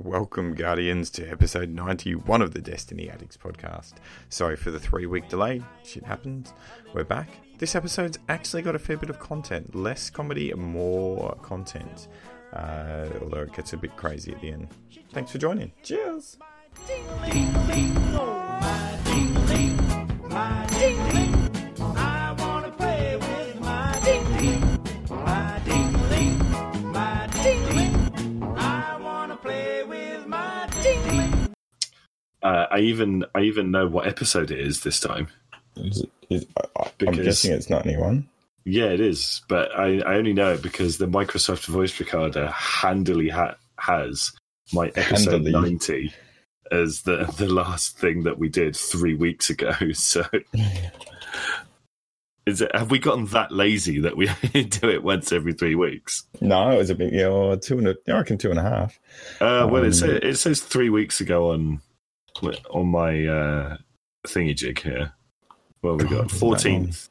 Welcome, 0.00 0.54
Guardians, 0.54 1.10
to 1.10 1.28
episode 1.28 1.70
91 1.70 2.40
of 2.40 2.54
the 2.54 2.60
Destiny 2.60 3.10
Addicts 3.10 3.36
podcast. 3.36 3.94
Sorry 4.28 4.54
for 4.54 4.70
the 4.70 4.78
three 4.78 5.06
week 5.06 5.28
delay. 5.28 5.60
Shit 5.82 6.04
happens. 6.04 6.52
We're 6.94 7.02
back. 7.02 7.28
This 7.58 7.74
episode's 7.74 8.16
actually 8.28 8.62
got 8.62 8.76
a 8.76 8.78
fair 8.78 8.96
bit 8.96 9.10
of 9.10 9.18
content. 9.18 9.74
Less 9.74 10.08
comedy, 10.08 10.54
more 10.54 11.36
content. 11.42 12.06
Uh, 12.52 13.08
although 13.20 13.40
it 13.40 13.52
gets 13.52 13.72
a 13.72 13.76
bit 13.76 13.96
crazy 13.96 14.32
at 14.32 14.40
the 14.40 14.52
end. 14.52 14.68
Thanks 15.12 15.32
for 15.32 15.38
joining. 15.38 15.72
Cheers. 15.82 16.38
I 20.30 21.47
Uh, 32.42 32.66
I 32.70 32.80
even 32.80 33.24
I 33.34 33.40
even 33.42 33.70
know 33.70 33.86
what 33.86 34.06
episode 34.06 34.50
it 34.50 34.60
is 34.60 34.82
this 34.82 35.00
time. 35.00 35.28
Is 35.76 36.02
it, 36.02 36.10
is, 36.30 36.46
I, 36.76 36.90
I'm 37.06 37.12
guessing 37.14 37.52
it's 37.52 37.70
91. 37.70 38.28
Yeah, 38.64 38.86
it 38.86 39.00
is, 39.00 39.42
but 39.48 39.70
I, 39.78 40.00
I 40.00 40.16
only 40.16 40.34
know 40.34 40.52
it 40.52 40.62
because 40.62 40.98
the 40.98 41.06
Microsoft 41.06 41.66
Voice 41.66 41.98
Recorder 41.98 42.48
handily 42.48 43.30
ha- 43.30 43.56
has 43.78 44.32
my 44.72 44.88
episode 44.94 45.44
Handily. 45.44 45.52
ninety 45.52 46.12
as 46.70 47.02
the 47.02 47.24
the 47.38 47.48
last 47.48 47.98
thing 47.98 48.24
that 48.24 48.38
we 48.38 48.48
did 48.50 48.76
three 48.76 49.14
weeks 49.14 49.48
ago. 49.50 49.72
So, 49.94 50.22
is 52.46 52.60
it? 52.60 52.74
Have 52.74 52.90
we 52.90 52.98
gotten 52.98 53.24
that 53.26 53.52
lazy 53.52 54.00
that 54.00 54.16
we 54.16 54.26
do 54.52 54.88
it 54.90 55.02
once 55.02 55.32
every 55.32 55.52
three 55.54 55.74
weeks? 55.74 56.24
No, 56.40 56.70
it 56.70 56.78
was 56.78 56.90
a 56.90 56.94
bit, 56.94 57.12
yeah, 57.12 57.28
well, 57.28 57.56
two 57.58 57.78
and 57.78 57.88
a, 57.88 57.96
I 58.08 58.12
reckon 58.12 58.38
two 58.38 58.50
and 58.50 58.58
a 58.58 58.62
half. 58.62 58.98
Uh, 59.40 59.66
well, 59.70 59.82
it, 59.82 59.88
Um, 59.88 59.92
says, 59.94 60.20
it 60.22 60.36
says 60.36 60.60
three 60.60 60.90
weeks 60.90 61.20
ago 61.20 61.52
on 61.52 61.80
on 62.70 62.86
my 62.88 63.26
uh, 63.26 63.76
thingy 64.26 64.56
jig 64.56 64.80
here. 64.80 65.12
Well, 65.82 65.96
we 65.96 66.04
got 66.04 66.30
fourteenth, 66.30 67.08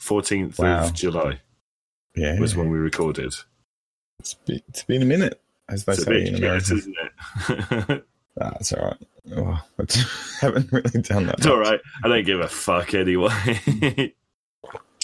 fourteenth 0.00 0.58
Wow. 0.58 0.84
of 0.84 0.94
July 0.94 1.40
Yeah. 2.14 2.38
was 2.40 2.56
when 2.56 2.68
we 2.70 2.78
recorded. 2.78 3.34
It's 4.20 4.34
been, 4.34 4.60
it's 4.68 4.82
been 4.84 5.02
a 5.02 5.06
minute, 5.06 5.40
as 5.68 5.84
they 5.84 5.92
It's 5.92 6.02
a 6.02 6.04
say 6.04 6.10
bit 6.10 6.28
in 6.28 6.36
yes, 6.42 6.70
isn't 6.70 6.96
it? 7.48 8.04
Ah, 8.38 8.52
it's 8.60 8.70
all 8.74 8.84
right. 8.84 8.96
Oh, 9.34 9.64
I 9.78 9.84
haven't 10.42 10.70
really 10.70 11.00
done 11.00 11.24
that. 11.24 11.38
it's 11.38 11.46
all 11.46 11.56
much. 11.56 11.68
right. 11.68 11.80
I 12.04 12.08
don't 12.08 12.26
give 12.26 12.40
a 12.40 12.48
fuck 12.48 12.92
anyway. 12.92 13.32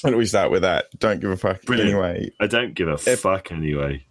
Why 0.03 0.11
don't 0.11 0.19
we 0.19 0.27
start 0.27 0.51
with 0.51 0.61
that? 0.63 0.87
Don't 0.99 1.19
give 1.19 1.31
a 1.31 1.37
fuck. 1.39 1.63
Brilliant. 1.63 1.93
Anyway, 1.93 2.31
I 2.41 2.47
don't 2.47 2.75
give 2.75 2.89
a 2.89 2.99
Ep- 3.07 3.19
fuck 3.21 3.51
anyway. 3.51 4.05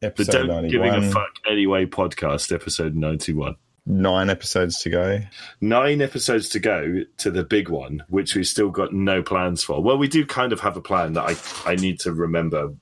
The 0.00 0.06
episode 0.06 0.32
Don't 0.46 0.46
91. 0.46 0.70
Giving 0.70 1.02
a 1.08 1.10
Fuck 1.12 1.30
Anyway 1.50 1.86
podcast, 1.86 2.54
episode 2.54 2.94
91. 2.94 3.56
Nine 3.90 4.28
episodes 4.28 4.78
to 4.80 4.90
go. 4.90 5.20
Nine 5.62 6.02
episodes 6.02 6.50
to 6.50 6.58
go 6.60 7.04
to 7.16 7.30
the 7.30 7.42
big 7.42 7.70
one, 7.70 8.04
which 8.08 8.34
we've 8.34 8.46
still 8.46 8.68
got 8.70 8.92
no 8.92 9.22
plans 9.22 9.64
for. 9.64 9.82
Well, 9.82 9.96
we 9.96 10.08
do 10.08 10.26
kind 10.26 10.52
of 10.52 10.60
have 10.60 10.76
a 10.76 10.82
plan 10.82 11.14
that 11.14 11.22
I, 11.66 11.70
I 11.72 11.74
need 11.74 11.98
to 12.00 12.12
remember 12.12 12.74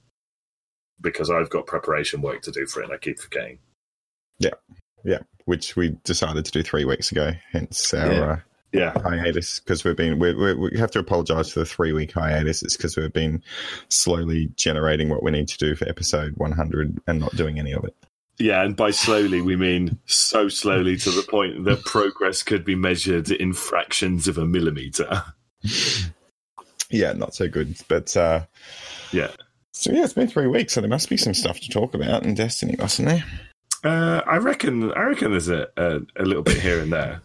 because 1.01 1.31
I've 1.31 1.49
got 1.49 1.67
preparation 1.67 2.23
work 2.23 2.43
to 2.43 2.51
do 2.51 2.67
for 2.67 2.81
it 2.81 2.87
and 2.87 2.93
I 2.93 2.99
keep 2.99 3.21
forgetting. 3.21 3.59
Yeah. 4.41 4.55
Yeah. 5.05 5.21
Which 5.45 5.77
we 5.77 5.97
decided 6.03 6.45
to 6.47 6.51
do 6.51 6.65
three 6.65 6.85
weeks 6.85 7.13
ago. 7.13 7.31
Hence 7.53 7.95
our 7.95 8.13
Yeah. 8.13 8.23
uh, 8.25 8.37
Yeah. 8.73 9.01
hiatus 9.01 9.61
because 9.61 9.85
we've 9.85 9.95
been 9.97 10.19
we, 10.19 10.35
we, 10.35 10.55
we 10.55 10.79
have 10.79 10.91
to 10.91 10.99
apologise 10.99 11.53
for 11.53 11.61
the 11.61 11.67
three 11.67 11.93
week 11.93 12.13
hiatus. 12.13 12.65
It's 12.65 12.77
because 12.77 12.97
we've 12.97 13.13
been 13.13 13.45
slowly 13.91 14.51
generating 14.57 15.09
what 15.09 15.23
we 15.23 15.31
need 15.31 15.47
to 15.49 15.59
do 15.59 15.77
for 15.77 15.89
episode 15.89 16.35
100 16.37 16.99
and 17.07 17.21
not 17.21 17.37
doing 17.37 17.61
any 17.61 17.73
of 17.73 17.85
it. 17.85 17.95
Yeah, 18.39 18.63
and 18.63 18.77
by 18.77 18.91
slowly 18.91 19.41
we 19.41 19.57
mean 19.57 19.99
so 20.07 20.49
slowly 20.49 20.97
to 20.99 21.11
the 21.11 21.23
point 21.23 21.65
that 21.65 21.85
progress 21.85 22.43
could 22.43 22.65
be 22.65 22.75
measured 22.75 23.31
in 23.31 23.53
fractions 23.55 24.29
of 24.29 24.37
a 24.39 24.45
millimeter. 24.45 25.23
Yeah, 26.91 27.13
not 27.15 27.35
so 27.35 27.49
good. 27.49 27.77
But 27.89 28.17
uh, 28.17 28.45
Yeah. 29.11 29.31
so 29.73 29.91
yeah, 29.93 30.05
it's 30.05 30.13
been 30.13 30.29
three 30.29 30.47
weeks, 30.47 30.75
so 30.75 30.81
there 30.81 30.91
must 30.91 31.09
be 31.09 31.17
some 31.17 31.35
stuff 31.35 31.61
to 31.61 31.69
talk 31.71 31.95
about 31.95 32.25
in 32.25 32.35
Destiny, 32.35 32.77
mustn't 32.79 33.09
there? 33.09 33.25
Uh, 33.85 34.21
I 34.27 34.37
reckon. 34.37 34.93
I 34.93 35.03
reckon 35.03 35.31
there's 35.31 35.49
a, 35.49 35.69
a, 35.77 36.01
a 36.17 36.25
little 36.25 36.43
bit 36.43 36.59
here 36.61 36.81
and 36.81 36.93
there. 36.93 37.23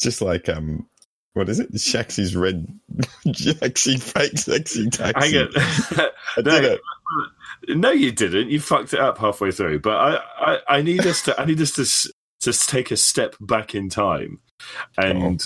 Just 0.00 0.20
like 0.20 0.48
um, 0.48 0.86
what 1.32 1.48
is 1.48 1.58
it? 1.58 1.72
Shaxy's 1.74 2.36
red, 2.36 2.66
Jaxy 3.26 4.00
fake 4.00 4.36
sexy 4.38 4.90
taxi. 4.90 5.32
Hang 5.34 5.46
on. 5.46 5.52
I 6.36 6.42
did 6.42 6.64
it. 6.64 6.80
No, 7.68 7.90
you 7.90 8.12
didn't. 8.12 8.50
You 8.50 8.60
fucked 8.60 8.92
it 8.94 9.00
up 9.00 9.18
halfway 9.18 9.50
through. 9.50 9.80
But 9.80 9.96
I, 9.96 10.20
I, 10.38 10.58
I 10.78 10.82
need 10.82 11.06
us 11.06 11.22
to. 11.22 11.40
I 11.40 11.44
need 11.44 11.60
us 11.60 11.72
to 11.72 12.12
to 12.40 12.52
take 12.66 12.90
a 12.90 12.96
step 12.96 13.34
back 13.40 13.74
in 13.74 13.88
time 13.88 14.40
and 14.98 15.42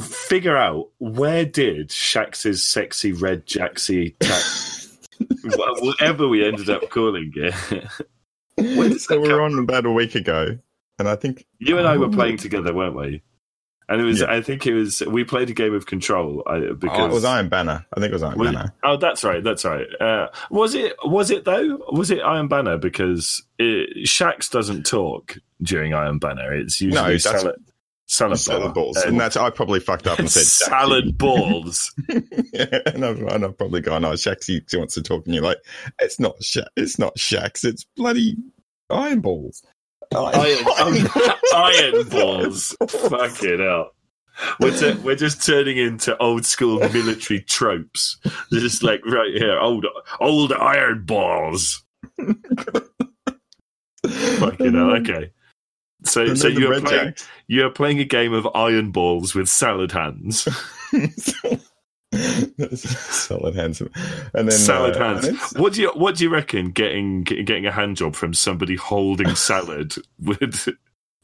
figure 0.00 0.56
out 0.56 0.88
where 0.98 1.44
did 1.44 1.88
Shaxx's 1.90 2.62
sexy 2.64 3.12
red 3.12 3.46
Jaxy 3.46 4.14
ta- 4.18 5.26
whatever 5.82 6.26
we 6.28 6.44
ended 6.44 6.70
up 6.70 6.88
calling 6.90 7.32
it. 7.36 9.00
So 9.00 9.20
we 9.20 9.32
were 9.32 9.42
on 9.42 9.58
about 9.58 9.86
a 9.86 9.90
week 9.92 10.14
ago, 10.14 10.58
and 10.98 11.08
I 11.08 11.16
think 11.16 11.46
You 11.58 11.78
and 11.78 11.86
I 11.86 11.96
were 11.96 12.06
Oh. 12.06 12.10
playing 12.10 12.36
together, 12.38 12.72
weren't 12.74 12.96
we? 12.96 13.22
And 13.92 14.00
it 14.00 14.04
was. 14.04 14.20
Yeah. 14.20 14.30
I 14.32 14.40
think 14.40 14.66
it 14.66 14.72
was. 14.72 15.02
We 15.06 15.22
played 15.24 15.50
a 15.50 15.52
game 15.52 15.74
of 15.74 15.84
Control 15.86 16.42
because 16.46 16.98
oh, 16.98 17.06
it 17.06 17.12
was 17.12 17.24
Iron 17.24 17.48
Banner. 17.50 17.84
I 17.94 18.00
think 18.00 18.10
it 18.10 18.14
was 18.14 18.22
Iron 18.22 18.38
Was- 18.38 18.52
Banner. 18.52 18.74
Oh, 18.82 18.96
that's 18.96 19.22
right. 19.22 19.44
That's 19.44 19.64
right. 19.66 19.86
Uh, 20.00 20.28
was 20.50 20.74
it? 20.74 20.94
Was 21.04 21.30
it 21.30 21.44
though? 21.44 21.78
Was 21.92 22.10
it 22.10 22.20
Iron 22.20 22.48
Banner? 22.48 22.78
Because 22.78 23.42
it, 23.58 24.06
Shaxx 24.08 24.50
doesn't 24.50 24.84
talk 24.86 25.36
during 25.60 25.92
Iron 25.92 26.18
Banner. 26.18 26.54
It's 26.54 26.80
usually 26.80 27.12
No, 27.12 27.16
salad, 27.18 27.56
salad, 28.06 28.38
Salad 28.38 28.72
balls, 28.74 28.96
And- 28.96 29.10
and 29.12 29.20
that's 29.20 29.36
I 29.36 29.50
probably 29.50 29.80
fucked 29.80 30.06
up 30.06 30.18
and 30.18 30.30
said 30.30 30.44
salad 30.44 31.18
balls. 31.18 31.94
yeah, 32.08 32.64
and 32.86 33.04
I've, 33.04 33.20
and 33.20 33.44
I've 33.44 33.58
probably 33.58 33.80
gone, 33.82 34.04
oh, 34.04 34.12
Shaxy 34.12 34.62
wants 34.76 34.94
to 34.94 35.02
talk, 35.02 35.26
and 35.26 35.34
you're 35.34 35.44
like, 35.44 35.58
it's 36.00 36.18
not 36.18 36.42
Sha- 36.42 36.62
it's 36.76 36.98
not 36.98 37.16
Shaxx, 37.16 37.64
it's 37.64 37.84
bloody 37.96 38.36
Iron 38.90 39.20
Balls. 39.20 39.62
Iron, 40.14 41.06
iron 41.54 42.08
balls. 42.08 42.76
Fucking 42.88 43.58
hell. 43.58 43.90
We're, 44.60 44.76
t- 44.76 44.98
we're 45.00 45.16
just 45.16 45.44
turning 45.44 45.76
into 45.76 46.16
old 46.18 46.44
school 46.46 46.78
military 46.78 47.40
tropes. 47.40 48.18
They're 48.50 48.60
just 48.60 48.82
like 48.82 49.04
right 49.06 49.32
here, 49.34 49.58
old 49.58 49.86
old 50.20 50.52
iron 50.52 51.04
balls. 51.04 51.84
Fucking 54.06 54.74
hell. 54.74 54.96
Okay. 54.96 55.30
So, 56.04 56.34
so 56.34 56.48
you're 56.48 56.80
playing, 56.80 57.14
you're 57.46 57.70
playing 57.70 58.00
a 58.00 58.04
game 58.04 58.32
of 58.32 58.48
iron 58.54 58.90
balls 58.90 59.34
with 59.34 59.48
salad 59.48 59.92
hands. 59.92 60.48
Solid 62.74 63.54
hands, 63.54 63.80
and 63.80 63.90
then 64.34 64.50
salad 64.50 64.96
uh, 64.96 64.98
hands. 64.98 65.26
and 65.26 65.36
it's- 65.36 65.54
What 65.54 65.72
do 65.72 65.82
you 65.82 65.90
What 65.90 66.16
do 66.16 66.24
you 66.24 66.30
reckon? 66.30 66.70
Getting 66.70 67.22
getting 67.22 67.66
a 67.66 67.72
hand 67.72 67.96
job 67.96 68.14
from 68.14 68.34
somebody 68.34 68.76
holding 68.76 69.34
salad 69.34 69.94
with 70.20 70.68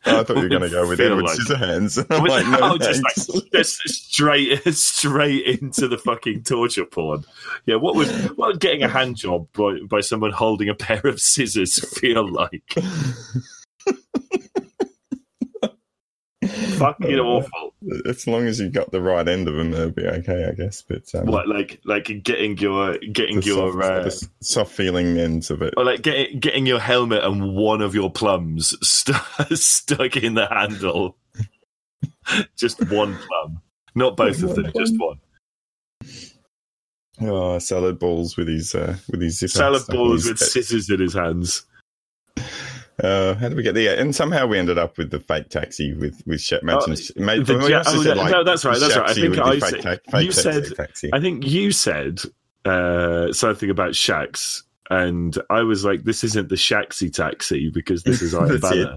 Oh, 0.06 0.20
I 0.20 0.24
thought 0.24 0.36
you 0.36 0.44
were 0.44 0.48
going 0.48 0.62
to 0.62 0.70
go 0.70 0.88
with 0.88 1.00
Edward 1.00 1.24
like- 1.24 1.36
Scissorhands. 1.38 2.06
I'm 2.08 2.22
With- 2.22 2.30
like, 2.30 2.46
no, 2.46 2.58
oh, 2.62 2.78
just 2.78 3.02
like 3.34 3.50
just 3.52 3.80
straight 3.88 4.62
straight 4.74 5.44
into 5.60 5.88
the 5.88 5.98
fucking 5.98 6.44
torture 6.44 6.84
porn. 6.84 7.24
Yeah, 7.66 7.76
what 7.76 7.96
would 7.96 8.08
what 8.38 8.48
would 8.52 8.60
getting 8.60 8.82
a 8.84 8.88
hand 8.88 9.16
job 9.16 9.48
by, 9.52 9.78
by 9.88 10.00
someone 10.00 10.30
holding 10.30 10.68
a 10.68 10.74
pair 10.74 11.00
of 11.04 11.20
scissors 11.20 11.78
feel 11.98 12.30
like? 12.32 12.74
Fucking 16.78 17.18
awful. 17.18 17.74
As 18.06 18.26
long 18.26 18.46
as 18.46 18.58
you 18.60 18.68
got 18.70 18.90
the 18.90 19.00
right 19.00 19.26
end 19.26 19.48
of 19.48 19.54
them, 19.54 19.72
it'll 19.72 19.90
be 19.90 20.06
okay, 20.06 20.46
I 20.48 20.52
guess. 20.52 20.82
But 20.82 21.02
um, 21.14 21.26
What 21.26 21.48
like 21.48 21.80
like 21.84 22.10
getting 22.22 22.58
your 22.58 22.98
getting 22.98 23.40
the, 23.40 23.46
your 23.46 23.72
soft, 23.72 23.84
uh, 23.84 24.10
soft 24.40 24.72
feeling 24.72 25.16
ends 25.18 25.50
of 25.50 25.62
it. 25.62 25.74
or 25.76 25.84
like 25.84 26.02
getting 26.02 26.38
getting 26.40 26.66
your 26.66 26.80
helmet 26.80 27.22
and 27.24 27.54
one 27.54 27.80
of 27.80 27.94
your 27.94 28.10
plums 28.10 28.74
st- 28.86 29.16
stuck 29.58 30.16
in 30.16 30.34
the 30.34 30.46
handle. 30.46 31.16
just 32.56 32.78
one 32.90 33.16
plum, 33.16 33.62
not 33.94 34.16
both 34.16 34.42
of 34.42 34.54
them, 34.54 34.70
just 34.76 34.94
one. 34.98 35.18
Oh, 37.20 37.58
salad 37.58 37.98
balls 37.98 38.36
with 38.36 38.48
his 38.48 38.74
uh, 38.74 38.96
with 39.10 39.20
his 39.20 39.40
Salad 39.52 39.82
balls 39.88 40.22
his 40.24 40.30
with 40.32 40.40
head. 40.40 40.48
scissors 40.48 40.88
in 40.90 41.00
his 41.00 41.14
hands. 41.14 41.64
Uh, 43.02 43.34
how 43.34 43.48
did 43.48 43.56
we 43.56 43.62
get 43.62 43.74
there? 43.74 43.96
And 43.98 44.14
somehow 44.14 44.46
we 44.46 44.58
ended 44.58 44.76
up 44.78 44.98
with 44.98 45.10
the 45.10 45.20
fake 45.20 45.48
taxi 45.50 45.94
with 45.94 46.20
with 46.26 46.40
Shep 46.40 46.62
mentioned. 46.62 46.98
Oh, 47.18 47.22
mate, 47.22 47.46
the 47.46 47.54
ja- 47.68 47.82
oh, 47.86 48.02
no, 48.02 48.12
like, 48.14 48.32
no, 48.32 48.42
that's 48.44 48.64
right, 48.64 48.78
that's 48.80 48.96
right. 48.96 49.10
I 49.10 49.14
think 49.14 49.38
I 49.38 49.58
said- 49.60 49.82
ta- 49.82 50.18
you 50.20 50.32
taxi- 50.32 50.42
said- 50.42 50.76
taxi. 50.76 51.10
I 51.12 51.20
think 51.20 51.46
you 51.46 51.70
said 51.70 52.20
uh, 52.64 53.32
something 53.32 53.70
about 53.70 53.92
Shaxx, 53.92 54.62
and 54.90 55.38
I 55.48 55.62
was 55.62 55.84
like, 55.84 56.02
"This 56.04 56.24
isn't 56.24 56.48
the 56.48 56.56
Shaxi 56.56 57.12
taxi 57.12 57.70
because 57.70 58.02
this 58.02 58.20
is 58.20 58.34
Banner." 58.60 58.96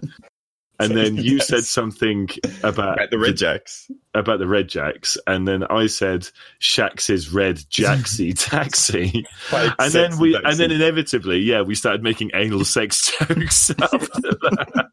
And 0.81 0.97
then 0.97 1.15
you 1.17 1.39
said 1.39 1.63
something 1.65 2.29
about 2.63 2.99
At 3.01 3.11
the 3.11 3.19
Red 3.19 3.37
Jacks. 3.37 3.89
about 4.13 4.39
the 4.39 4.47
Red 4.47 4.67
Jacks, 4.69 5.17
and 5.27 5.47
then 5.47 5.63
I 5.63 5.87
said 5.87 6.27
Shaxx's 6.59 7.31
Red 7.33 7.57
Jaxy 7.57 8.33
Taxi, 8.37 9.25
Like 9.51 9.73
and 9.79 9.91
then 9.91 10.17
we 10.19 10.33
taxi. 10.33 10.47
and 10.49 10.57
then 10.59 10.71
inevitably, 10.71 11.39
yeah, 11.39 11.61
we 11.61 11.75
started 11.75 12.03
making 12.03 12.31
anal 12.33 12.65
sex 12.65 13.11
jokes 13.19 13.69
after 13.71 13.97
that. 13.97 14.87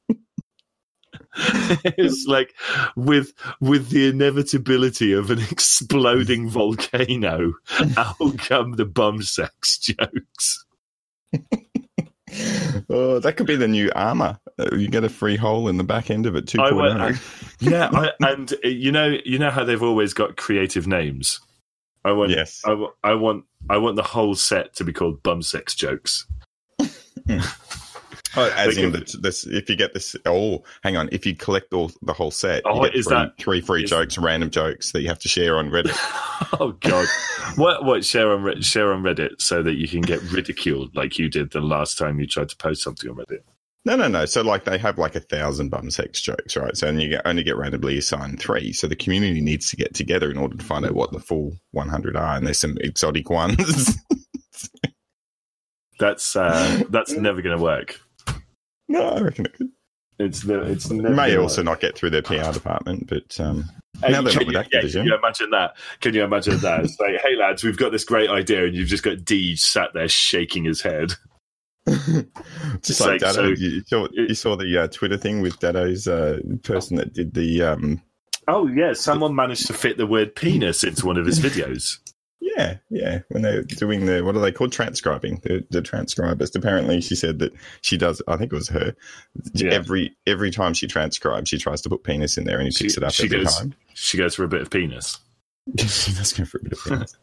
it's 1.96 2.26
like 2.26 2.52
with 2.96 3.32
with 3.61 3.90
the 3.90 4.08
inevitability 4.08 5.12
of 5.12 5.31
an 5.31 5.38
exploding 5.38 6.49
volcano, 6.49 7.52
out 7.96 8.38
come 8.38 8.73
the 8.73 8.85
bum 8.85 9.23
sex 9.23 9.79
jokes. 9.79 10.64
Oh, 12.91 13.19
that 13.21 13.35
could 13.37 13.47
be 13.47 13.57
the 13.57 13.69
new 13.69 13.91
armor. 13.95 14.39
You 14.73 14.89
get 14.89 15.05
a 15.05 15.09
free 15.09 15.37
hole 15.37 15.69
in 15.69 15.77
the 15.77 15.85
back 15.85 16.11
end 16.11 16.27
of 16.27 16.35
it. 16.37 16.47
Two 16.49 16.59
point 16.59 16.77
went- 16.77 17.19
Yeah, 17.61 17.91
I, 17.93 18.13
and 18.21 18.53
uh, 18.65 18.69
you 18.69 18.93
know, 18.93 19.17
you 19.25 19.39
know 19.39 19.51
how 19.51 19.65
they've 19.65 19.83
always 19.83 20.15
got 20.15 20.37
creative 20.37 20.87
names. 20.87 21.41
I 22.05 22.13
want, 22.13 22.31
Yes. 22.31 22.63
I, 22.65 22.87
I 23.05 23.15
want, 23.15 23.45
I 23.69 23.77
want 23.79 23.97
the 23.97 24.03
whole 24.03 24.35
set 24.35 24.75
to 24.77 24.85
be 24.85 24.93
called 24.93 25.23
bum 25.23 25.43
sex 25.43 25.75
jokes. 25.75 26.27
Oh, 28.37 28.53
as 28.57 28.75
They 28.77 28.83
in 28.85 28.93
could- 28.93 29.09
the, 29.09 29.19
this, 29.19 29.47
if 29.47 29.71
you 29.71 29.77
get 29.77 29.95
this, 29.95 30.15
oh, 30.27 30.63
hang 30.83 30.97
on, 30.97 31.09
if 31.13 31.25
you 31.25 31.35
collect 31.35 31.73
all 31.73 31.91
the 32.03 32.13
whole 32.13 32.31
set, 32.31 32.63
you 32.67 32.71
Oh, 32.73 32.83
get 32.85 32.95
is 32.95 33.07
three, 33.07 33.17
that- 33.17 33.39
three 33.39 33.61
free 33.61 33.85
is- 33.85 33.91
jokes, 33.91 34.19
random 34.19 34.51
jokes 34.51 34.93
that 34.93 35.01
you 35.01 35.09
have 35.09 35.19
to 35.21 35.29
share 35.29 35.57
on 35.59 35.71
Reddit. 35.71 35.97
Oh 36.61 36.71
God! 36.81 37.07
what? 37.57 37.85
What? 37.85 38.05
Share 38.05 38.31
on 38.33 38.63
share 38.63 38.93
on 38.93 39.03
Reddit 39.03 39.41
so 39.41 39.61
that 39.63 39.75
you 39.75 39.89
can 39.89 40.01
get 40.03 40.23
ridiculed 40.31 40.95
like 40.95 41.19
you 41.19 41.29
did 41.29 41.51
the 41.51 41.61
last 41.61 41.99
time 41.99 42.21
you 42.21 42.27
tried 42.29 42.49
to 42.49 42.57
post 42.57 42.83
something 42.83 43.11
on 43.11 43.17
Reddit. 43.17 43.41
No, 43.85 43.97
no, 43.97 44.07
no. 44.09 44.25
So 44.25 44.43
like 44.43 44.65
they 44.65 44.79
have 44.79 44.99
like 44.99 45.15
a 45.17 45.21
thousand 45.21 45.71
bum 45.71 45.91
sex 45.91 46.21
jokes, 46.21 46.57
right? 46.57 46.77
So 46.77 46.87
and 46.87 47.03
you 47.03 47.09
get, 47.11 47.23
only 47.27 47.43
get 47.43 47.57
randomly 47.57 47.99
assigned 47.99 48.39
three. 48.41 48.73
So 48.73 48.87
the 48.87 48.95
community 48.97 49.41
needs 49.41 49.69
to 49.71 49.77
get 49.77 49.95
together 49.95 50.31
in 50.31 50.39
order 50.39 50.57
to 50.57 50.65
find 50.65 50.87
out 50.87 50.95
what 50.95 51.11
the 51.13 51.19
full 51.21 51.57
100 51.73 52.17
are, 52.17 52.37
and 52.37 52.47
there's 52.47 52.61
some 52.61 52.77
exotic 52.81 53.29
ones. 53.31 53.97
That's 55.99 56.37
uh, 56.37 56.85
that's 56.91 57.13
never 57.13 57.43
going 57.43 57.57
to 57.57 57.63
work. 57.63 58.01
No, 58.88 59.08
I 59.08 59.20
reckon 59.20 59.46
it 59.46 59.55
could. 59.55 59.70
It's 60.19 60.43
the 60.43 60.62
it's 60.62 60.90
It 60.90 60.94
never 60.94 61.14
may 61.14 61.37
also 61.37 61.62
not 61.62 61.81
get 61.81 61.96
through 61.96 62.11
their 62.11 62.23
PR 62.23 62.50
department, 62.52 63.06
but 63.08 63.38
um, 63.38 63.70
Hey, 64.02 64.12
Now 64.12 64.23
they're 64.23 64.32
can 64.32 64.46
not 64.46 64.52
you, 64.52 64.58
with 64.58 64.69
yeah, 64.73 64.81
can 64.81 65.06
you 65.06 65.14
imagine 65.17 65.50
that? 65.50 65.76
Can 66.00 66.14
you 66.14 66.23
imagine 66.23 66.58
that? 66.58 66.85
It's 66.85 66.99
like, 67.00 67.20
hey 67.23 67.37
lads, 67.37 67.64
we've 67.64 67.76
got 67.76 67.90
this 67.90 68.05
great 68.05 68.31
idea, 68.31 68.64
and 68.64 68.75
you've 68.75 68.88
just 68.88 69.02
got 69.02 69.19
Deej 69.19 69.58
sat 69.58 69.90
there 69.93 70.08
shaking 70.08 70.64
his 70.64 70.81
head. 70.81 71.12
just 71.87 73.00
like 73.00 73.11
like, 73.11 73.20
Datto, 73.20 73.55
so- 73.55 73.61
you, 73.61 73.82
saw, 73.87 74.08
you 74.12 74.35
saw 74.35 74.56
the 74.56 74.85
uh, 74.85 74.88
Twitter 74.88 75.17
thing 75.17 75.40
with 75.40 75.58
Datto's 75.58 76.06
uh, 76.06 76.38
person 76.62 76.96
that 76.96 77.12
did 77.12 77.35
the 77.35 77.62
um, 77.62 78.02
Oh 78.46 78.69
yeah, 78.69 78.93
someone 78.93 79.35
managed 79.35 79.67
to 79.67 79.75
fit 79.75 79.96
the 79.96 80.06
word 80.06 80.35
penis 80.35 80.85
into 80.85 81.06
one 81.06 81.17
of 81.17 81.26
his 81.26 81.40
videos. 81.40 81.99
Yeah, 82.59 82.77
yeah. 82.91 83.21
When 83.29 83.43
they're 83.43 83.63
doing 83.63 84.07
the 84.07 84.23
what 84.23 84.35
are 84.37 84.41
they 84.41 84.51
called? 84.51 84.73
Transcribing. 84.73 85.41
The, 85.45 85.65
the 85.71 85.81
transcribers. 85.81 86.55
Apparently, 86.57 87.01
she 87.01 87.15
said 87.15 87.39
that 87.39 87.53
she 87.83 87.97
does. 87.97 88.21
I 88.27 88.37
think 88.37 88.53
it 88.53 88.57
was 88.57 88.69
her. 88.69 88.95
Yeah. 89.55 89.71
Every 89.71 90.17
every 90.27 90.51
time 90.51 90.75
she 90.75 90.89
transcribes, 90.89 91.49
she 91.49 91.59
tries 91.59 91.81
to 91.83 91.89
put 91.89 92.03
penis 92.03 92.37
in 92.37 92.45
there, 92.45 92.59
and 92.59 92.67
he 92.67 92.73
She- 92.73 92.85
picks 92.85 92.97
it 92.97 93.05
up 93.05 93.13
she 93.13 93.25
every 93.27 93.45
goes- 93.45 93.57
time. 93.59 93.75
She 93.95 94.19
goes 94.19 94.35
for 94.35 94.43
a 94.45 94.49
bit 94.49 94.61
of 94.63 94.71
penis. 94.71 95.19
she 95.79 96.13
does 96.13 96.33
go 96.33 96.45
for 96.45 96.59
a 96.59 96.63
bit 96.65 96.73
of 96.73 96.79
penis, 96.85 97.17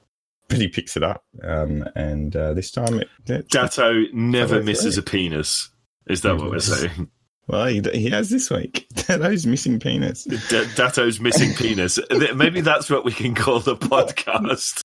but 0.47 0.59
he 0.59 0.67
picks 0.69 0.95
it 0.95 1.03
up. 1.03 1.25
Um, 1.43 1.83
and 1.95 2.33
uh, 2.35 2.53
this 2.53 2.71
time, 2.71 3.01
it, 3.01 3.09
it- 3.27 3.49
Datto 3.49 4.03
never 4.13 4.63
misses 4.63 4.97
a 4.97 5.03
penis. 5.03 5.69
Is 6.07 6.21
that 6.21 6.37
what 6.37 6.49
we're 6.51 6.59
saying? 6.59 7.09
well, 7.47 7.65
he, 7.65 7.81
he 7.93 8.09
has 8.11 8.29
this 8.29 8.49
week. 8.49 8.87
Datto's 8.93 9.45
missing 9.45 9.79
penis. 9.79 10.23
D- 10.23 10.37
Datto's 10.75 11.19
missing 11.19 11.53
penis. 11.55 11.99
Maybe 12.35 12.61
that's 12.61 12.89
what 12.89 13.03
we 13.03 13.11
can 13.11 13.35
call 13.35 13.59
the 13.59 13.75
podcast. 13.75 14.81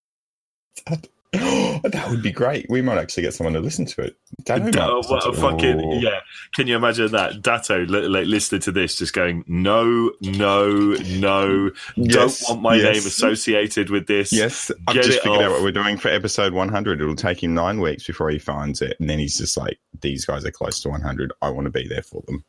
that 1.33 2.07
would 2.11 2.23
be 2.23 2.33
great. 2.33 2.67
We 2.69 2.83
might 2.83 2.99
actually 2.99 3.23
get 3.23 3.35
someone 3.35 3.55
to 3.55 3.61
listen 3.61 3.87
to 3.87 4.03
it. 4.03 4.17
Might 4.49 4.77
Oh, 4.77 5.01
what 5.07 5.25
a 5.29 5.33
fucking 5.33 5.81
Oh. 5.81 5.99
yeah! 6.01 6.21
Can 6.57 6.67
you 6.67 6.75
imagine 6.75 7.13
that 7.13 7.41
Datto 7.41 7.87
like 7.87 8.27
listening 8.27 8.63
to 8.63 8.73
this, 8.73 8.97
just 8.97 9.13
going, 9.13 9.45
"No, 9.47 10.11
no, 10.21 10.95
no! 10.95 11.71
Yes, 11.95 12.41
don't 12.41 12.49
want 12.49 12.63
my 12.63 12.75
yes. 12.75 12.85
name 12.85 13.07
associated 13.07 13.91
with 13.91 14.09
this." 14.09 14.33
Yes, 14.33 14.73
I've 14.89 14.97
Get 14.97 15.05
just 15.05 15.23
figured 15.23 15.43
out 15.43 15.53
what 15.53 15.63
we're 15.63 15.71
doing 15.71 15.99
for 15.99 16.09
episode 16.09 16.53
100. 16.53 17.01
It'll 17.01 17.15
take 17.15 17.45
him 17.45 17.55
nine 17.55 17.81
weeks 17.81 18.05
before 18.05 18.31
he 18.31 18.41
finds 18.41 18.83
it, 18.83 18.97
and 18.99 19.09
then 19.09 19.21
he's 19.21 19.39
just 19.39 19.57
like, 19.57 19.79
"These 20.01 20.25
guys 20.25 20.45
are 20.45 20.51
close 20.51 20.81
to 20.81 20.89
100. 20.89 21.33
I 21.43 21.51
want 21.51 21.67
to 21.67 21.71
be 21.71 21.87
there 21.87 22.03
for 22.03 22.23
them." 22.27 22.45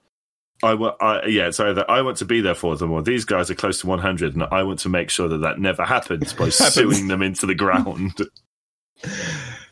I 0.63 0.75
want, 0.75 0.95
yeah, 1.27 1.47
it's 1.47 1.59
either 1.59 1.89
I 1.89 2.01
want 2.01 2.17
to 2.17 2.25
be 2.25 2.41
there 2.41 2.55
for 2.55 2.75
them, 2.75 2.91
or 2.91 3.01
these 3.01 3.25
guys 3.25 3.49
are 3.49 3.55
close 3.55 3.81
to 3.81 3.87
100, 3.87 4.35
and 4.35 4.43
I 4.51 4.63
want 4.63 4.79
to 4.79 4.89
make 4.89 5.09
sure 5.09 5.27
that 5.27 5.39
that 5.39 5.59
never 5.59 5.83
happens 5.83 6.33
by 6.33 6.45
Happens. 6.45 6.73
suing 6.73 7.07
them 7.07 7.21
into 7.21 7.45
the 7.45 7.55
ground. 7.55 8.13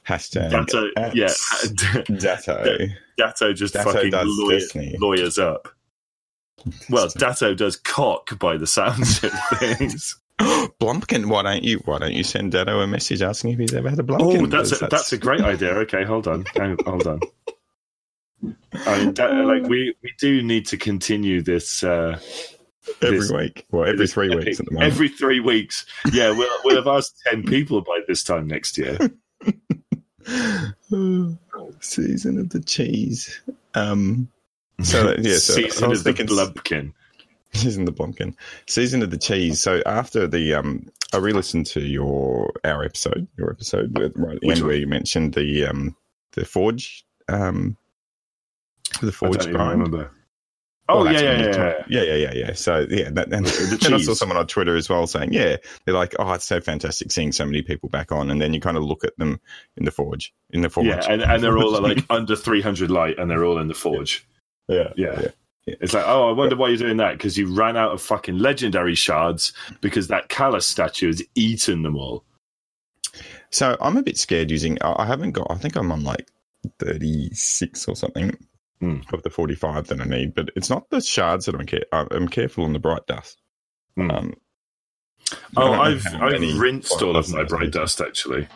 Hashtag 0.07 0.51
yeah, 1.13 1.29
Datto. 2.17 2.87
Datto 3.17 3.53
just 3.53 3.75
Datto 3.75 3.91
fucking 3.91 4.11
lawyer, 4.13 4.59
lawyers 4.99 5.37
up. 5.37 5.67
Well, 6.89 7.09
Datto 7.17 7.53
does 7.53 7.75
cock 7.75 8.39
by 8.39 8.57
the 8.57 8.67
sounds 8.67 9.23
of 9.23 9.31
things. 9.57 10.19
Blumpkin, 10.39 11.25
why 11.27 11.43
don't 11.43 11.63
you? 11.63 11.79
Why 11.85 11.99
don't 11.99 12.13
you 12.13 12.23
send 12.23 12.53
Datto 12.53 12.79
a 12.79 12.87
message 12.87 13.21
asking 13.21 13.51
if 13.51 13.59
he's 13.59 13.73
ever 13.73 13.89
had 13.89 13.99
a 13.99 14.03
Blumpkin? 14.03 14.43
Oh, 14.43 14.45
that's 14.47 14.71
a, 14.71 14.75
Because 14.75 14.89
that's 14.89 15.13
a 15.13 15.17
great 15.17 15.41
idea. 15.41 15.71
Okay, 15.79 16.03
hold 16.05 16.27
on, 16.27 16.45
hold 16.85 17.05
on. 17.05 17.19
I 18.73 18.97
mean, 19.05 19.13
that, 19.15 19.31
like 19.45 19.63
we 19.63 19.95
we 20.03 20.13
do 20.19 20.41
need 20.41 20.67
to 20.67 20.77
continue 20.77 21.41
this 21.41 21.83
uh, 21.83 22.19
every 23.01 23.19
this- 23.19 23.31
week. 23.31 23.65
Well, 23.71 23.83
every 23.85 23.97
this 23.97 24.13
three 24.13 24.31
epic- 24.31 24.45
weeks 24.45 24.59
at 24.59 24.65
the 24.67 24.71
moment. 24.73 24.91
Every 24.93 25.09
three 25.09 25.39
weeks, 25.39 25.85
yeah. 26.13 26.31
We'll 26.31 26.49
we'll 26.63 26.75
have 26.75 26.87
asked 26.87 27.19
ten 27.25 27.43
people 27.43 27.81
by 27.81 27.99
this 28.07 28.23
time 28.23 28.47
next 28.47 28.77
year. 28.77 28.97
Oh, 30.91 31.37
season 31.79 32.39
of 32.39 32.49
the 32.49 32.61
cheese. 32.61 33.39
Um. 33.73 34.29
So 34.81 35.15
yeah, 35.19 35.37
so 35.37 35.53
I 35.55 35.63
season 35.67 35.89
was 35.89 35.99
of 35.99 36.03
the 36.05 36.13
thinking- 36.13 36.35
Blumpkin. 36.35 36.93
Season 37.53 37.87
of 37.87 37.95
the 37.95 38.03
Blumpkin. 38.03 38.35
Season 38.67 39.01
of 39.01 39.09
the 39.09 39.17
Cheese. 39.17 39.59
So 39.59 39.81
after 39.87 40.27
the 40.27 40.53
um 40.53 40.87
I 41.13 41.17
re-listened 41.17 41.65
to 41.67 41.81
your 41.81 42.51
our 42.63 42.83
episode, 42.83 43.27
your 43.37 43.49
episode 43.49 43.97
with 43.97 44.13
right 44.15 44.35
at 44.35 44.41
the 44.41 44.51
end 44.51 44.61
where 44.61 44.75
you 44.75 44.85
mentioned 44.85 45.33
the 45.33 45.65
um 45.65 45.95
the 46.33 46.45
Forge 46.45 47.03
um 47.27 47.75
the 49.05 49.11
Forge 49.11 49.37
don't 49.37 49.53
grind. 49.53 49.71
remember. 49.71 50.11
Oh 50.91 51.03
Well, 51.03 51.13
yeah, 51.13 51.19
yeah, 51.21 51.37
yeah, 51.37 51.55
yeah. 51.55 51.73
yeah, 51.87 52.01
yeah, 52.01 52.15
yeah, 52.15 52.33
yeah. 52.33 52.53
So 52.53 52.87
yeah, 52.89 53.11
that, 53.11 53.31
and 53.31 53.45
The 53.69 53.77
then 53.79 53.93
I 53.93 53.97
saw 53.99 54.15
someone 54.15 54.37
on 54.39 54.47
Twitter 54.47 54.75
as 54.75 54.89
well 54.89 55.05
saying, 55.05 55.33
yeah, 55.33 55.57
they're 55.85 55.93
like, 55.93 56.15
oh, 56.17 56.33
it's 56.33 56.45
so 56.45 56.59
fantastic 56.59 57.11
seeing 57.11 57.31
so 57.31 57.45
many 57.45 57.61
people 57.61 57.89
back 57.89 58.11
on, 58.11 58.31
and 58.31 58.41
then 58.41 58.55
you 58.55 58.59
kind 58.59 58.75
of 58.75 58.83
look 58.83 59.03
at 59.03 59.15
them 59.17 59.39
in 59.77 59.85
the 59.85 59.91
Forge, 59.91 60.33
in 60.49 60.61
the 60.61 60.69
Forge, 60.69 60.87
Yeah, 60.87 61.05
and, 61.07 61.21
and 61.21 61.43
they're 61.43 61.59
all 61.59 61.79
like 61.81 62.03
under 62.09 62.35
300 62.35 62.89
light, 62.89 63.19
and 63.19 63.29
they're 63.29 63.45
all 63.45 63.59
in 63.59 63.67
the 63.67 63.75
forge. 63.75 64.25
yeah, 64.67 64.91
Yeah. 64.95 65.21
yeah. 65.21 65.75
It's 65.79 65.93
like, 65.93 66.05
oh, 66.07 66.29
I 66.29 66.31
wonder 66.31 66.55
why 66.55 66.69
you're 66.69 66.77
doing 66.77 66.97
that 66.97 67.11
because 67.11 67.37
you 67.37 67.53
ran 67.53 67.77
out 67.77 67.91
of 67.91 68.01
fucking 68.01 68.39
legendary 68.39 68.95
shards 68.95 69.53
because 69.81 70.07
that 70.07 70.27
Calus 70.29 70.63
statue 70.63 71.07
has 71.07 71.21
eaten 71.35 71.83
them 71.83 71.95
all. 71.95 72.23
So 73.51 73.77
I'm 73.79 73.95
a 73.97 74.01
bit 74.01 74.17
scared 74.17 74.49
using. 74.49 74.81
I 74.81 75.03
I 75.03 75.05
haven't 75.05 75.33
got. 75.33 75.45
I 75.51 75.55
think 75.55 75.75
I'm 75.75 75.91
on 75.91 76.03
like 76.03 76.31
36 76.79 77.87
or 77.87 77.95
something 77.95 78.35
Hmm. 78.81 78.99
of 79.11 79.23
the 79.23 79.29
45 79.29 79.87
that 79.87 79.99
I 79.99 80.05
need, 80.05 80.33
but 80.33 80.51
it's 80.55 80.69
not 80.69 80.89
the 80.89 81.01
shards 81.01 81.45
that 81.47 81.55
I'm 81.55 81.65
care. 81.65 81.83
I'm 81.91 82.29
careful 82.29 82.63
on 82.63 82.71
the 82.73 82.79
bright 82.79 83.05
dust. 83.07 83.37
Hmm. 83.97 84.09
Um, 84.11 84.33
oh, 85.57 85.73
I've 85.73 86.05
I've 86.15 86.57
rinsed 86.57 87.01
all 87.01 87.17
of 87.17 87.29
my 87.33 87.43
bright 87.43 87.71
dust 87.71 87.99
actually 87.99 88.47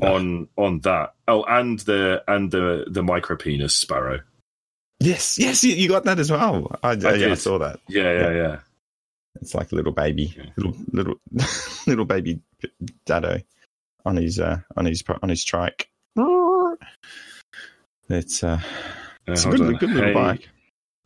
on 0.00 0.48
on 0.56 0.80
that. 0.80 1.14
Oh, 1.28 1.42
and 1.44 1.78
the 1.80 2.22
and 2.26 2.50
the 2.50 2.86
the 2.90 3.02
micro 3.02 3.36
penis 3.36 3.76
sparrow. 3.76 4.20
Yes, 4.98 5.38
yes, 5.38 5.62
you- 5.64 5.74
you 5.76 5.88
got 5.88 6.04
that 6.04 6.18
as 6.18 6.30
well. 6.30 6.74
I, 6.82 6.92
yeah, 6.92 7.30
I 7.32 7.34
saw 7.34 7.58
that. 7.58 7.80
Yeah, 7.88 8.12
yeah, 8.12 8.30
yeah. 8.32 8.60
It's 9.40 9.54
like 9.54 9.72
a 9.72 9.74
little 9.74 9.92
baby, 9.92 10.34
Okay. 10.38 10.52
little 10.56 10.76
little 10.92 11.14
little 11.86 12.04
baby 12.06 12.40
Datto 13.06 13.40
on 14.06 14.16
his 14.16 14.38
uh, 14.40 14.60
on 14.76 14.86
his 14.86 15.04
on 15.22 15.28
his 15.28 15.44
trike. 15.44 15.90
It's 18.08 18.42
uh, 18.42 18.60
Uh, 19.30 19.34
it's 19.34 19.44
a 19.44 19.50
good, 19.50 19.78
good 19.78 19.90
little 19.90 20.08
hey, 20.08 20.14
bike. 20.14 20.48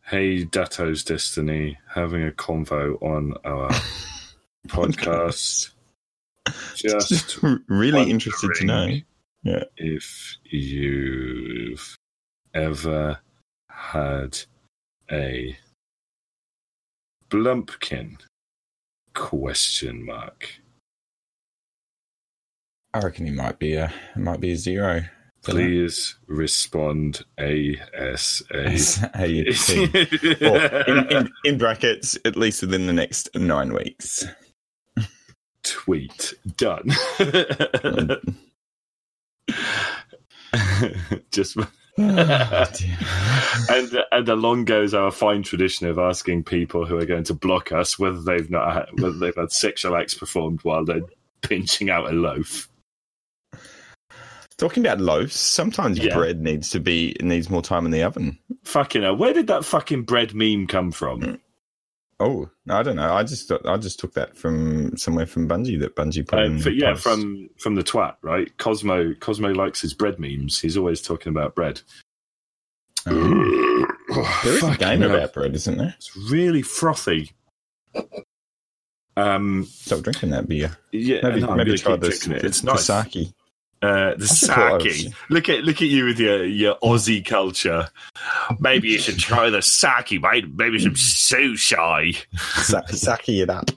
Hey, 0.03 0.45
Datto's 0.45 1.03
Destiny, 1.03 1.77
having 1.87 2.27
a 2.27 2.31
convo 2.31 3.01
on 3.01 3.35
our 3.45 3.69
podcast. 4.67 5.71
Just 6.75 7.39
really 7.67 8.09
interested 8.09 8.51
to 8.55 8.65
know. 8.65 8.75
wondering 9.43 9.63
if 9.77 10.37
you've 10.43 11.95
ever 12.53 13.19
had 13.69 14.39
a 15.11 15.55
blumpkin 17.29 18.17
question 19.13 20.03
mark 20.03 20.61
I 22.95 22.99
reckon 22.99 23.25
he 23.25 23.31
might 23.31 23.59
be 23.59 23.73
a 23.73 23.93
it 24.15 24.19
might 24.19 24.39
be 24.39 24.51
a 24.51 24.55
zero. 24.55 25.03
Please 25.51 26.15
respond 26.27 27.23
ASA. 27.37 28.43
S-A-P. 28.51 30.45
Or 30.45 30.57
in, 30.87 31.11
in, 31.11 31.31
in 31.43 31.57
brackets, 31.57 32.17
at 32.25 32.35
least 32.35 32.61
within 32.61 32.87
the 32.87 32.93
next 32.93 33.29
nine 33.35 33.73
weeks. 33.73 34.25
Tweet 35.63 36.33
done. 36.57 36.89
Just 41.31 41.57
Oh, 41.97 42.65
and 43.69 44.03
and 44.11 44.29
along 44.29 44.65
goes 44.65 44.93
our 44.93 45.11
fine 45.11 45.43
tradition 45.43 45.87
of 45.87 45.97
asking 45.97 46.43
people 46.43 46.85
who 46.85 46.97
are 46.97 47.05
going 47.05 47.23
to 47.25 47.33
block 47.33 47.71
us 47.71 47.97
whether 47.97 48.21
they've 48.21 48.49
not 48.49 48.73
had, 48.73 49.01
whether 49.01 49.17
they've 49.17 49.35
had 49.35 49.51
sexual 49.51 49.95
acts 49.95 50.13
performed 50.13 50.59
while 50.63 50.83
they're 50.83 51.05
pinching 51.41 51.89
out 51.89 52.09
a 52.09 52.13
loaf. 52.13 52.67
Talking 54.57 54.85
about 54.85 55.01
loaves, 55.01 55.35
sometimes 55.35 55.99
Yeah. 55.99 56.15
bread 56.15 56.41
needs 56.41 56.69
to 56.69 56.79
be 56.79 57.15
needs 57.21 57.49
more 57.49 57.61
time 57.61 57.85
in 57.85 57.91
the 57.91 58.03
oven. 58.03 58.39
Fucking 58.63 59.01
hell, 59.01 59.15
where 59.17 59.33
did 59.33 59.47
that 59.47 59.65
fucking 59.65 60.03
bread 60.03 60.33
meme 60.33 60.67
come 60.67 60.91
from? 60.91 61.39
Oh, 62.21 62.49
I 62.69 62.81
don't 62.81 62.95
know. 62.95 63.13
I 63.13 63.23
just 63.23 63.51
I 63.65 63.75
just 63.75 63.99
took 63.99 64.13
that 64.13 64.37
from 64.37 64.95
somewhere 64.95 65.25
from 65.25 65.49
Bungie 65.49 65.77
that 65.81 65.97
Bungie 65.97 66.25
put 66.25 66.39
Uh, 66.39 66.43
in. 66.43 66.59
for- 66.59 66.69
yeah, 66.69 66.91
post. 66.91 67.03
from 67.03 67.49
from 67.59 67.75
the 67.75 67.83
twat, 67.83 68.15
right? 68.21 68.57
Cosmo 68.57 69.13
Cosmo 69.15 69.49
likes 69.53 69.81
his 69.81 69.93
bread 69.93 70.19
memes. 70.19 70.61
He's 70.61 70.77
always 70.77 71.01
talking 71.01 71.31
about 71.31 71.53
bread. 71.55 71.81
Um, 73.05 73.85
there 74.43 74.53
is 74.53 74.63
a 74.63 74.77
game 74.77 75.01
hell. 75.01 75.13
about 75.15 75.33
bread, 75.33 75.53
isn't 75.53 75.77
there? 75.77 75.93
It's 75.97 76.15
really 76.31 76.61
frothy. 76.61 77.33
Um, 79.17 79.65
Stop 79.65 80.01
drinking 80.01 80.29
that 80.31 80.47
beer. 80.47 80.77
yeah, 80.91 81.19
Maybe 81.23 81.41
no, 81.41 81.55
maybe 81.55 81.77
try 81.77 81.95
drinking 81.97 82.33
it. 82.33 82.43
It's 82.45 82.61
the 82.61 82.71
nice. 82.73 82.85
sake. 82.85 83.33
Uh, 83.85 84.09
the 84.09 84.13
I 84.15 84.17
just 84.17 84.45
thought 84.47 84.59
I 84.59 84.73
was- 84.75 85.01
sake. 85.03 85.13
Look 85.29 85.49
at 85.49 85.63
look 85.63 85.75
at 85.81 85.87
you 85.87 86.05
with 86.05 86.19
your 86.19 86.43
your 86.45 86.75
Aussie 86.83 87.23
culture. 87.25 87.87
Maybe 88.59 88.89
you 88.89 88.99
should 88.99 89.19
try 89.19 89.49
the 89.49 89.61
sake, 89.61 90.19
mate. 90.21 90.45
Maybe 90.55 90.79
some 90.79 90.93
sushi. 90.95 92.17
Sa- 92.63 92.85
sake 92.87 93.29
it 93.29 93.49
up. 93.49 93.69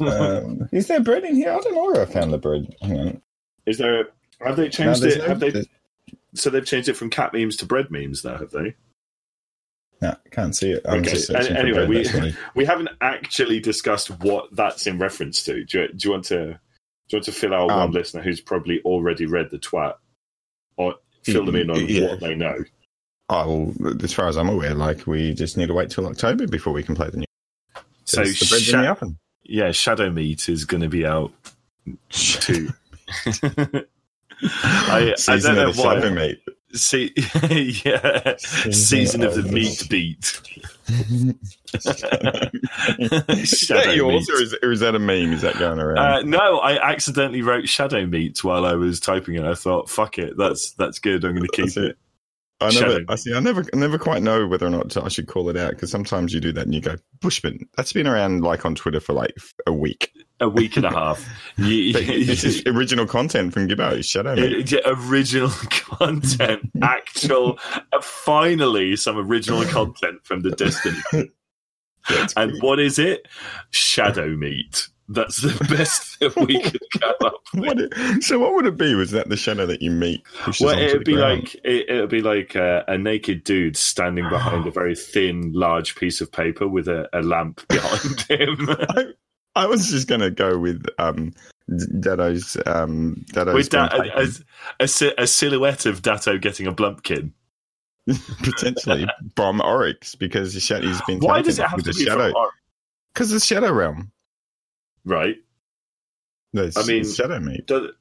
um, 0.00 0.68
is 0.72 0.86
there 0.86 1.00
bread 1.00 1.24
in 1.24 1.34
here? 1.36 1.52
I 1.52 1.58
don't 1.60 1.74
know 1.74 1.84
where 1.84 2.02
I 2.02 2.04
found 2.06 2.32
the 2.32 2.38
bread. 2.38 2.74
Hang 2.82 2.98
on. 2.98 3.22
Is 3.66 3.78
there? 3.78 4.08
Have 4.44 4.56
they 4.56 4.68
changed 4.68 5.02
there's 5.02 5.16
it? 5.16 5.18
no- 5.20 5.26
have 5.28 5.40
they? 5.40 5.50
there's- 5.50 5.66
So 6.34 6.50
they've 6.50 6.64
changed 6.64 6.88
it 6.88 6.94
from 6.96 7.10
cat 7.10 7.32
memes 7.32 7.56
to 7.56 7.66
bread 7.66 7.90
memes 7.90 8.24
now, 8.24 8.36
have 8.38 8.50
they? 8.52 8.74
No, 10.00 10.16
can't 10.30 10.54
see 10.56 10.70
it. 10.70 10.82
I'm 10.88 11.00
Okay, 11.00 11.10
just 11.10 11.28
an- 11.30 11.56
anyway, 11.56 11.86
bread. 11.86 12.22
we- 12.24 12.34
We 12.54 12.64
haven't 12.64 12.88
actually 13.00 13.60
discussed 13.60 14.08
what 14.10 14.54
that's 14.54 14.86
in 14.86 14.98
reference 14.98 15.42
to. 15.44 15.64
Do 15.64 15.80
you, 15.82 15.88
do 15.88 16.06
you 16.06 16.10
want 16.12 16.24
to? 16.26 16.58
Do 17.10 17.16
you 17.16 17.18
want 17.18 17.24
to 17.26 17.32
fill 17.32 17.54
out 17.54 17.70
Um, 17.70 17.78
one 17.80 17.90
listener 17.90 18.22
who's 18.22 18.40
probably 18.40 18.80
already 18.82 19.26
read 19.26 19.50
the 19.50 19.58
twat, 19.58 19.94
or 20.76 20.94
fill 21.24 21.44
them 21.44 21.56
in 21.56 21.68
on 21.70 21.84
Yeah. 21.86 22.10
what 22.10 22.20
they 22.20 22.34
know? 22.36 22.56
Oh, 23.28 23.74
well, 23.78 23.94
as 24.02 24.12
far 24.12 24.28
as 24.28 24.36
I'm 24.36 24.48
aware, 24.48 24.74
like 24.74 25.06
we 25.06 25.34
just 25.34 25.56
need 25.56 25.66
to 25.68 25.74
wait 25.74 25.90
till 25.90 26.06
October 26.06 26.46
before 26.46 26.72
we 26.72 26.82
can 26.82 26.94
play 26.94 27.10
the 27.10 27.18
new. 27.18 27.26
So 28.04 28.22
the 28.22 28.46
bread's 28.48 28.62
Sha- 28.62 28.78
in 28.78 28.82
the 28.84 28.90
oven. 28.90 29.18
yeah, 29.42 29.70
Shadow 29.72 30.10
Meat 30.10 30.48
is 30.48 30.64
going 30.64 30.82
to 30.82 30.88
be 30.88 31.04
out 31.04 31.32
too. 32.10 32.70
I, 34.42 35.14
I 35.28 35.38
don't 35.38 35.54
know 35.56 35.68
of 35.68 35.76
the 35.76 35.82
why. 35.82 35.94
Shadow 36.00 36.10
meat. 36.14 36.40
See, 36.72 37.12
yeah, 37.84 38.36
season 38.38 39.22
of 39.22 39.34
the 39.34 39.42
meat 39.42 39.84
beat. 39.90 40.40
Is 41.72 41.84
that 43.68 43.92
yours 43.94 44.28
meat. 44.28 44.34
or 44.34 44.42
is, 44.42 44.56
or 44.62 44.72
is 44.72 44.80
that 44.80 44.94
a 44.94 44.98
meme? 44.98 45.32
Is 45.32 45.42
that 45.42 45.58
going 45.58 45.78
around? 45.78 45.98
Uh, 45.98 46.22
no, 46.22 46.58
I 46.58 46.90
accidentally 46.90 47.42
wrote 47.42 47.68
shadow 47.68 48.06
meat 48.06 48.42
while 48.42 48.66
I 48.66 48.74
was 48.74 49.00
typing 49.00 49.36
it. 49.36 49.44
I 49.44 49.54
thought, 49.54 49.88
fuck 49.88 50.18
it, 50.18 50.36
that's 50.36 50.72
that's 50.72 50.98
good. 50.98 51.24
I'm 51.24 51.34
going 51.34 51.46
to 51.46 51.52
keep 51.52 51.76
it. 51.76 51.84
it. 51.84 51.98
I 52.60 52.66
never, 52.66 52.92
Shadow 52.92 53.04
I 53.08 53.14
see. 53.16 53.34
I 53.34 53.40
never, 53.40 53.64
never 53.72 53.98
quite 53.98 54.22
know 54.22 54.46
whether 54.46 54.66
or 54.66 54.70
not 54.70 54.96
I 54.96 55.08
should 55.08 55.26
call 55.28 55.48
it 55.48 55.56
out 55.56 55.70
because 55.70 55.90
sometimes 55.90 56.34
you 56.34 56.40
do 56.40 56.52
that 56.52 56.64
and 56.66 56.74
you 56.74 56.80
go 56.80 56.96
Bushman. 57.20 57.66
That's 57.76 57.92
been 57.92 58.06
around 58.06 58.42
like 58.42 58.64
on 58.66 58.74
Twitter 58.74 59.00
for 59.00 59.12
like 59.14 59.34
a 59.66 59.72
week. 59.72 60.12
A 60.40 60.48
week 60.48 60.76
and 60.76 60.84
a 60.86 60.90
half. 60.90 61.26
You- 61.56 61.92
this 61.92 62.44
is 62.44 62.62
original 62.66 63.06
content 63.06 63.52
from 63.54 63.68
Gibbo. 63.68 64.04
Shadow 64.04 64.34
meat. 64.36 64.72
It- 64.72 64.82
original 64.86 65.48
content, 65.70 66.70
actual, 66.82 67.58
uh, 67.92 68.00
finally 68.02 68.96
some 68.96 69.16
original 69.18 69.64
content 69.64 70.24
from 70.24 70.40
the 70.40 70.50
Destiny. 70.50 71.30
And 72.36 72.60
what 72.62 72.80
is 72.80 72.98
it? 72.98 73.26
Shadow 73.70 74.28
meat. 74.28 74.88
That's 75.12 75.42
the 75.42 75.48
best 75.76 76.20
that 76.20 76.36
we 76.36 76.60
could 76.62 76.80
come 77.00 77.14
up 77.24 77.34
with. 77.52 77.64
What 77.66 77.80
it- 77.80 78.22
so 78.22 78.38
what 78.38 78.54
would 78.54 78.66
it 78.66 78.76
be? 78.76 78.94
Was 78.94 79.10
that 79.10 79.28
the 79.28 79.36
shadow 79.36 79.66
that 79.66 79.82
you 79.82 79.90
meet? 79.90 80.22
Well, 80.60 80.78
it'd 80.78 81.04
be 81.04 81.16
like 81.16 81.56
it, 81.64 81.90
it'd 81.90 82.10
be 82.10 82.22
like 82.22 82.54
uh, 82.54 82.84
a 82.86 82.96
naked 82.96 83.42
dude 83.42 83.76
standing 83.76 84.28
behind 84.28 84.66
a 84.68 84.70
very 84.70 84.94
thin, 84.94 85.52
large 85.52 85.96
piece 85.96 86.20
of 86.20 86.30
paper 86.30 86.68
with 86.68 86.86
a, 86.86 87.08
a 87.12 87.22
lamp 87.22 87.60
behind 87.68 88.20
him. 88.22 88.68
I 89.56 89.66
was 89.66 89.90
just 89.90 90.06
going 90.06 90.20
to 90.20 90.30
go 90.30 90.56
with 90.56 90.86
um, 90.98 91.32
Datto's 91.98 92.56
um, 92.66 93.24
Datto's 93.32 93.54
with 93.54 93.70
da- 93.70 93.88
a, 93.92 94.28
a, 94.78 94.84
a, 95.18 95.26
silhouette 95.26 95.86
of 95.86 96.02
Datto 96.02 96.38
getting 96.38 96.68
a 96.68 96.72
blumpkin. 96.72 97.32
potentially 98.42 99.06
from 99.34 99.60
Oryx 99.60 100.14
because 100.14 100.54
the 100.54 100.60
shadow 100.60 100.86
he's 100.86 101.02
been 101.02 101.18
Why 101.18 101.42
does 101.42 101.58
it 101.58 101.66
have 101.66 101.82
to 101.82 101.92
the 101.92 101.98
be 101.98 102.04
shadow 102.04 102.32
because 103.12 103.30
the 103.30 103.40
shadow 103.40 103.72
realm. 103.72 104.12
Right? 105.04 105.36
The 106.52 106.72
I 106.76 106.86
mean- 106.86 107.10
shadow 107.10 107.40
meat. 107.40 107.66
Does- 107.66 107.92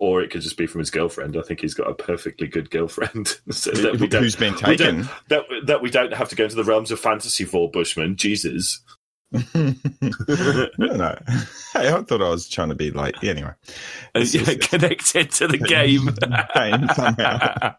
or 0.00 0.22
it 0.22 0.30
could 0.32 0.40
just 0.40 0.56
be 0.56 0.66
from 0.66 0.80
his 0.80 0.90
girlfriend. 0.90 1.36
I 1.36 1.42
think 1.42 1.60
he's 1.60 1.74
got 1.74 1.88
a 1.88 1.94
perfectly 1.94 2.48
good 2.48 2.68
girlfriend. 2.68 3.28
so 3.50 3.70
that, 3.70 4.00
we 4.00 4.08
don't, 4.08 4.24
Who's 4.24 4.34
been 4.34 4.56
taken? 4.56 5.08
that, 5.28 5.44
that 5.66 5.80
we 5.80 5.88
don't 5.88 6.12
have 6.12 6.28
to 6.30 6.34
go 6.34 6.42
into 6.44 6.56
the 6.56 6.64
realms 6.64 6.90
of 6.90 6.98
fantasy 6.98 7.44
for 7.44 7.70
Bushman. 7.70 8.16
Jesus. 8.16 8.80
no, 9.32 9.74
no. 10.78 11.16
Hey, 11.72 11.88
I 11.88 12.02
thought 12.02 12.20
I 12.22 12.28
was 12.28 12.48
trying 12.48 12.70
to 12.70 12.74
be 12.74 12.90
like 12.90 13.22
anyway. 13.22 13.52
This 14.14 14.34
Yeah, 14.34 14.54
connected 14.60 15.30
to 15.30 15.46
the 15.46 15.58
game. 15.58 16.06
Game 16.54 16.88
somehow. 16.94 17.74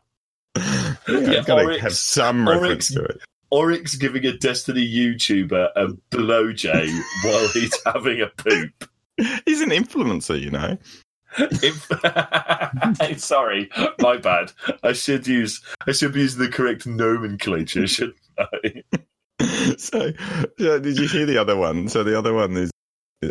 Yeah, 0.55 0.95
Yeah, 1.09 1.39
I've 1.39 1.45
got 1.45 1.63
to 1.63 1.79
have 1.81 1.93
some 1.95 2.47
reference 2.47 2.93
to 2.93 3.03
it. 3.03 3.19
Oryx 3.53 3.95
giving 3.95 4.25
a 4.25 4.35
Destiny 4.35 4.85
YouTuber 4.87 5.69
a 5.75 5.87
blowjay 6.11 6.89
while 7.23 7.47
he's 7.49 7.77
having 7.85 8.19
a 8.21 8.27
poop. 8.27 8.89
He's 9.45 9.61
an 9.61 9.69
influencer, 9.69 10.39
you 10.41 10.49
know. 10.49 10.77
If- 11.37 13.19
Sorry, 13.21 13.69
my 13.99 14.17
bad. 14.17 14.51
I 14.81 14.93
should 14.93 15.27
use 15.27 15.61
I 15.87 15.91
should 15.91 16.13
be 16.13 16.21
using 16.21 16.41
the 16.41 16.49
correct 16.49 16.87
nomenclature, 16.87 17.85
shouldn't 17.85 18.17
I? 18.39 18.83
so, 19.77 20.11
did 20.57 20.97
you 20.97 21.07
hear 21.07 21.27
the 21.27 21.37
other 21.39 21.55
one? 21.55 21.89
So 21.89 22.03
the 22.03 22.17
other 22.17 22.33
one 22.33 22.57
is, 22.57 22.71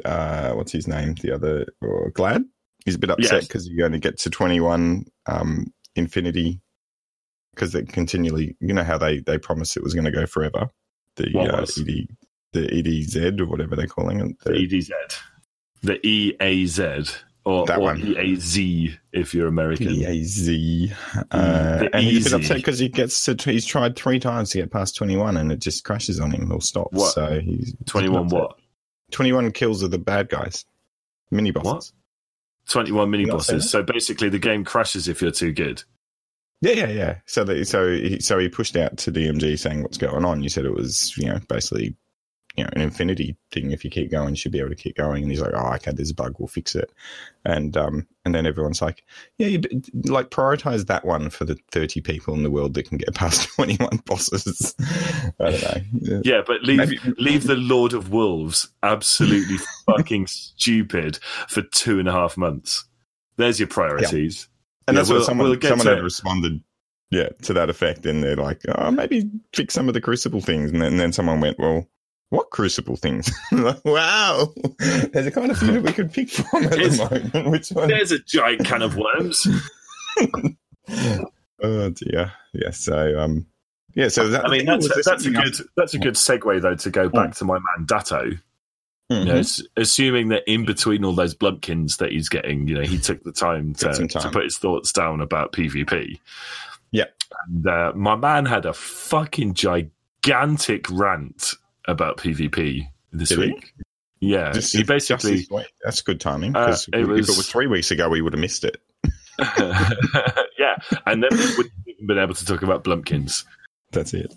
uh, 0.05 0.53
what's 0.53 0.71
his 0.73 0.87
name? 0.87 1.15
The 1.15 1.33
other, 1.33 1.67
or 1.81 2.11
Glad? 2.11 2.45
He's 2.85 2.95
a 2.95 2.99
bit 2.99 3.11
upset 3.11 3.33
Yes. 3.43 3.47
because 3.49 3.67
you 3.67 3.85
only 3.85 3.99
to 3.99 4.09
get 4.09 4.19
to 4.21 4.31
21 4.31 5.05
um, 5.27 5.73
Infinity 5.97 6.61
because 7.55 7.73
they 7.73 7.83
continually, 7.83 8.57
you 8.61 8.73
know 8.73 8.85
how 8.85 8.99
they, 8.99 9.21
they 9.21 9.39
promised 9.39 9.77
it 9.77 9.83
was 9.83 9.95
going 9.95 10.05
to 10.05 10.11
go 10.11 10.27
forever. 10.27 10.69
The 11.17 11.31
What 11.33 11.55
uh? 11.55 11.63
ED, 11.63 12.09
the 12.53 12.67
EDZ 12.69 13.41
or 13.41 13.47
whatever 13.47 13.77
they're 13.77 13.87
calling 13.87 14.21
it. 14.21 14.39
The 14.45 14.53
The- 14.53 14.67
EDZ. 14.69 14.91
The 15.83 15.99
EAZ. 15.99 17.17
Or, 17.45 17.67
That 17.67 17.79
or 17.79 17.83
one. 17.83 18.01
EAZ 18.01 18.97
if 19.13 19.35
you're 19.35 19.49
American. 19.49 19.89
PAZ. 19.89 20.93
Uh, 21.33 21.79
The 21.79 21.91
and 21.93 22.05
he's 22.05 22.27
a 22.27 22.31
bit 22.31 22.41
upset 22.45 22.57
because 22.59 22.79
he 22.79 22.89
gets 22.89 23.25
to, 23.25 23.35
he's 23.51 23.67
tried 23.67 23.97
three 23.97 24.21
times 24.21 24.51
to 24.51 24.59
get 24.59 24.71
past 24.71 24.95
21 24.97 25.37
and 25.37 25.51
it 25.51 25.59
just 25.59 25.83
crashes 25.83 26.21
on 26.21 26.31
him 26.31 26.53
or 26.53 26.61
stops. 26.61 26.97
What? 26.97 27.13
So 27.13 27.41
he's 27.41 27.75
21 27.87 28.27
upset. 28.27 28.39
what? 28.41 28.59
21 29.11 29.51
kills 29.53 29.83
of 29.83 29.91
the 29.91 29.99
bad 29.99 30.29
guys, 30.29 30.65
mini 31.33 31.51
bosses. 31.51 31.93
21 32.69 33.11
mini 33.11 33.25
bosses. 33.25 33.69
So 33.69 33.83
basically 33.83 34.29
the 34.29 34.39
game 34.39 34.65
crashes 34.65 35.09
if 35.09 35.21
you're 35.21 35.33
too 35.33 35.53
good. 35.53 35.83
Yeah, 36.63 36.73
yeah, 36.73 36.89
yeah. 36.89 37.19
So, 37.27 37.45
that, 37.45 37.67
so, 37.67 37.91
he, 37.91 38.21
so 38.21 38.39
he 38.39 38.49
pushed 38.49 38.77
out 38.77 38.97
to 38.99 39.13
DMG 39.13 39.59
saying 39.59 39.83
what's 39.83 39.99
going 39.99 40.25
on. 40.25 40.43
You 40.43 40.49
said 40.49 40.65
it 40.65 40.75
was, 40.75 41.17
you 41.19 41.27
know, 41.27 41.41
basically, 41.49 41.97
you 42.55 42.63
know, 42.63 42.71
an 42.75 42.83
infinity 42.83 43.37
thing. 43.51 43.73
If 43.73 43.83
you 43.85 43.91
keep 43.91 44.11
going, 44.11 44.31
you 44.31 44.37
should 44.37 44.53
be 44.53 44.61
able 44.61 44.69
to 44.69 44.77
keep 44.77 44.97
going. 44.97 45.23
And 45.23 45.31
he's 45.33 45.41
like, 45.41 45.55
oh, 45.55 45.73
okay, 45.75 45.91
there's 45.91 46.11
a 46.11 46.15
bug, 46.15 46.37
we'll 46.39 46.47
fix 46.49 46.75
it. 46.75 46.93
And 47.45 47.77
um, 47.77 48.07
and 48.25 48.35
then 48.35 48.47
everyone's 48.47 48.81
like, 48.83 49.03
yeah, 49.39 49.49
you 49.49 49.61
like 50.05 50.31
prioritize 50.31 50.87
that 50.87 51.05
one 51.05 51.31
for 51.31 51.45
the 51.47 51.59
thirty 51.71 52.01
people 52.01 52.35
in 52.35 52.43
the 52.43 52.51
world 52.51 52.75
that 52.75 52.89
can 52.89 52.99
get 52.99 53.15
past 53.15 53.49
twenty 53.57 53.77
one 53.77 54.01
bosses. 54.05 54.75
I 55.41 55.51
don't 55.51 56.03
know. 56.03 56.21
Yeah, 56.25 56.43
but 56.47 56.63
leave 56.63 56.79
Maybe- 56.79 56.99
leave 57.19 57.45
the 57.45 57.57
Lord 57.57 57.95
of 57.95 58.13
Wolves 58.13 58.69
absolutely 58.83 59.57
fucking 59.87 60.27
stupid 60.27 61.19
for 61.49 61.63
two 61.63 61.99
and 61.99 62.09
a 62.09 62.13
half 62.13 62.37
months. 62.37 62.85
There's 63.39 63.59
your 63.59 63.69
priorities. 63.69 64.47
And 64.89 64.95
Yeah, 64.95 65.01
that's 65.01 65.09
we'll- 65.11 65.19
what 65.21 65.27
someone 65.27 65.49
we'll 65.51 65.61
someone 65.61 65.87
had 65.87 66.03
responded, 66.03 66.61
yeah, 67.11 67.29
to 67.43 67.53
that 67.55 67.71
effect. 67.71 68.07
And 68.07 68.23
they're 68.23 68.37
like, 68.37 68.63
oh, 68.69 68.91
maybe 68.91 69.31
fix 69.55 69.75
some 69.75 69.89
of 69.89 69.95
the 69.95 70.01
Crucible 70.01 70.41
things. 70.41 70.71
And 70.73 70.81
then, 70.83 70.93
and 70.93 71.01
then 71.01 71.13
someone 71.13 71.41
went, 71.41 71.59
well, 71.59 71.89
what 72.31 72.51
Crucible 72.51 72.97
things? 72.97 73.31
like, 73.53 73.85
wow, 73.85 74.53
there's 75.13 75.27
a 75.27 75.31
kind 75.31 75.51
of 75.51 75.59
few 75.59 75.73
that 75.73 75.83
we 75.83 75.93
could 75.93 76.13
pick 76.13 76.31
from 76.31 76.65
at 76.65 76.73
It's- 76.79 76.99
the 76.99 77.31
moment. 77.35 77.51
Which 77.51 77.69
one? 77.71 77.89
There's 77.89 78.13
a 78.13 78.19
giant 78.21 78.65
can 78.65 78.83
of 78.83 78.97
worms. 78.97 79.47
oh 81.63 81.91
dear. 81.91 82.33
Yeah. 82.53 82.71
So 82.71 83.19
um, 83.21 83.47
yeah. 83.95 84.09
So 84.09 84.29
that 84.29 84.47
I 84.47 84.51
mean, 84.51 84.67
that's, 84.67 84.89
that's 85.05 85.27
a 85.27 85.31
good 85.31 85.55
that's 85.77 85.95
a 85.95 85.99
good 85.99 86.15
segue 86.15 86.61
though 86.63 86.75
to 86.75 86.91
go 86.91 87.09
back 87.09 87.35
to 87.37 87.45
my 87.45 87.55
man 87.55 87.87
Datto. 87.87 88.31
Else? 89.11 89.19
You 89.21 89.25
know, 89.27 89.39
s- 89.39 89.63
assuming 89.77 90.29
that 90.29 90.43
in 90.47 90.65
between 90.65 91.05
all 91.05 91.13
those 91.15 91.35
blumpkins 91.35 91.99
that 91.99 92.13
he's 92.13 92.29
getting, 92.29 92.67
you 92.69 92.75
know, 92.77 92.83
he 92.83 92.99
took 92.99 93.23
the 93.23 93.33
time 93.33 93.75
to, 93.75 93.93
time. 93.93 94.09
to 94.09 94.31
put 94.31 94.45
his 94.45 94.59
thoughts 94.59 94.93
down 94.93 95.21
about 95.21 95.53
PvP. 95.53 96.19
Yeah. 96.93 97.05
And 97.49 97.67
uh, 97.67 97.93
my 97.95 98.17
man 98.17 98.47
had 98.47 98.67
a 98.67 98.73
fucking 98.73 99.55
gigantic 99.55 100.89
rant 100.91 101.55
about 101.87 102.17
PvP 102.19 102.87
this 103.13 103.31
Did 103.31 103.39
he? 103.39 103.47
week. 103.53 103.73
Yeah, 104.21 104.53
Just- 104.53 104.73
he 104.75 104.85
basically, 104.85 105.49
that's 105.83 106.01
good 106.03 106.21
timing. 106.21 106.55
Uh, 106.55 106.67
'cause 106.67 106.89
it 106.93 107.01
if 107.01 107.09
was- 107.09 107.29
it 107.29 107.37
was 107.37 107.49
three 107.51 107.67
weeks 107.67 107.91
ago, 107.91 108.09
we 108.09 108.23
would 108.23 108.33
have 108.35 108.41
missed 108.41 108.65
it. 108.65 108.81
yeah, 109.59 110.77
and 111.07 111.23
then 111.23 111.31
we 111.33 111.47
wouldn't 111.57 111.73
even 111.87 112.07
been 112.07 112.19
able 112.19 112.35
to 112.35 112.45
talk 112.45 112.63
about 112.63 112.85
Blumpkins. 112.85 113.45
That's 113.91 114.15
it. 114.15 114.33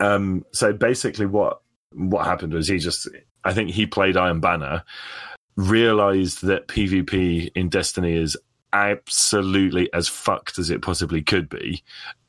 Um, 0.00 0.44
so 0.52 0.72
basically, 0.72 1.26
what 1.26 1.60
what 1.94 2.26
happened 2.26 2.52
was 2.54 2.66
he 2.66 2.78
just, 2.78 3.08
I 3.44 3.52
think 3.54 3.70
he 3.70 3.86
played 3.86 4.16
Iron 4.16 4.40
Banner, 4.40 4.84
realized 5.56 6.44
that 6.46 6.68
PvP 6.68 7.50
in 7.54 7.68
Destiny 7.68 8.14
is 8.14 8.36
absolutely 8.72 9.92
as 9.92 10.08
fucked 10.08 10.58
as 10.58 10.70
it 10.70 10.82
possibly 10.82 11.22
could 11.22 11.48
be, 11.48 11.82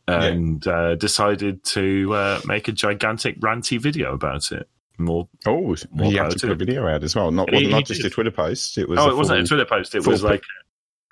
and 0.08 0.66
uh, 0.68 0.96
decided 0.96 1.64
to 1.64 2.14
uh, 2.14 2.42
make 2.46 2.68
a 2.68 2.72
gigantic 2.72 3.40
ranty 3.40 3.80
video 3.80 4.14
about 4.14 4.52
it. 4.52 4.68
More, 4.98 5.28
Oh, 5.46 5.76
More 5.92 6.12
he 6.12 6.18
had 6.18 6.32
to 6.32 6.40
put 6.40 6.52
a 6.52 6.56
video 6.56 6.88
out 6.88 7.04
as 7.04 7.16
well. 7.16 7.32
Not 7.32 7.50
He- 7.54 7.68
not 7.68 7.78
he 7.78 7.84
just 7.84 8.02
did. 8.04 8.12
a 8.12 8.14
Twitter 8.14 8.32
post. 8.32 8.78
It 8.78 8.88
was. 8.88 9.00
oh, 9.00 9.10
it 9.10 9.16
wasn't 9.18 9.40
a 9.40 9.44
Twitter 9.46 9.66
post. 9.66 9.96
It 9.96 10.06
was 10.06 10.22
pi- 10.22 10.28
like 10.30 10.44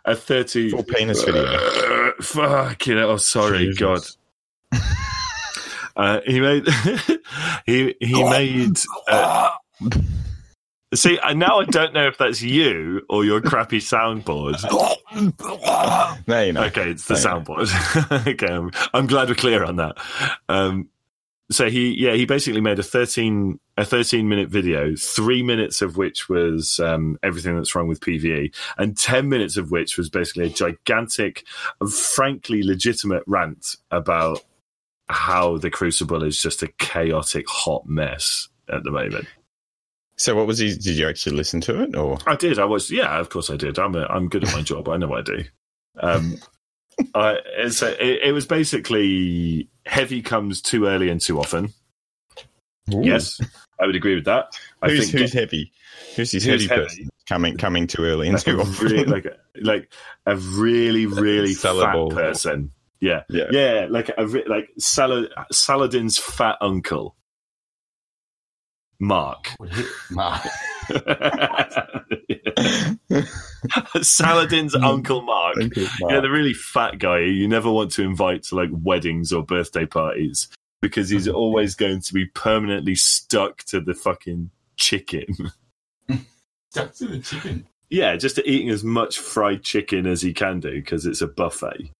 a 0.05 0.15
thirty 0.15 0.69
full 0.69 0.83
penis 0.83 1.23
video. 1.23 1.43
Uh, 1.45 2.11
fuck 2.21 2.85
you 2.87 2.95
know. 2.95 3.09
Oh, 3.11 3.17
sorry, 3.17 3.71
Jesus. 3.73 4.17
God. 4.71 4.79
Uh, 5.93 6.21
he 6.25 6.39
made 6.39 6.65
he 7.65 7.95
he 7.99 8.23
made. 8.23 8.77
Uh, 9.09 9.49
see, 10.93 11.19
now 11.35 11.59
I 11.59 11.65
don't 11.65 11.93
know 11.93 12.07
if 12.07 12.17
that's 12.17 12.41
you 12.41 13.05
or 13.09 13.25
your 13.25 13.41
crappy 13.41 13.79
soundboard. 13.79 14.61
There 16.25 16.45
you 16.45 16.53
know. 16.53 16.63
Okay, 16.63 16.89
it's 16.89 17.05
the 17.05 17.15
Fair 17.15 17.33
soundboard. 17.33 18.27
okay, 18.27 18.53
I'm, 18.53 18.71
I'm 18.93 19.07
glad 19.07 19.29
we're 19.29 19.35
clear 19.35 19.63
on 19.63 19.77
that. 19.77 19.97
Um, 20.49 20.89
so 21.51 21.69
he, 21.69 21.93
yeah, 21.93 22.13
he 22.13 22.25
basically 22.25 22.61
made 22.61 22.79
a 22.79 22.83
13, 22.83 23.59
a 23.77 23.83
13 23.83 24.29
minute 24.29 24.49
video, 24.49 24.95
three 24.95 25.43
minutes 25.43 25.81
of 25.81 25.97
which 25.97 26.29
was 26.29 26.79
um, 26.79 27.17
everything 27.23 27.55
that's 27.55 27.75
wrong 27.75 27.89
with 27.89 27.99
PVE, 27.99 28.55
and 28.77 28.97
10 28.97 29.27
minutes 29.27 29.57
of 29.57 29.69
which 29.69 29.97
was 29.97 30.09
basically 30.09 30.45
a 30.45 30.49
gigantic, 30.49 31.45
frankly 31.89 32.63
legitimate 32.63 33.23
rant 33.27 33.75
about 33.91 34.43
how 35.09 35.57
the 35.57 35.69
Crucible 35.69 36.23
is 36.23 36.41
just 36.41 36.63
a 36.63 36.67
chaotic, 36.79 37.49
hot 37.49 37.85
mess 37.85 38.47
at 38.69 38.83
the 38.83 38.91
moment. 38.91 39.27
So, 40.21 40.35
what 40.35 40.45
was 40.45 40.59
he? 40.59 40.75
Did 40.75 40.97
you 40.97 41.09
actually 41.09 41.35
listen 41.35 41.61
to 41.61 41.81
it, 41.81 41.95
or 41.95 42.19
I 42.27 42.35
did. 42.35 42.59
I 42.59 42.65
was. 42.65 42.91
Yeah, 42.91 43.19
of 43.19 43.29
course 43.29 43.49
I 43.49 43.55
did. 43.55 43.79
I'm. 43.79 43.95
A, 43.95 44.05
I'm 44.05 44.29
good 44.29 44.43
at 44.43 44.53
my 44.53 44.61
job. 44.61 44.87
I 44.87 44.97
know 44.97 45.07
what 45.07 45.27
I 45.27 45.35
do. 45.35 45.43
Um, 45.99 46.37
I, 47.15 47.39
a, 47.57 47.65
it, 47.65 48.19
it 48.25 48.31
was 48.31 48.45
basically 48.45 49.67
heavy 49.87 50.21
comes 50.21 50.61
too 50.61 50.85
early 50.85 51.09
and 51.09 51.19
too 51.19 51.39
often. 51.39 51.73
Yes, 52.85 53.41
I 53.79 53.87
would 53.87 53.95
agree 53.95 54.13
with 54.13 54.25
that. 54.25 54.55
I 54.83 54.89
who's 54.89 55.09
think 55.09 55.21
who's 55.23 55.33
heavy? 55.33 55.71
Who's 56.15 56.29
this 56.29 56.45
Who's 56.45 56.67
heavy, 56.67 56.67
heavy? 56.67 56.83
person 56.83 57.09
coming 57.27 57.57
coming 57.57 57.87
too 57.87 58.03
early 58.03 58.27
and 58.27 58.35
like 58.35 58.43
too 58.43 58.61
often? 58.61 58.87
really, 58.87 59.05
like 59.05 59.25
a, 59.25 59.37
like 59.59 59.91
a 60.27 60.35
really 60.35 61.07
really 61.07 61.55
fat 61.55 61.95
person. 62.11 62.71
Yeah, 62.99 63.23
yeah. 63.27 63.45
yeah, 63.49 63.87
like 63.89 64.11
a 64.15 64.21
like 64.21 64.69
Sal- 64.77 65.29
Saladin's 65.51 66.19
fat 66.19 66.57
uncle, 66.61 67.15
Mark. 69.01 69.49
Mark. 70.11 70.43
Saladin's 74.03 74.75
mm. 74.75 74.83
uncle 74.83 75.23
Mark. 75.23 75.57
Mark. 75.57 75.75
Yeah, 75.75 76.19
the 76.19 76.29
really 76.29 76.53
fat 76.53 76.99
guy 76.99 77.21
you 77.21 77.47
never 77.47 77.71
want 77.71 77.91
to 77.93 78.03
invite 78.03 78.43
to 78.43 78.55
like 78.55 78.69
weddings 78.71 79.33
or 79.33 79.43
birthday 79.43 79.87
parties 79.87 80.49
because 80.81 81.09
he's 81.09 81.25
mm-hmm. 81.25 81.35
always 81.35 81.73
going 81.73 82.01
to 82.01 82.13
be 82.13 82.27
permanently 82.27 82.93
stuck 82.93 83.63
to 83.63 83.81
the 83.81 83.95
fucking 83.95 84.51
chicken. 84.77 85.25
Stuck 86.69 86.93
to 86.95 87.07
the 87.07 87.19
chicken. 87.19 87.67
yeah, 87.89 88.15
just 88.15 88.39
eating 88.39 88.69
as 88.69 88.83
much 88.83 89.19
fried 89.19 89.61
chicken 89.63 90.07
as 90.07 90.21
he 90.21 90.31
can 90.31 90.61
do 90.61 90.71
because 90.71 91.05
it's 91.05 91.21
a 91.21 91.27
buffet. 91.27 91.91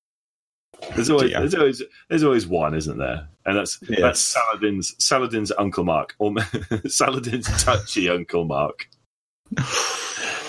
There's 0.96 1.10
always, 1.10 1.32
there's 1.32 1.56
always, 1.56 1.82
there's 2.10 2.24
always 2.24 2.48
one, 2.48 2.74
isn't 2.76 2.98
there? 2.98 3.28
And 3.46 3.58
that's 3.58 3.80
Yes. 3.88 4.00
that's 4.02 4.20
Saladin's 4.20 4.96
Saladin's 5.04 5.52
Uncle 5.58 5.84
Mark 5.84 6.15
or 6.20 6.34
Saladin's 6.88 7.48
touchy 7.63 8.10
Uncle 8.10 8.46
Mark. 8.46 8.88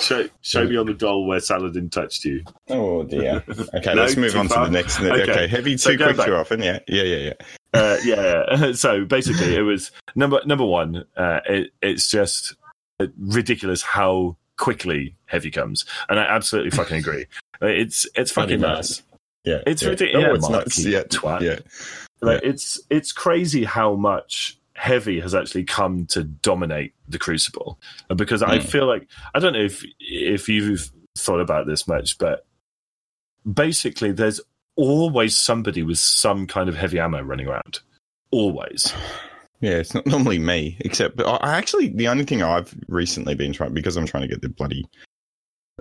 Show, 0.00 0.28
show 0.40 0.64
me 0.66 0.76
on 0.76 0.86
the 0.86 0.94
doll 0.94 1.26
where 1.26 1.38
Saladin 1.38 1.88
touched 1.88 2.24
you. 2.24 2.42
Oh 2.68 3.04
dear. 3.04 3.44
Okay, 3.74 3.94
No, 3.94 4.02
let's 4.02 4.16
move 4.16 4.34
on 4.36 4.48
far? 4.48 4.64
to 4.64 4.70
the 4.70 4.76
next. 4.76 4.98
Okay. 5.00 5.22
Okay, 5.30 5.46
heavy 5.46 5.76
So 5.76 5.92
too 5.92 5.96
quick 6.04 6.16
back. 6.16 6.26
too 6.26 6.34
often. 6.34 6.60
Yeah, 6.60 6.80
yeah, 6.88 7.02
yeah, 7.04 7.16
yeah. 7.16 7.80
uh, 7.80 7.96
yeah. 8.04 8.72
So 8.72 9.04
basically, 9.04 9.54
it 9.54 9.62
was 9.62 9.92
number 10.16 10.40
number 10.44 10.64
one. 10.64 11.04
Uh, 11.16 11.40
it, 11.48 11.70
it's 11.80 12.08
just 12.08 12.54
ridiculous 13.16 13.82
how 13.82 14.36
quickly 14.58 15.14
heavy 15.26 15.50
comes, 15.52 15.84
and 16.08 16.18
I 16.18 16.24
absolutely 16.24 16.70
fucking 16.72 16.96
agree. 16.98 17.26
It's 17.60 18.06
it's 18.16 18.32
fucking 18.32 18.60
nuts. 18.60 19.02
Yeah, 19.44 19.62
It's 19.66 19.82
yeah. 19.82 19.88
ridiculous. 19.90 20.24
Yeah, 20.26 20.34
it's 20.34 20.48
Mark, 20.50 20.64
nuts. 20.64 20.84
Yeah, 20.84 21.02
twat. 21.04 21.40
yeah. 21.40 21.58
Like 22.20 22.40
it's 22.44 22.80
it's 22.90 23.10
crazy 23.12 23.64
how 23.64 23.94
much 23.96 24.58
heavy 24.74 25.20
has 25.20 25.34
actually 25.34 25.64
come 25.64 26.06
to 26.06 26.24
dominate 26.24 26.94
the 27.08 27.18
crucible 27.18 27.78
And 28.08 28.16
because 28.18 28.42
I 28.42 28.58
Mm. 28.58 28.64
feel 28.64 28.86
like 28.86 29.08
I 29.34 29.38
don't 29.40 29.52
know 29.52 29.60
if 29.64 29.84
if 30.00 30.48
you've 30.48 30.90
thought 31.18 31.40
about 31.40 31.66
this 31.66 31.86
much, 31.88 32.16
but 32.18 32.46
basically 33.50 34.12
there's 34.12 34.40
always 34.76 35.36
somebody 35.36 35.82
with 35.82 35.98
some 35.98 36.46
kind 36.46 36.68
of 36.68 36.76
heavy 36.76 36.98
ammo 36.98 37.20
running 37.22 37.48
around. 37.48 37.80
Always. 38.30 38.92
Yeah, 39.60 39.74
it's 39.78 39.94
not 39.94 40.04
normally 40.08 40.40
me, 40.40 40.76
except 40.80 41.14
but 41.16 41.24
I 41.24 41.36
I 41.52 41.56
actually 41.56 41.90
the 41.90 42.08
only 42.08 42.24
thing 42.24 42.42
I've 42.42 42.74
recently 42.88 43.36
been 43.36 43.52
trying 43.52 43.72
because 43.72 43.96
I'm 43.96 44.06
trying 44.06 44.22
to 44.22 44.28
get 44.28 44.42
the 44.42 44.48
bloody 44.48 44.84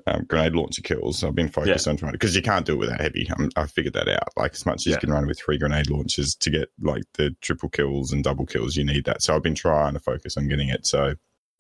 um, 0.08 0.26
grenade 0.28 0.54
launcher 0.54 0.82
kills. 0.82 1.24
I've 1.24 1.36
been 1.36 1.50
focused 1.50 1.88
on 1.88 1.98
trying 1.98 2.12
because 2.14 2.36
you 2.36 2.42
can't 2.42 2.66
do 2.66 2.74
it 2.74 2.78
without 2.80 3.02
heavy. 3.02 3.28
I'm, 3.38 3.50
I 3.56 3.68
figured 3.68 3.94
that 3.94 4.08
out. 4.08 4.30
Like 4.38 4.54
as 4.54 4.66
much 4.66 4.82
as 4.82 4.86
Yeah. 4.88 4.94
you 4.96 5.00
can 5.00 5.12
run 5.12 5.28
with 5.28 5.40
three 5.40 5.58
grenade 5.58 5.90
launchers 5.90 6.36
to 6.36 6.50
get 6.50 6.70
like 6.82 7.04
the 7.14 7.36
triple 7.42 7.70
kills 7.70 8.12
and 8.12 8.24
double 8.24 8.46
kills, 8.46 8.76
you 8.76 8.84
need 8.84 9.06
that. 9.06 9.22
So 9.22 9.36
I've 9.36 9.44
been 9.44 9.56
trying 9.56 9.94
to 9.94 10.00
focus 10.00 10.38
on 10.38 10.48
getting 10.48 10.70
it. 10.70 10.86
So 10.86 11.16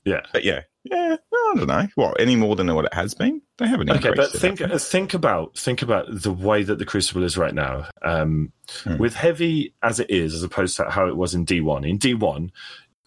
Yeah. 0.05 0.21
but 0.33 0.43
yeah, 0.43 0.61
yeah. 0.83 1.17
I 1.33 1.53
don't 1.57 1.67
know 1.67 1.87
Well, 1.97 2.15
any 2.17 2.37
more 2.37 2.55
than 2.55 2.73
what 2.73 2.85
it 2.85 2.93
has 2.93 3.13
been. 3.13 3.41
They 3.57 3.67
haven't. 3.67 3.89
Okay, 3.91 4.13
but 4.15 4.31
think 4.31 4.59
think 4.59 5.13
about 5.13 5.57
think 5.57 5.81
about 5.81 6.05
the 6.09 6.31
way 6.31 6.63
that 6.63 6.79
the 6.79 6.85
Crucible 6.85 7.23
is 7.23 7.37
right 7.37 7.53
now. 7.53 7.87
Um, 8.01 8.53
Hmm. 8.83 8.97
With 8.97 9.15
heavy 9.15 9.73
as 9.83 9.99
it 9.99 10.09
is, 10.09 10.33
as 10.33 10.43
opposed 10.43 10.77
to 10.77 10.89
how 10.89 11.07
it 11.09 11.17
was 11.17 11.35
in 11.35 11.43
D 11.43 11.59
one. 11.59 11.83
In 11.83 11.97
D 11.97 12.13
one, 12.13 12.51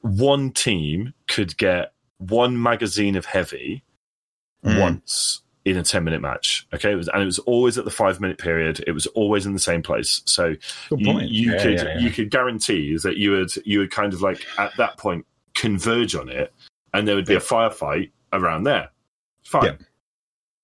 one 0.02 0.50
team 0.50 1.14
could 1.26 1.56
get 1.56 1.94
one 2.18 2.62
magazine 2.62 3.16
of 3.16 3.24
heavy 3.24 3.82
Mm. 4.64 4.80
once 4.80 5.42
in 5.64 5.76
a 5.76 5.82
ten 5.82 6.04
minute 6.04 6.20
match. 6.20 6.66
Okay, 6.74 6.92
it 6.92 6.94
was, 6.94 7.08
and 7.08 7.22
it 7.22 7.26
was 7.26 7.38
always 7.40 7.78
at 7.78 7.84
the 7.84 7.90
five 7.90 8.20
minute 8.20 8.38
period. 8.38 8.82
It 8.86 8.92
was 8.92 9.06
always 9.08 9.46
in 9.46 9.52
the 9.52 9.58
same 9.58 9.82
place. 9.82 10.22
So 10.26 10.54
Good 10.90 11.00
you, 11.00 11.06
point. 11.06 11.30
you 11.30 11.52
Yeah, 11.52 11.62
could 11.62 11.74
yeah, 11.74 11.84
yeah. 11.84 11.98
you 11.98 12.10
could 12.10 12.30
guarantee 12.30 12.96
that 13.02 13.16
you 13.16 13.30
would 13.32 13.50
you 13.66 13.78
would 13.80 13.90
kind 13.90 14.12
of 14.12 14.20
like 14.20 14.44
at 14.58 14.72
that 14.76 14.98
point 14.98 15.26
converge 15.54 16.14
on 16.14 16.28
it, 16.28 16.52
and 16.92 17.06
there 17.06 17.14
would 17.16 17.26
be 17.26 17.34
a 17.34 17.40
firefight 17.40 18.10
around 18.32 18.64
there. 18.64 18.90
Fine. 19.44 19.78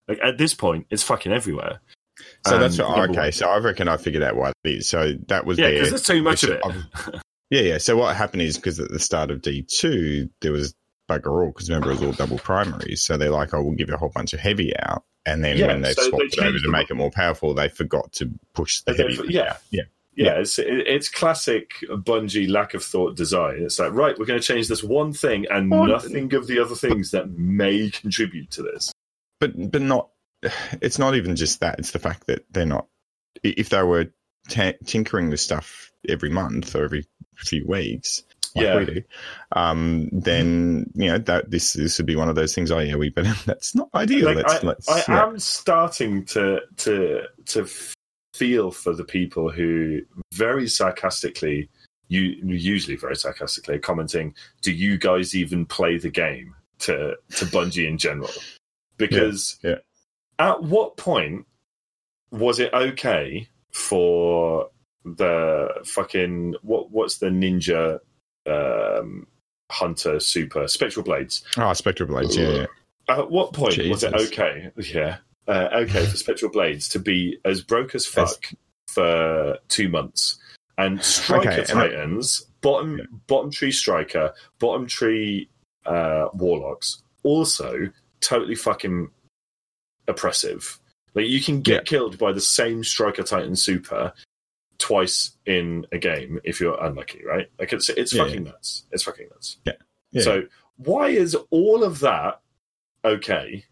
Like 0.08 0.18
at 0.22 0.38
this 0.38 0.54
point, 0.54 0.86
it's 0.90 1.02
fucking 1.02 1.32
everywhere. 1.32 1.80
So 2.46 2.58
that's 2.58 2.78
Um, 2.78 2.90
what, 2.90 3.10
okay. 3.10 3.30
So 3.30 3.48
I 3.48 3.58
reckon 3.58 3.88
I 3.88 3.96
figured 3.96 4.22
out 4.22 4.36
why 4.36 4.52
is. 4.64 4.88
So 4.88 5.12
that 5.28 5.46
was 5.46 5.58
Yeah, 5.58 5.70
because 5.70 5.90
there's 5.90 6.02
too 6.02 6.22
much 6.22 6.42
of 6.42 6.50
it. 6.50 6.62
Yeah, 7.50 7.62
yeah. 7.62 7.78
So 7.78 7.96
what 7.96 8.14
happened 8.16 8.42
is 8.42 8.56
because 8.56 8.78
at 8.80 8.90
the 8.90 8.98
start 8.98 9.30
of 9.30 9.42
D 9.42 9.62
two 9.62 10.28
there 10.40 10.52
was 10.52 10.74
bugger 11.10 11.44
all 11.44 11.48
because 11.52 11.68
remember 11.68 11.90
it 11.90 11.94
was 11.94 12.02
all 12.02 12.12
double 12.12 12.38
primaries. 12.38 13.02
So 13.02 13.16
they're 13.16 13.30
like, 13.30 13.52
"Oh, 13.54 13.62
we'll 13.62 13.74
give 13.74 13.88
you 13.88 13.94
a 13.94 13.98
whole 13.98 14.12
bunch 14.14 14.32
of 14.32 14.40
heavy 14.40 14.72
out," 14.78 15.04
and 15.26 15.42
then 15.44 15.56
Yeah, 15.56 15.66
when 15.68 15.82
they 15.82 15.92
so 15.92 16.08
swapped 16.08 16.36
they 16.36 16.42
it 16.44 16.48
over 16.48 16.58
to 16.58 16.68
make 16.70 16.90
it 16.90 16.94
more 16.94 17.10
powerful, 17.10 17.54
they 17.54 17.68
forgot 17.68 18.12
to 18.14 18.30
push 18.54 18.80
the 18.82 18.92
heavy. 18.94 19.16
they've- 19.16 19.30
yeah. 19.30 19.56
yeah. 19.70 19.82
Yeah, 20.16 20.40
it's 20.40 20.58
it, 20.58 20.66
it's 20.86 21.08
classic 21.08 21.70
Bungie 21.88 22.50
lack 22.50 22.74
of 22.74 22.82
thought 22.84 23.16
design. 23.16 23.62
It's 23.62 23.78
like 23.78 23.92
right, 23.92 24.18
we're 24.18 24.26
going 24.26 24.40
to 24.40 24.46
change 24.46 24.68
this 24.68 24.82
one 24.82 25.12
thing 25.14 25.46
and 25.50 25.70
nothing 25.70 26.34
of 26.34 26.46
the 26.46 26.58
other 26.60 26.74
things 26.74 27.12
that 27.12 27.30
may 27.30 27.88
contribute 27.90 28.50
to 28.52 28.62
this. 28.62 28.92
but 29.38 29.52
but 29.70 29.80
not. 29.82 30.10
It's 30.82 30.98
not 30.98 31.14
even 31.14 31.36
just 31.36 31.60
that. 31.60 31.78
It's 31.78 31.92
the 31.92 31.98
fact 32.00 32.26
that 32.26 32.44
they're 32.50 32.66
not. 32.66 32.86
If 33.42 33.68
they 33.70 33.82
were 33.82 34.12
ta 34.48 34.72
tinkering 34.84 35.30
with 35.30 35.40
stuff 35.40 35.90
every 36.08 36.28
month 36.30 36.74
or 36.74 36.84
every 36.84 37.06
few 37.36 37.64
weeks, 37.66 38.22
like 38.54 38.64
Yeah. 38.64 38.76
we 38.78 38.84
do, 38.86 39.02
um, 39.52 40.08
then 40.12 40.90
you 40.94 41.10
know 41.10 41.18
that 41.18 41.50
this 41.50 41.72
this 41.74 41.98
would 41.98 42.06
be 42.06 42.16
one 42.16 42.28
of 42.28 42.34
those 42.34 42.54
things. 42.54 42.70
Oh 42.70 42.78
yeah, 42.78 42.96
we 42.96 43.10
but 43.10 43.26
that's 43.46 43.74
not 43.74 43.88
ideal. 43.94 44.26
Like, 44.26 44.36
let's 44.36 44.54
I, 44.54 44.66
let's 44.66 44.88
I 44.88 45.04
yeah. 45.08 45.26
am 45.26 45.38
starting 45.38 46.24
to 46.26 46.60
to 46.78 47.22
to 47.46 47.66
feel 48.34 48.70
for 48.70 48.94
the 48.94 49.04
people 49.04 49.50
who 49.50 50.00
very 50.32 50.68
sarcastically, 50.68 51.68
you 52.08 52.20
usually 52.20 52.96
very 52.96 53.16
sarcastically, 53.16 53.78
commenting, 53.78 54.34
"Do 54.62 54.72
you 54.72 54.98
guys 54.98 55.34
even 55.34 55.66
play 55.66 55.98
the 55.98 56.10
game?" 56.10 56.54
to 56.80 57.16
to 57.36 57.44
Bungie 57.46 57.86
in 57.86 57.98
general, 57.98 58.30
because 58.96 59.58
Yeah, 59.62 59.70
yeah. 60.38 60.50
at 60.52 60.62
what 60.62 60.96
point 60.96 61.44
was 62.30 62.58
it 62.58 62.72
okay 62.72 63.48
for 63.70 64.68
the 65.04 65.68
fucking 65.84 66.54
what 66.62 66.90
what's 66.90 67.18
the 67.18 67.26
ninja 67.28 67.98
um, 68.46 69.26
hunter 69.70 70.20
super 70.20 70.68
spectral 70.68 71.04
blades? 71.04 71.42
Oh, 71.56 71.72
Spectral 71.72 72.08
Blades. 72.08 72.36
Yeah, 72.36 72.48
yeah. 72.50 72.66
At 73.08 73.30
what 73.30 73.52
point 73.52 73.76
was 73.88 74.04
it 74.04 74.14
okay? 74.14 74.70
Yeah, 74.76 75.16
uh, 75.48 75.68
okay 75.72 76.06
for 76.06 76.16
Spectral 76.16 76.50
Blades 76.50 76.88
to 76.90 76.98
be 76.98 77.38
as 77.44 77.60
broke 77.62 77.94
as 77.94 78.06
fuck 78.06 78.52
for 78.88 79.58
two 79.68 79.88
months, 79.88 80.38
and 80.78 81.02
Striker 81.02 81.50
Okay, 81.50 81.60
and 81.70 81.78
I- 81.80 81.88
Titans, 81.88 82.46
bottom 82.60 82.98
Yeah. 82.98 83.04
bottom 83.26 83.50
tree 83.50 83.72
Striker, 83.72 84.32
bottom 84.58 84.86
tree 84.86 85.48
uh, 85.86 86.28
Warlocks, 86.34 87.02
also 87.24 87.90
totally 88.20 88.54
fucking 88.54 89.08
oppressive. 90.08 90.78
Like 91.14 91.26
you 91.28 91.40
can 91.42 91.60
get 91.62 91.74
Yeah. 91.74 91.80
killed 91.82 92.18
by 92.18 92.32
the 92.32 92.40
same 92.40 92.84
Striker 92.84 93.22
Titan 93.22 93.56
Super 93.56 94.12
twice 94.80 95.32
in 95.46 95.86
a 95.92 95.98
game 95.98 96.40
if 96.42 96.60
you're 96.60 96.82
unlucky, 96.82 97.22
right? 97.24 97.48
Like 97.58 97.72
it's 97.72 97.88
it's 97.88 98.12
Yeah, 98.12 98.24
fucking 98.24 98.44
nuts. 98.44 98.84
It's 98.90 99.04
fucking 99.04 99.28
nuts. 99.30 99.58
Yeah. 99.64 100.22
So 100.22 100.42
why 100.76 101.08
is 101.08 101.36
all 101.50 101.84
of 101.84 102.00
that 102.00 102.40
okay? 103.04 103.64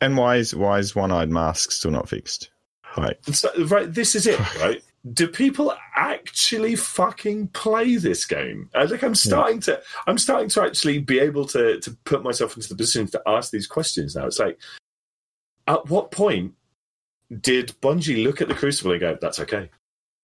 And 0.00 0.16
why 0.16 0.36
is 0.36 0.54
why 0.54 0.78
is 0.78 0.96
one 0.96 1.12
eyed 1.12 1.30
mask 1.30 1.70
still 1.70 1.90
not 1.90 2.08
fixed? 2.08 2.50
Right. 2.96 3.16
So, 3.34 3.50
right, 3.66 3.92
this 3.92 4.14
is 4.14 4.26
it, 4.26 4.38
right? 4.60 4.82
Do 5.12 5.28
people 5.28 5.74
actually 5.94 6.74
fucking 6.74 7.48
play 7.48 7.96
this 7.96 8.24
game? 8.24 8.68
Uh, 8.74 8.86
like, 8.90 9.04
I'm 9.04 9.14
starting 9.14 9.60
to, 9.60 9.80
I'm 10.06 10.18
starting 10.18 10.48
to 10.50 10.62
actually 10.62 10.98
be 10.98 11.20
able 11.20 11.44
to 11.46 11.78
to 11.80 11.90
put 12.04 12.22
myself 12.22 12.56
into 12.56 12.68
the 12.68 12.74
position 12.74 13.06
to 13.08 13.22
ask 13.26 13.50
these 13.50 13.66
questions 13.66 14.16
now. 14.16 14.26
It's 14.26 14.38
like, 14.38 14.58
at 15.66 15.88
what 15.88 16.10
point 16.10 16.54
did 17.40 17.74
Bungie 17.80 18.24
look 18.24 18.40
at 18.40 18.48
the 18.48 18.54
Crucible 18.54 18.92
and 18.92 19.00
go, 19.00 19.18
"That's 19.20 19.40
okay, 19.40 19.70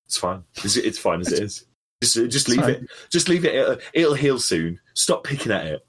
it's 0.06 0.18
fine, 0.18 0.44
it's, 0.56 0.76
it's 0.76 0.98
fine 0.98 1.20
as 1.20 1.32
it 1.32 1.42
is. 1.42 1.66
Just, 2.02 2.30
just 2.30 2.48
leave 2.48 2.68
it, 2.68 2.86
just 3.10 3.28
leave 3.28 3.44
it. 3.44 3.54
It'll, 3.54 3.78
it'll 3.94 4.14
heal 4.14 4.38
soon. 4.38 4.78
Stop 4.94 5.24
picking 5.24 5.52
at 5.52 5.66
it." 5.66 5.86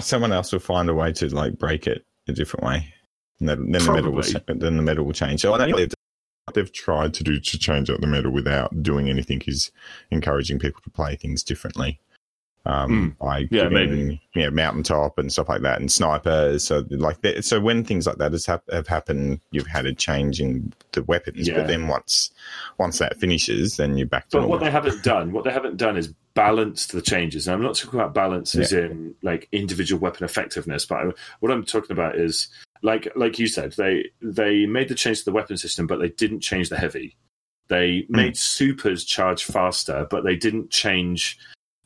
someone 0.00 0.32
else 0.32 0.52
will 0.52 0.60
find 0.60 0.88
a 0.88 0.94
way 0.94 1.12
to 1.12 1.28
like 1.34 1.58
break 1.58 1.86
it 1.86 2.04
a 2.28 2.32
different 2.32 2.64
way, 2.64 2.92
and 3.40 3.48
then, 3.48 3.70
then 3.70 3.84
the 3.84 3.92
metal 3.92 4.12
will 4.12 4.22
then 4.22 4.76
the 4.76 4.82
metal 4.82 5.04
will 5.04 5.12
change. 5.12 5.40
So 5.40 5.52
I 5.52 5.58
think 5.58 5.76
they've, 5.76 5.94
they've 6.54 6.72
tried 6.72 7.14
to 7.14 7.24
do 7.24 7.38
to 7.38 7.58
change 7.58 7.90
up 7.90 8.00
the 8.00 8.06
metal 8.06 8.30
without 8.30 8.82
doing 8.82 9.08
anything 9.08 9.42
is 9.46 9.70
encouraging 10.10 10.58
people 10.58 10.80
to 10.82 10.90
play 10.90 11.16
things 11.16 11.42
differently. 11.42 12.00
Um, 12.64 13.16
by 13.20 13.42
Hmm. 13.44 13.54
Yeah, 13.54 13.68
maybe. 13.68 14.22
you 14.34 14.42
know, 14.44 14.50
mountaintop 14.50 15.18
and 15.18 15.32
stuff 15.32 15.48
like 15.48 15.62
that, 15.62 15.80
and 15.80 15.90
snipers. 15.90 16.62
So 16.62 16.84
like, 16.90 17.20
that, 17.22 17.44
so 17.44 17.58
when 17.60 17.82
things 17.82 18.06
like 18.06 18.18
that 18.18 18.30
has 18.30 18.46
hap- 18.46 18.70
have 18.70 18.86
happened, 18.86 19.40
you've 19.50 19.66
had 19.66 19.84
a 19.84 19.92
change 19.92 20.40
in 20.40 20.72
the 20.92 21.02
weapons. 21.02 21.48
Yeah. 21.48 21.56
But 21.56 21.66
then 21.66 21.88
once 21.88 22.30
once 22.78 22.98
that 22.98 23.16
finishes, 23.18 23.76
then 23.78 23.96
you're 23.98 24.06
back 24.06 24.28
to 24.28 24.38
But 24.38 24.48
what 24.48 24.60
they 24.60 24.70
haven't 24.70 25.02
done, 25.02 25.32
what 25.32 25.42
they 25.44 25.50
haven't 25.50 25.76
done 25.76 25.96
is 25.96 26.14
balanced 26.34 26.92
the 26.92 27.02
changes. 27.02 27.46
And 27.48 27.54
I'm 27.56 27.62
not 27.62 27.74
talking 27.74 27.98
about 27.98 28.14
balance 28.14 28.54
as 28.54 28.72
in 28.72 29.14
like 29.22 29.48
individual 29.52 30.00
weapon 30.00 30.24
effectiveness, 30.24 30.86
but 30.86 30.98
I, 30.98 31.04
what 31.40 31.50
I'm 31.50 31.64
talking 31.64 31.92
about 31.92 32.14
is 32.16 32.46
like 32.82 33.10
like 33.16 33.40
you 33.40 33.48
said, 33.48 33.72
they 33.72 34.10
they 34.20 34.66
made 34.66 34.88
the 34.88 34.94
change 34.94 35.18
to 35.18 35.24
the 35.24 35.32
weapon 35.32 35.56
system, 35.56 35.88
but 35.88 35.98
they 35.98 36.10
didn't 36.10 36.40
change 36.40 36.68
the 36.68 36.78
heavy. 36.78 37.16
They 37.68 38.06
Hmm. 38.08 38.16
made 38.16 38.36
supers 38.36 39.04
charge 39.04 39.44
faster, 39.44 40.06
but 40.08 40.22
they 40.22 40.36
didn't 40.36 40.70
change. 40.70 41.38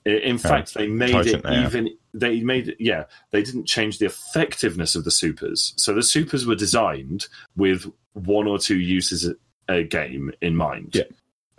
In 0.07 0.39
fact, 0.39 0.75
they 0.75 0.87
made 0.87 1.15
it 1.27 1.45
even. 1.47 1.91
They 2.15 2.41
made 2.41 2.69
it. 2.69 2.77
Yeah, 2.79 3.05
they 3.33 3.43
didn't 3.43 3.67
change 3.67 3.99
the 3.99 4.07
effectiveness 4.07 4.95
of 4.95 5.05
the 5.05 5.11
supers. 5.11 5.75
So 5.77 5.93
the 5.93 6.03
supers 6.03 6.47
were 6.47 6.55
designed 6.55 7.27
with 7.57 7.87
one 8.15 8.47
or 8.47 8.59
two 8.59 8.79
uses 8.79 9.29
a, 9.69 9.83
game 9.83 10.31
in 10.41 10.55
mind. 10.57 10.93
Yeah. 10.95 11.03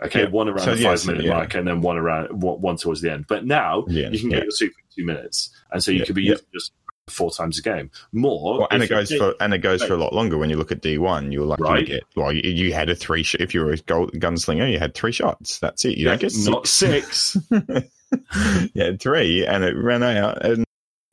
Okay, 0.02 0.22
Yeah. 0.22 0.28
one 0.30 0.48
around 0.48 0.60
So, 0.64 0.74
the 0.74 0.82
five 0.82 1.06
minute 1.06 1.24
yeah. 1.24 1.34
mark, 1.34 1.54
and 1.54 1.68
then 1.68 1.80
one 1.82 1.98
around 1.98 2.40
one, 2.42 2.76
towards 2.76 3.02
the 3.02 3.12
end. 3.12 3.26
But 3.28 3.44
now 3.44 3.84
you 3.88 4.18
can 4.18 4.30
get 4.30 4.42
your 4.44 4.50
super 4.50 4.74
in 4.78 5.02
two 5.02 5.06
minutes, 5.06 5.50
and 5.70 5.82
so 5.82 5.90
you 5.90 6.04
could 6.06 6.14
be 6.14 6.22
using 6.24 6.46
just 6.54 6.72
four 7.08 7.30
times 7.30 7.58
a 7.58 7.62
game. 7.62 7.90
More, 8.12 8.58
Well, 8.60 8.68
and 8.70 8.82
it 8.82 8.88
goes 8.88 9.10
you- 9.10 9.18
for 9.18 9.34
and 9.40 9.52
it 9.54 9.58
goes 9.58 9.82
for 9.84 9.94
a 9.94 9.96
lot 9.96 10.12
longer. 10.12 10.38
When 10.38 10.50
you 10.50 10.56
look 10.56 10.72
at 10.72 10.80
D 10.82 10.98
one, 10.98 11.32
you're 11.32 11.44
lucky 11.46 11.62
Right. 11.62 11.80
to 11.80 11.84
get. 11.84 12.02
Well, 12.16 12.32
you, 12.32 12.42
you 12.50 12.72
had 12.72 12.88
a 12.90 12.94
three. 12.94 13.22
Sh- 13.22 13.36
if 13.40 13.52
you 13.54 13.60
were 13.60 13.72
a 13.72 13.76
gold, 13.76 14.12
gunslinger, 14.14 14.70
you 14.72 14.78
had 14.78 14.94
three 14.94 15.12
shots. 15.12 15.58
That's 15.58 15.84
it. 15.84 15.98
You 15.98 16.04
don't 16.06 16.20
get 16.20 16.32
not 16.44 16.66
six. 16.66 17.36
had 18.76 19.00
three, 19.00 19.46
and 19.46 19.64
it 19.64 19.76
ran 19.76 20.02
out, 20.02 20.44
and 20.44 20.64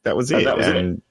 that 0.04 0.16
was 0.16 0.32
And 0.32 0.42
it. 0.42 0.46
that 0.46 0.58
was 0.58 0.68
it. 0.68 0.76
and 0.76 1.02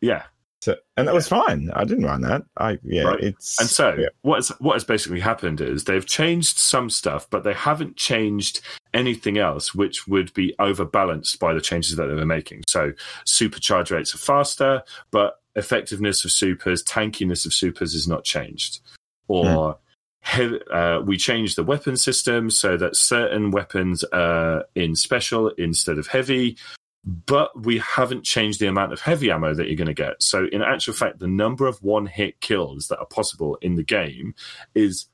yeah, 0.00 0.22
so, 0.62 0.74
and 0.96 1.06
that 1.06 1.14
was 1.14 1.28
fine. 1.28 1.70
I 1.74 1.84
didn't 1.84 2.04
run 2.04 2.22
that. 2.22 2.42
I 2.56 2.78
yeah, 2.82 3.02
Right. 3.02 3.20
it's 3.20 3.60
And 3.60 3.68
so, 3.68 3.94
yeah. 3.98 4.06
what 4.22 4.36
has 4.36 4.48
what 4.58 4.72
has 4.74 4.84
basically 4.84 5.20
happened 5.20 5.60
is 5.60 5.84
they've 5.84 6.06
changed 6.06 6.58
some 6.58 6.88
stuff, 6.90 7.28
but 7.30 7.44
they 7.44 7.52
haven't 7.52 7.96
changed 7.96 8.60
anything 8.94 9.36
else, 9.38 9.74
which 9.74 10.08
would 10.08 10.32
be 10.34 10.54
overbalanced 10.58 11.38
by 11.38 11.52
the 11.52 11.60
changes 11.60 11.96
that 11.96 12.06
they 12.06 12.14
were 12.14 12.24
making. 12.24 12.62
So, 12.68 12.92
supercharge 13.26 13.90
rates 13.90 14.14
are 14.14 14.18
faster, 14.18 14.82
but 15.10 15.40
effectiveness 15.56 16.24
of 16.24 16.32
supers, 16.32 16.82
tankiness 16.82 17.44
of 17.46 17.52
supers 17.54 17.94
is 17.94 18.08
not 18.08 18.24
changed. 18.24 18.80
Or 19.28 19.44
he- 19.44 19.85
uh, 20.34 21.00
we 21.04 21.16
changed 21.16 21.56
the 21.56 21.62
weapon 21.62 21.96
system 21.96 22.50
so 22.50 22.76
that 22.76 22.96
certain 22.96 23.50
weapons 23.50 24.04
are 24.04 24.64
in 24.74 24.94
special 24.94 25.48
instead 25.50 25.98
of 25.98 26.06
heavy. 26.06 26.56
But 27.04 27.64
we 27.64 27.78
haven't 27.78 28.24
changed 28.24 28.58
the 28.58 28.66
amount 28.66 28.92
of 28.92 29.00
heavy 29.00 29.30
ammo 29.30 29.54
that 29.54 29.68
you're 29.68 29.76
going 29.76 29.86
to 29.86 29.94
get. 29.94 30.20
So, 30.20 30.48
in 30.50 30.60
actual 30.60 30.92
fact, 30.92 31.20
the 31.20 31.28
number 31.28 31.68
of 31.68 31.80
one 31.80 32.06
hit 32.06 32.40
kills 32.40 32.88
that 32.88 32.98
are 32.98 33.06
possible 33.06 33.56
in 33.62 33.76
the 33.76 33.84
game 33.84 34.34
is 34.74 35.06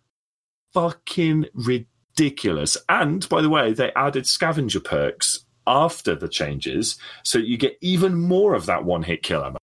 fucking 0.72 1.46
ridiculous. 1.52 2.78
And 2.88 3.28
by 3.28 3.42
the 3.42 3.50
way, 3.50 3.74
they 3.74 3.92
added 3.94 4.26
scavenger 4.26 4.80
perks 4.80 5.44
after 5.66 6.14
the 6.14 6.28
changes, 6.28 6.96
so 7.22 7.38
you 7.38 7.58
get 7.58 7.76
even 7.82 8.14
more 8.14 8.54
of 8.54 8.66
that 8.66 8.84
one 8.84 9.02
hit 9.02 9.22
kill 9.22 9.44
ammo. 9.44 9.58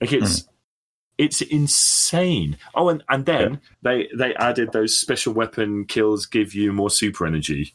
Like 0.00 0.12
it's 0.12 0.48
it's 1.20 1.42
insane. 1.42 2.56
Oh, 2.74 2.88
and, 2.88 3.02
and 3.08 3.26
then 3.26 3.60
they 3.82 4.08
they 4.16 4.34
added 4.36 4.72
those 4.72 4.96
special 4.98 5.32
weapon 5.34 5.84
kills 5.84 6.26
give 6.26 6.54
you 6.54 6.72
more 6.72 6.90
super 6.90 7.26
energy 7.26 7.74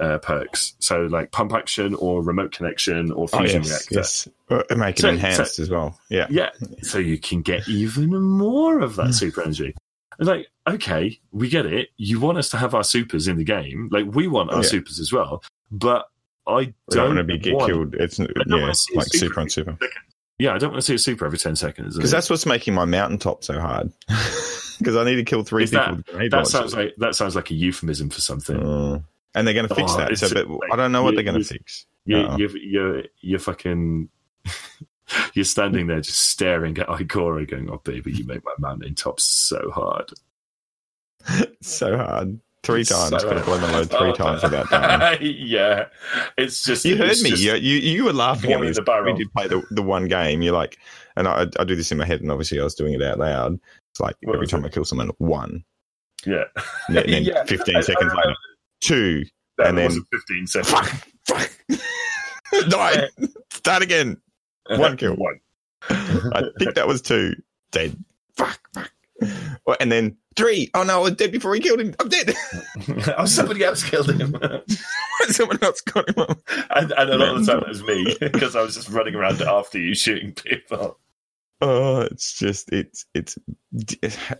uh, 0.00 0.18
perks. 0.18 0.74
So 0.78 1.02
like 1.02 1.30
pump 1.30 1.52
action 1.52 1.94
or 1.94 2.22
remote 2.22 2.52
connection 2.52 3.12
or 3.12 3.28
oh, 3.32 3.38
fusion 3.38 3.62
yes, 3.62 3.70
reactor. 3.90 3.94
yes. 3.94 4.28
Uh, 4.70 4.74
make 4.76 4.98
it 4.98 5.02
So- 5.02 5.08
enhanced 5.10 5.58
as 5.58 5.70
well. 5.70 5.98
Yeah, 6.08 6.26
Yeah, 6.30 6.50
so 6.82 6.98
you 6.98 7.18
can 7.18 7.42
get 7.42 7.68
even 7.68 8.10
more 8.22 8.80
of 8.80 8.96
that 8.96 9.14
super 9.14 9.42
energy. 9.42 9.74
It's 10.18 10.28
like, 10.28 10.48
okay, 10.68 11.18
we 11.32 11.48
get 11.48 11.66
it. 11.66 11.88
You 11.96 12.20
want 12.20 12.38
us 12.38 12.50
to 12.50 12.56
have 12.58 12.74
our 12.74 12.84
supers 12.84 13.26
in 13.28 13.36
the 13.38 13.44
game, 13.44 13.88
like 13.92 14.06
we 14.06 14.26
want 14.26 14.50
our 14.50 14.62
Yeah. 14.62 14.68
supers 14.68 14.98
as 15.00 15.12
well. 15.12 15.42
But 15.70 16.06
I 16.46 16.52
we 16.58 16.74
don't, 16.90 17.08
want 17.14 17.18
to 17.18 17.24
be 17.24 17.38
get 17.38 17.54
want- 17.54 17.70
killed. 17.70 17.94
It's 17.94 18.18
yeah, 18.18 18.26
wanna 18.48 18.74
see 18.74 18.94
a 18.94 18.98
like 18.98 19.06
super 19.08 19.26
super 19.28 19.40
on 19.40 19.48
super. 19.48 19.78
Yeah, 20.40 20.54
I 20.54 20.58
don't 20.58 20.70
want 20.70 20.80
to 20.82 20.86
see 20.86 20.94
a 20.94 20.98
super 20.98 21.26
every 21.26 21.38
ten 21.38 21.54
seconds. 21.54 21.96
Because 21.96 22.10
that's 22.10 22.28
what's 22.30 22.46
making 22.46 22.74
my 22.74 22.84
mountaintop 22.86 23.44
so 23.44 23.58
hard. 23.60 23.92
Because 24.80 24.96
I 24.96 25.04
need 25.04 25.16
to 25.16 25.24
kill 25.24 25.42
three 25.42 25.64
Is 25.64 25.70
people 25.72 25.96
that- 25.96 26.14
with 26.14 26.30
that 26.30 26.46
sounds 26.46 26.74
like 26.74 26.94
that 26.96 27.14
sounds 27.14 27.36
like 27.36 27.50
a 27.50 27.54
euphemism 27.54 28.08
for 28.08 28.22
something. 28.22 28.56
Mm. 28.56 29.04
And 29.34 29.46
they're 29.46 29.52
going 29.52 29.68
to 29.68 29.74
fix 29.74 29.92
Oh, 29.92 29.98
that. 29.98 30.16
So, 30.16 30.32
but 30.32 30.48
like- 30.48 30.72
I 30.72 30.76
don't 30.76 30.90
know 30.90 31.02
what 31.02 31.10
you- 31.10 31.16
they're 31.16 31.30
going 31.30 31.42
to 31.42 31.44
fix. 31.46 31.84
You, 32.06 32.16
Uh-oh. 32.16 32.38
you, 32.38 32.48
you're 32.62 33.02
you're 33.20 33.38
fucking. 33.40 34.08
You're 35.34 35.44
standing 35.44 35.88
there 35.88 36.00
just 36.00 36.20
staring 36.30 36.78
at 36.78 36.86
Ikora, 36.86 37.46
going, 37.50 37.68
"Oh, 37.68 37.78
baby, 37.84 38.12
you 38.12 38.24
make 38.24 38.42
my 38.44 38.54
mountain 38.58 38.94
top 38.94 39.20
so 39.20 39.70
hard." 39.70 40.12
so 41.60 41.96
hard. 41.96 42.40
Three 42.62 42.82
It's 42.82 42.90
times. 42.90 43.22
so 43.22 43.42
blow 43.44 43.58
my 43.58 43.72
load 43.72 43.90
three 43.90 44.12
times 44.12 44.42
without 44.42 44.68
that. 44.70 45.22
yeah, 45.22 45.86
it's 46.36 46.62
just 46.62 46.84
You 46.84 46.96
heard 46.96 47.16
me. 47.22 47.30
You, 47.34 47.54
you 47.54 47.76
you 47.78 48.04
were 48.04 48.12
laughing 48.12 48.52
at 48.52 48.60
me. 48.60 48.66
We 48.68 48.72
did 48.72 49.32
play 49.32 49.48
the, 49.48 49.62
the 49.70 49.82
one 49.82 50.08
game. 50.08 50.42
You're 50.42 50.52
like, 50.54 50.78
and 51.16 51.26
I, 51.26 51.46
I 51.58 51.64
do 51.64 51.74
this 51.74 51.90
in 51.90 51.96
my 51.98 52.04
head, 52.04 52.20
and 52.20 52.30
obviously 52.30 52.60
I 52.60 52.64
was 52.64 52.74
doing 52.74 52.92
it 52.92 53.02
out 53.02 53.18
loud. 53.18 53.58
It's 53.92 54.00
like 54.00 54.14
What 54.22 54.34
every 54.34 54.46
time 54.46 54.64
I 54.64 54.68
kill 54.68 54.84
someone, 54.84 55.10
one. 55.18 55.64
yeah. 56.26 56.44
And 56.88 56.96
then, 57.08 57.22
Yeah. 57.24 57.44
15 57.44 57.74
I- 57.76 57.78
I 57.78 57.82
seconds 57.82 57.96
remember 58.10 58.22
later, 58.28 58.36
two. 58.82 59.24
That 59.56 59.68
And 59.68 59.78
then- 59.78 59.86
wasn't 59.86 60.06
15 60.12 60.46
seconds. 60.46 60.70
Fuck, 60.70 61.08
fuck. 61.26 61.50
Die. 62.68 63.08
Start 63.52 63.82
again. 63.82 64.16
One 64.68 64.96
kill. 64.98 65.14
One. 65.14 65.40
I 65.88 66.42
think 66.58 66.74
that 66.74 66.86
was 66.86 67.00
two. 67.00 67.34
Dead. 67.72 67.96
Fuck, 68.36 68.60
fuck. 68.74 68.90
Well, 69.66 69.76
and 69.80 69.90
then 69.90 70.16
three. 70.36 70.70
Oh 70.74 70.82
no, 70.82 70.96
I 70.96 71.02
was 71.02 71.12
dead 71.12 71.32
before 71.32 71.54
he 71.54 71.60
killed 71.60 71.80
him. 71.80 71.94
I'm 71.98 72.08
dead. 72.08 72.34
oh, 73.18 73.24
somebody 73.26 73.64
else 73.64 73.82
killed 73.82 74.10
him. 74.10 74.36
Someone 75.28 75.58
else 75.62 75.80
got 75.80 76.08
him. 76.08 76.36
and, 76.70 76.92
and 76.92 77.10
a 77.10 77.18
lot 77.18 77.36
of 77.36 77.44
the 77.44 77.52
time 77.52 77.62
it 77.62 77.68
was 77.68 77.82
me 77.82 78.16
because 78.20 78.56
I 78.56 78.62
was 78.62 78.74
just 78.74 78.88
running 78.88 79.14
around 79.14 79.42
after 79.42 79.78
you 79.78 79.94
shooting 79.94 80.32
people. 80.32 80.98
Oh, 81.62 82.00
it's 82.02 82.38
just 82.38 82.72
it's 82.72 83.04
it's 83.14 83.38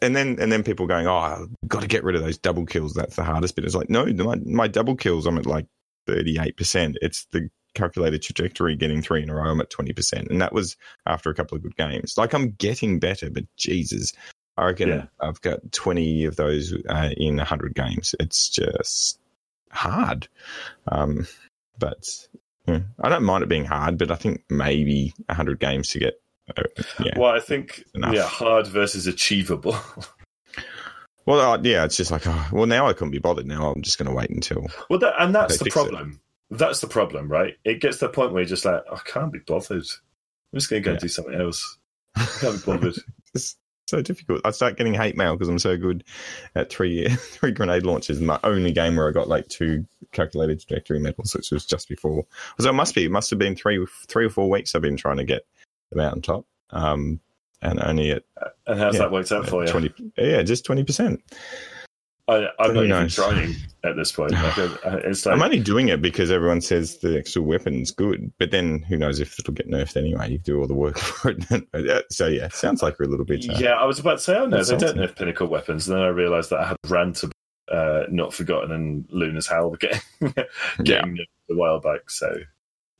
and 0.01 0.17
then 0.17 0.39
and 0.41 0.51
then 0.51 0.63
people 0.63 0.87
going, 0.87 1.07
oh, 1.07 1.17
I've 1.19 1.69
got 1.69 1.83
to 1.83 1.89
get 1.89 2.03
rid 2.03 2.17
of 2.17 2.23
those 2.23 2.39
double 2.39 2.65
kills. 2.65 2.95
That's 2.95 3.17
the 3.17 3.25
hardest 3.25 3.57
bit. 3.57 3.65
It's 3.65 3.75
like 3.75 3.91
no, 3.91 4.07
my 4.07 4.37
my 4.45 4.69
double 4.69 4.97
kills. 4.97 5.27
I'm 5.27 5.37
at 5.37 5.47
like 5.47 5.67
thirty 6.07 6.39
eight 6.41 6.57
percent. 6.57 6.97
It's 7.03 7.27
the 7.27 7.51
calculated 7.75 8.23
trajectory 8.23 8.75
getting 8.75 9.03
three 9.03 9.23
in 9.23 9.31
a 9.31 9.35
row. 9.35 9.51
I'm 9.51 9.61
at 9.61 9.69
twenty 9.69 9.93
percent, 9.93 10.29
and 10.31 10.41
that 10.41 10.55
was 10.55 10.79
after 11.07 11.29
a 11.29 11.35
couple 11.35 11.57
of 11.57 11.63
good 11.63 11.77
games. 11.77 12.15
Like 12.17 12.33
I'm 12.33 12.53
getting 12.53 12.99
better, 12.99 13.29
but 13.29 13.45
Jesus, 13.57 14.15
I 14.61 14.67
reckon 14.67 14.89
Yeah. 14.89 15.05
I've 15.21 15.41
got 15.41 15.73
twenty 15.73 16.25
of 16.27 16.37
those 16.37 16.73
uh, 16.89 17.11
in 17.17 17.39
hundred 17.39 17.75
games. 17.75 18.15
It's 18.21 18.49
just 18.49 19.19
hard. 19.71 20.29
Um, 20.89 21.27
but 21.79 22.07
yeah, 22.67 22.81
I 23.01 23.09
don't 23.09 23.25
mind 23.25 23.43
it 23.43 23.49
being 23.49 23.65
hard, 23.65 23.99
but 23.99 24.11
I 24.11 24.17
think 24.17 24.45
maybe 24.51 25.15
hundred 25.31 25.59
games 25.61 25.89
to 25.91 25.99
get. 25.99 26.21
Uh, 26.57 26.63
yeah. 27.03 27.19
Well, 27.19 27.31
I 27.33 27.41
think 27.41 27.85
yeah, 27.95 28.23
hard 28.23 28.67
versus 28.67 29.07
achievable. 29.07 29.77
Well, 31.27 31.39
uh, 31.53 31.59
yeah, 31.63 31.85
it's 31.85 31.97
just 31.99 32.11
like, 32.11 32.23
oh, 32.27 32.49
well, 32.51 32.67
now 32.67 32.89
I 32.89 32.93
couldn't 32.93 33.11
be 33.13 33.19
bothered. 33.19 33.47
Now 33.47 33.71
I'm 33.71 33.83
just 33.83 33.99
going 33.99 34.09
to 34.09 34.15
wait 34.15 34.31
until. 34.31 34.67
well, 34.89 34.99
that, 34.99 35.15
and 35.19 35.35
that's 35.35 35.59
the 35.59 35.65
fix 35.67 35.77
it. 35.77 35.79
problem. 35.79 36.21
That's 36.51 36.81
the 36.81 36.89
problem, 36.89 37.31
right? 37.31 37.57
It 37.63 37.81
gets 37.81 37.99
to 37.99 38.07
the 38.07 38.13
point 38.13 38.33
where 38.33 38.41
you're 38.43 38.49
just 38.49 38.65
like, 38.65 38.83
I 38.91 38.97
can't 39.05 39.31
be 39.33 39.39
bothered. 39.39 39.85
I'm 40.53 40.59
just 40.59 40.71
going 40.71 40.83
to 40.83 40.87
go 40.89 40.93
Yeah. 40.95 40.99
do 40.99 41.09
something 41.09 41.35
else. 41.35 41.79
I 42.17 42.25
can't 42.41 42.57
be 42.65 42.73
bothered. 42.73 42.97
It's 43.35 43.57
so 43.91 44.01
difficult. 44.03 44.41
I 44.45 44.51
start 44.53 44.77
getting 44.77 44.95
hate 44.95 45.17
mail 45.17 45.35
because 45.35 45.49
I'm 45.49 45.59
so 45.59 45.77
good 45.77 46.05
at 46.55 46.71
three 46.71 47.09
three 47.17 47.53
grenade 47.53 47.85
launches. 47.85 48.21
My 48.21 48.39
only 48.45 48.73
game 48.73 48.97
where 48.97 49.09
I 49.09 49.13
got 49.13 49.29
like 49.29 49.49
two 49.49 49.85
calculated 50.13 50.61
trajectory 50.61 50.99
medals, 51.01 51.35
which 51.35 51.51
was 51.51 51.67
just 51.67 51.89
before. 51.89 52.25
So 52.59 52.71
it 52.71 52.75
must 52.75 52.95
be. 52.95 53.05
It 53.05 53.11
must 53.11 53.31
have 53.31 53.39
been 53.39 53.57
three 53.57 53.85
three 54.09 54.25
or 54.27 54.31
four 54.31 54.49
weeks. 54.49 54.75
I've 54.75 54.83
been 54.83 54.97
trying 54.97 55.19
to 55.19 55.25
get 55.25 55.43
the 55.91 55.97
mountaintop, 55.97 56.47
um, 56.71 57.21
and 57.61 57.83
only 57.83 58.13
at 58.13 58.23
and 58.67 58.79
how's 58.79 58.95
Yeah. 58.95 59.01
that 59.01 59.13
worked 59.13 59.33
out 59.33 59.49
for 59.49 59.65
you? 59.65 59.71
twenty. 59.71 59.93
Yeah, 60.17 60.43
just 60.43 60.65
twenty 60.65 60.85
percent. 60.85 61.21
I, 62.31 62.49
I'm 62.61 62.75
Who 62.75 62.87
not 62.87 62.97
even 62.97 63.09
trying 63.09 63.57
at 63.83 63.97
this 63.97 64.13
point. 64.13 64.33
Like, 64.41 64.57
like, 64.85 65.27
I'm 65.27 65.43
only 65.43 65.59
doing 65.59 65.89
it 65.89 66.01
because 66.01 66.31
everyone 66.31 66.61
says 66.61 66.99
the 66.99 67.19
actual 67.19 67.45
weapon's 67.45 67.91
good, 67.91 68.33
but 68.39 68.51
then 68.51 68.81
who 68.83 68.97
knows 68.97 69.21
if 69.21 69.39
it'll 69.39 69.55
get 69.55 69.69
nerfed 69.69 69.97
anyway? 69.97 70.31
You 70.31 70.39
do 70.39 70.61
all 70.61 70.67
the 70.67 70.75
work 70.75 70.99
for 70.99 71.35
it. 71.37 72.07
so 72.13 72.27
yeah, 72.27 72.49
sounds 72.49 72.83
like 72.83 72.99
we're 72.99 73.07
a 73.07 73.09
little 73.09 73.25
bit. 73.25 73.49
Uh, 73.49 73.59
yeah, 73.59 73.75
I 73.75 73.85
was 73.85 73.99
about 73.99 74.19
to 74.19 74.19
say, 74.19 74.37
oh 74.37 74.47
no, 74.47 74.63
they 74.63 74.77
don't 74.77 74.97
nerf 74.97 75.17
pinnacle 75.17 75.49
weapons. 75.49 75.89
And 75.89 75.97
then 75.97 76.05
I 76.05 76.09
realised 76.09 76.51
that 76.51 76.61
I 76.61 76.69
had 76.69 76.77
ran 76.89 77.13
to 77.15 77.31
uh, 77.71 78.05
Not 78.11 78.33
Forgotten 78.33 78.71
and 78.73 79.07
Luna's 79.11 79.49
Howl 79.49 79.75
getting, 79.77 80.01
getting 80.83 81.17
nerfed 81.17 81.51
a 81.51 81.57
while 81.57 81.81
back. 81.81 82.11
So, 82.11 82.33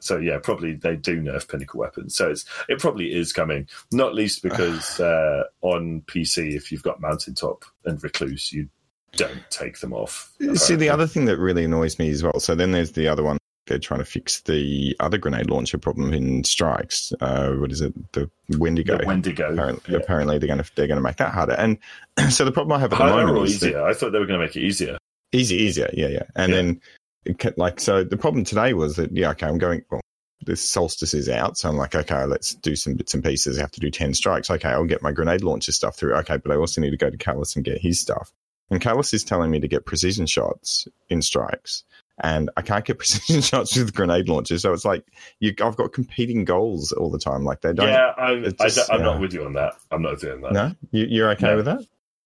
so 0.01 0.19
yeah, 0.19 0.39
probably 0.43 0.75
they 0.75 0.97
do 0.97 1.21
nerf 1.21 1.49
pinnacle 1.49 1.81
weapons. 1.81 2.17
So 2.17 2.31
it's 2.31 2.45
it 2.69 2.81
probably 2.81 3.15
is 3.15 3.33
coming. 3.33 3.69
Not 3.93 4.15
least 4.15 4.43
because 4.43 4.99
uh, 5.01 5.45
on 5.63 6.03
PC, 6.07 6.55
if 6.55 6.73
you've 6.73 6.83
got 6.83 7.01
Mountaintop 7.01 7.65
and 7.85 8.03
Recluse, 8.03 8.53
you 8.53 8.69
don't 9.13 9.43
take 9.51 9.81
them 9.81 9.93
off. 9.93 10.33
See, 10.55 10.75
the 10.77 10.89
other 10.89 11.07
thing 11.07 11.25
that 11.27 11.39
really 11.39 11.65
annoys 11.65 11.99
me 11.99 12.11
as 12.11 12.23
well. 12.23 12.41
So 12.41 12.55
then 12.55 12.73
there's 12.73 12.93
the 12.93 13.09
other 13.09 13.23
one. 13.23 13.39
They're 13.67 13.79
trying 13.79 14.01
to 14.01 14.05
fix 14.05 14.41
the 14.41 14.97
other 15.01 15.17
grenade 15.19 15.49
launcher 15.49 15.79
problem 15.79 16.13
in 16.13 16.43
strikes. 16.45 17.13
Uh, 17.21 17.53
what 17.53 17.71
is 17.71 17.81
it? 17.81 17.93
The 18.13 18.29
Wendigo. 18.59 18.99
the 18.99 19.07
Wendigo. 19.07 19.53
apparently, 19.53 19.93
Yeah. 19.95 20.01
apparently 20.01 20.39
they're 20.39 20.49
going 20.49 20.63
to 20.63 20.71
they're 20.75 20.87
going 20.89 20.97
to 20.97 21.03
make 21.03 21.17
that 21.19 21.33
harder. 21.33 21.53
And 21.53 21.79
so 22.31 22.45
the 22.45 22.53
problem 22.53 22.77
I 22.77 22.81
have 22.81 22.93
at 22.93 22.99
the 22.99 23.05
moment 23.05 23.47
is 23.49 23.61
that- 23.61 23.67
easier? 23.69 23.85
I 23.85 23.95
thought 23.95 24.11
they 24.11 24.19
were 24.19 24.27
going 24.27 24.41
to 24.41 24.47
make 24.47 24.57
it 24.57 24.63
easier. 24.63 24.97
easy, 25.33 25.57
easier, 25.57 25.91
yeah, 25.93 26.09
yeah. 26.09 26.23
And 26.35 26.51
Yeah. 26.51 26.57
then 26.57 26.81
it 27.27 27.59
like 27.59 27.79
so, 27.79 28.03
the 28.03 28.17
problem 28.17 28.45
today 28.45 28.73
was 28.73 28.97
that 28.97 29.13
yeah, 29.17 29.31
okay, 29.33 29.47
I'm 29.47 29.59
going. 29.59 29.83
Well, 29.91 30.01
this 30.47 30.69
solstice 30.69 31.13
is 31.13 31.29
out, 31.29 31.59
so 31.59 31.69
I'm 31.69 31.77
like, 31.77 31.95
okay, 31.95 32.25
let's 32.25 32.55
do 32.55 32.75
some 32.75 32.95
bits 32.95 33.13
and 33.13 33.23
pieces. 33.23 33.59
I 33.59 33.61
have 33.61 33.71
to 33.73 33.81
do 33.81 33.91
ten 33.91 34.15
strikes. 34.15 34.51
Okay, 34.51 34.71
I'll 34.71 34.87
get 34.87 35.03
my 35.03 35.13
grenade 35.13 35.43
launcher 35.45 35.71
stuff 35.71 35.97
through. 35.97 36.15
Okay, 36.15 36.39
but 36.39 36.51
I 36.51 36.57
also 36.57 36.81
need 36.81 36.91
to 36.91 36.97
go 36.97 37.11
to 37.11 37.19
Calus 37.19 37.55
and 37.57 37.65
get 37.65 37.79
his 37.79 38.01
stuff. 38.01 38.33
And 38.71 38.81
Calus 38.81 39.13
is 39.13 39.25
telling 39.25 39.51
me 39.51 39.59
to 39.61 39.69
get 39.69 39.85
precision 39.87 40.27
shots 40.27 40.87
in 41.09 41.23
strikes. 41.23 41.85
And 42.23 42.51
I 42.57 42.63
can't 42.63 42.85
get 42.85 42.99
precision 42.99 43.41
shots 43.43 43.75
with 43.77 43.95
grenade 43.95 44.29
launchers. 44.29 44.63
So 44.63 44.73
it's 44.73 44.85
like 44.85 45.05
you, 45.41 45.55
I've 45.63 45.77
got 45.77 45.93
competing 45.93 46.45
goals 46.45 46.93
all 46.93 47.11
the 47.11 47.19
time. 47.19 47.45
Like 47.45 47.63
they 47.63 47.73
don't. 47.73 47.89
yeah, 47.89 48.13
I'm, 48.17 48.45
I 48.45 48.49
just- 48.69 48.77
don't- 48.77 48.91
I'm 48.93 48.99
yeah. 49.01 49.07
not 49.07 49.21
with 49.21 49.33
you 49.33 49.45
on 49.45 49.55
that. 49.55 49.75
I'm 49.91 50.03
not 50.03 50.21
doing 50.21 50.41
that. 50.43 50.53
No, 50.53 50.75
you, 50.93 51.07
you're 51.09 51.31
okay 51.31 51.47
No. 51.49 51.57
with 51.57 51.65
that? 51.67 51.85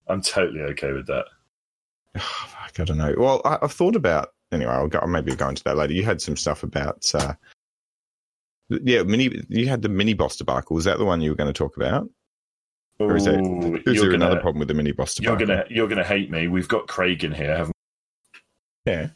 I'm 0.09 0.21
totally 0.21 0.61
okay 0.73 0.93
with 0.93 1.07
that. 1.07 1.25
Oh, 2.17 2.21
fuck, 2.49 2.81
I 2.81 2.85
don't 2.85 2.99
know. 2.99 3.15
Well, 3.17 3.41
I, 3.45 3.59
I've 3.63 3.73
thought 3.73 3.97
about 3.97 4.35
anyway. 4.53 4.73
I'll 4.73 4.89
go. 4.89 4.99
I'll 4.99 5.09
maybe 5.09 5.35
go 5.35 5.49
into 5.49 5.65
that 5.65 5.77
later. 5.77 5.95
You 5.95 6.05
had 6.05 6.21
some 6.21 6.37
stuff 6.37 6.63
about, 6.63 7.11
uh, 7.15 7.35
yeah, 8.69 9.03
mini. 9.05 9.43
You 9.49 9.69
had 9.69 9.83
the 9.83 9.89
mini 9.89 10.15
boss 10.15 10.37
debacle. 10.37 10.75
Was 10.75 10.85
that 10.87 10.99
the 10.99 11.05
one 11.05 11.21
you 11.21 11.31
were 11.31 11.37
going 11.37 11.53
to 11.53 11.57
talk 11.59 11.77
about, 11.77 12.09
or 12.99 13.17
is 13.17 13.25
there, 13.25 13.41
Ooh, 13.41 13.77
is 13.87 14.01
there 14.01 14.11
gonna, 14.11 14.27
another 14.27 14.41
problem 14.41 14.61
with 14.61 14.69
the 14.69 14.75
mini 14.75 14.93
boss 14.93 15.19
You're 15.21 15.37
gonna 15.37 15.65
you're 15.69 15.89
gonna 15.89 16.05
hate 16.05 16.31
me. 16.31 16.49
We've 16.49 16.69
got 16.69 16.87
Craig 16.87 17.25
in 17.25 17.33
here, 17.33 17.57
haven't 17.57 17.77
Yeah. 18.85 19.09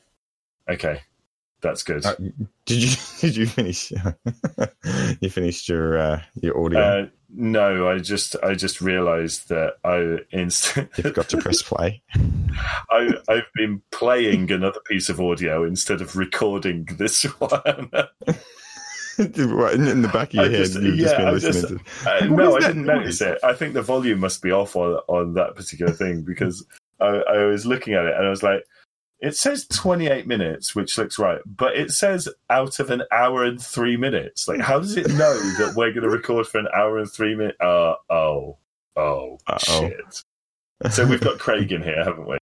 Okay, 0.68 1.00
that's 1.60 1.82
good. 1.82 2.04
Uh, 2.04 2.14
did 2.66 2.82
you 2.82 2.96
did 3.20 3.36
you 3.36 3.46
finish? 3.46 3.92
you 5.20 5.30
finished 5.30 5.68
your 5.68 5.98
uh, 5.98 6.22
your 6.34 6.62
audio. 6.62 6.80
Uh, 6.80 7.06
no, 7.30 7.88
I 7.88 7.98
just 7.98 8.36
I 8.42 8.54
just 8.54 8.80
realised 8.80 9.48
that 9.48 9.74
I 9.84 10.18
inst- 10.30 10.76
you 10.76 10.88
forgot 11.02 11.28
to 11.30 11.38
press 11.38 11.62
play. 11.62 12.02
I 12.90 13.10
I've 13.28 13.50
been 13.54 13.82
playing 13.90 14.50
another 14.50 14.80
piece 14.86 15.08
of 15.08 15.20
audio 15.20 15.64
instead 15.64 16.00
of 16.00 16.16
recording 16.16 16.88
this 16.98 17.24
one. 17.24 17.90
Right, 19.18 19.74
in, 19.74 19.88
in 19.88 20.02
the 20.02 20.08
back 20.08 20.28
of 20.28 20.34
your 20.34 20.44
I 20.44 20.48
head, 20.48 20.56
just- 20.58 20.74
you've 20.80 20.96
just 20.96 21.12
yeah, 21.12 21.18
been 21.18 21.28
I 21.28 21.30
listening 21.32 21.78
just- 21.78 22.04
to. 22.04 22.10
Uh, 22.10 22.24
no, 22.26 22.56
I 22.56 22.60
didn't 22.60 22.84
notice 22.84 23.20
it. 23.20 23.38
I 23.42 23.52
think 23.52 23.74
the 23.74 23.82
volume 23.82 24.20
must 24.20 24.42
be 24.42 24.52
off 24.52 24.76
on 24.76 25.00
on 25.08 25.34
that 25.34 25.56
particular 25.56 25.92
thing 25.92 26.22
because 26.26 26.64
I, 27.00 27.06
I 27.06 27.44
was 27.46 27.66
looking 27.66 27.94
at 27.94 28.04
it 28.04 28.14
and 28.16 28.26
I 28.26 28.30
was 28.30 28.42
like, 28.42 28.64
it 29.20 29.36
says 29.36 29.66
28 29.66 30.28
minutes, 30.28 30.76
which 30.76 30.96
looks 30.96 31.18
right, 31.18 31.40
but 31.44 31.74
it 31.76 31.90
says 31.90 32.28
out 32.50 32.78
of 32.78 32.90
an 32.90 33.02
hour 33.10 33.42
and 33.44 33.60
three 33.60 33.96
minutes. 33.96 34.46
Like, 34.46 34.60
how 34.60 34.78
does 34.78 34.96
it 34.96 35.08
know 35.08 35.34
that 35.58 35.74
we're 35.76 35.90
going 35.92 36.04
to 36.04 36.08
record 36.10 36.46
for 36.46 36.58
an 36.58 36.68
hour 36.72 36.98
and 36.98 37.10
three 37.10 37.34
minutes? 37.34 37.58
Uh, 37.60 37.94
oh, 38.10 38.58
oh, 38.94 39.38
Uh-oh. 39.48 39.58
shit. 39.88 40.22
So 40.92 41.04
we've 41.04 41.20
got 41.20 41.40
Craig 41.40 41.72
in 41.72 41.82
here, 41.82 42.04
haven't 42.04 42.28
we? 42.28 42.38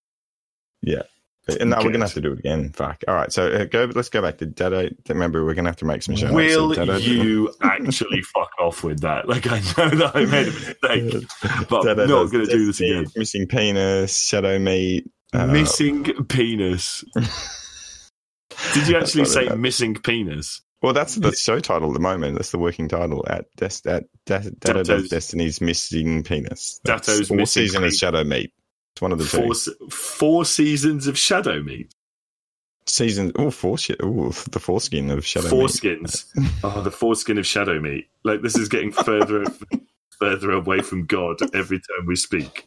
And 1.48 1.70
now 1.70 1.76
we're 1.82 1.92
gonna 1.92 2.04
have 2.06 2.14
to 2.14 2.20
do 2.20 2.32
it 2.32 2.40
again. 2.40 2.70
Fuck. 2.72 3.04
All 3.06 3.14
right. 3.14 3.32
So 3.32 3.46
uh, 3.48 3.64
go. 3.66 3.88
Let's 3.94 4.08
go 4.08 4.20
back 4.20 4.38
to 4.38 4.46
Datto. 4.46 4.88
Remember, 5.08 5.44
we're 5.44 5.54
gonna 5.54 5.68
have 5.68 5.76
to 5.76 5.84
make 5.84 6.02
some 6.02 6.16
show. 6.16 6.32
Will 6.32 6.74
Datto- 6.74 6.96
you 6.96 7.54
actually 7.62 8.20
fuck 8.34 8.50
off 8.58 8.82
with 8.82 9.00
that? 9.02 9.28
Like, 9.28 9.46
I 9.46 9.60
know 9.60 9.88
that 9.90 10.12
I 10.16 10.24
made 10.24 10.48
a 10.48 10.50
mistake, 10.50 11.28
but 11.68 11.88
I'm 11.88 12.08
not 12.08 12.30
to 12.32 12.46
do 12.46 12.66
this 12.66 12.80
again. 12.80 13.06
Missing 13.14 13.46
penis, 13.46 14.18
shadow 14.18 14.58
meat. 14.58 15.08
uh, 15.32 15.46
missing 15.46 16.04
penis. 16.26 17.04
Did 18.74 18.88
you 18.88 18.96
actually 18.98 19.26
say 19.26 19.48
missing 19.50 19.94
penis? 19.94 20.62
Well, 20.82 20.92
that's 20.92 21.14
the 21.14 21.32
show 21.32 21.58
title 21.60 21.88
at 21.90 21.94
the 21.94 22.00
moment. 22.00 22.34
That's 22.36 22.50
the 22.50 22.58
working 22.58 22.88
title 22.88 23.24
at 23.28 23.46
Des- 23.56 23.88
at 23.88 24.04
Datto 24.26 24.50
Datto's- 24.60 25.08
Destiny's 25.08 25.60
missing 25.60 26.22
penis. 26.22 26.80
That's 26.84 27.06
Datto's 27.06 27.30
missing 27.30 27.62
season 27.64 27.80
penis. 27.82 27.98
shadow 27.98 28.24
meat. 28.24 28.52
It's 28.96 29.02
one 29.02 29.12
of 29.12 29.18
the 29.18 29.26
Four, 29.26 29.52
two 29.52 29.88
four 29.90 30.46
seasons 30.46 31.06
of 31.06 31.18
shadow 31.18 31.62
meat. 31.62 31.92
seasons. 32.86 33.30
Oh, 33.36 33.50
foreskin. 33.50 33.96
Oh, 34.02 34.30
the 34.50 34.58
foreskin 34.58 35.10
of 35.10 35.26
shadow 35.26 35.50
meat. 35.50 35.52
Foreskins. 35.52 36.24
oh, 36.64 36.80
the 36.80 36.90
foreskin 36.90 37.36
of 37.36 37.46
shadow 37.46 37.78
meat. 37.78 38.08
Like 38.24 38.40
this 38.40 38.56
is 38.56 38.70
getting 38.70 38.92
further 38.92 39.44
further 40.18 40.50
away 40.52 40.80
from 40.80 41.04
God 41.04 41.36
every 41.54 41.78
time 41.78 42.06
we 42.06 42.16
speak. 42.16 42.64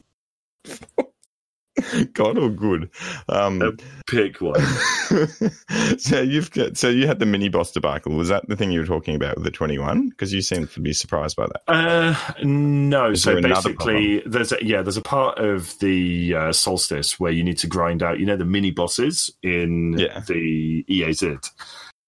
God 2.14 2.38
or 2.38 2.50
good. 2.50 2.90
Um, 3.28 3.62
Um, 3.62 3.78
Pick 4.08 4.42
one. 4.42 4.60
so 5.98 6.22
you've 6.22 6.52
got 6.52 6.78
so 6.78 6.90
you 6.90 7.08
had 7.08 7.20
the 7.20 7.26
mini 7.26 7.50
boss 7.50 7.72
debacle. 7.72 8.14
Was 8.16 8.30
that 8.30 8.48
the 8.48 8.56
thing 8.56 8.72
you 8.72 8.80
were 8.80 8.86
talking 8.86 9.16
about 9.16 9.36
with 9.36 9.44
the 9.44 9.52
twenty 9.52 9.78
one? 9.78 10.10
Because 10.10 10.34
you 10.34 10.42
seemed 10.42 10.72
to 10.72 10.80
be 10.80 10.94
surprised 10.94 11.36
by 11.36 11.48
that. 11.48 11.62
Uh, 11.68 12.16
no. 12.44 13.12
Is 13.12 13.24
so 13.24 13.42
basically, 13.42 14.22
there's 14.26 14.52
a, 14.52 14.58
yeah, 14.64 14.82
there's 14.82 14.98
a 14.98 15.02
part 15.02 15.38
of 15.40 15.78
the 15.80 16.34
uh, 16.36 16.52
solstice 16.54 17.20
where 17.20 17.32
you 17.32 17.44
need 17.44 17.58
to 17.60 17.68
grind 17.68 18.02
out. 18.04 18.20
You 18.20 18.26
know 18.26 18.38
the 18.38 18.46
mini 18.46 18.72
bosses 18.72 19.30
in 19.44 19.98
Yeah. 19.98 20.20
the 20.22 20.84
EAZ, 20.90 21.50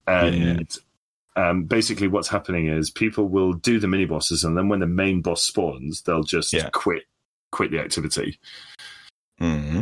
and 0.08 0.78
um, 1.36 1.64
basically 1.66 2.08
what's 2.08 2.28
happening 2.28 2.68
is 2.68 2.90
people 2.90 3.28
will 3.28 3.54
do 3.54 3.80
the 3.80 3.88
mini 3.88 4.06
bosses, 4.06 4.44
and 4.44 4.58
then 4.58 4.68
when 4.70 4.80
the 4.80 4.88
main 4.88 5.22
boss 5.22 5.44
spawns, 5.44 6.02
they'll 6.02 6.24
just 6.24 6.52
Yeah. 6.54 6.70
quit 6.72 7.04
quit 7.52 7.70
the 7.72 7.80
activity 7.80 8.40
hmm 9.42 9.82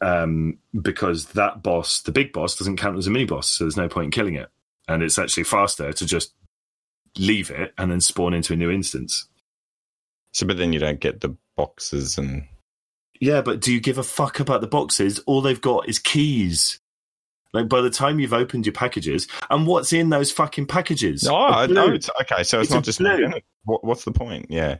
um, 0.00 0.58
because 0.80 1.26
that 1.32 1.62
boss, 1.62 2.00
the 2.00 2.12
big 2.12 2.32
boss, 2.32 2.56
doesn't 2.56 2.78
count 2.78 2.96
as 2.96 3.06
a 3.06 3.10
mini 3.10 3.26
boss, 3.26 3.48
so 3.48 3.64
there's 3.64 3.76
no 3.76 3.88
point 3.88 4.06
in 4.06 4.10
killing 4.10 4.34
it, 4.34 4.48
and 4.88 5.02
it's 5.02 5.18
actually 5.18 5.44
faster 5.44 5.92
to 5.92 6.06
just 6.06 6.32
leave 7.18 7.50
it 7.50 7.74
and 7.76 7.90
then 7.90 8.00
spawn 8.00 8.32
into 8.32 8.52
a 8.52 8.56
new 8.56 8.70
instance. 8.70 9.28
So, 10.32 10.46
but 10.46 10.56
then 10.56 10.72
you 10.72 10.78
don't 10.78 11.00
get 11.00 11.20
the 11.20 11.36
boxes 11.56 12.16
and 12.16 12.44
Yeah, 13.20 13.42
but 13.42 13.60
do 13.60 13.72
you 13.72 13.80
give 13.80 13.98
a 13.98 14.02
fuck 14.02 14.40
about 14.40 14.60
the 14.60 14.68
boxes? 14.68 15.18
All 15.26 15.42
they've 15.42 15.60
got 15.60 15.88
is 15.88 15.98
keys. 15.98 16.80
Like 17.52 17.68
by 17.68 17.80
the 17.80 17.90
time 17.90 18.20
you've 18.20 18.32
opened 18.32 18.64
your 18.64 18.72
packages, 18.72 19.26
and 19.50 19.66
what's 19.66 19.92
in 19.92 20.08
those 20.08 20.30
fucking 20.30 20.66
packages? 20.66 21.26
oh 21.28 21.66
no, 21.66 21.88
okay. 22.22 22.44
So 22.44 22.60
it's, 22.60 22.68
It's 22.68 22.70
not 22.70 22.84
just 22.84 23.00
blue. 23.00 23.32
what, 23.64 23.84
what's 23.84 24.04
the 24.04 24.12
point? 24.12 24.46
Yeah, 24.50 24.78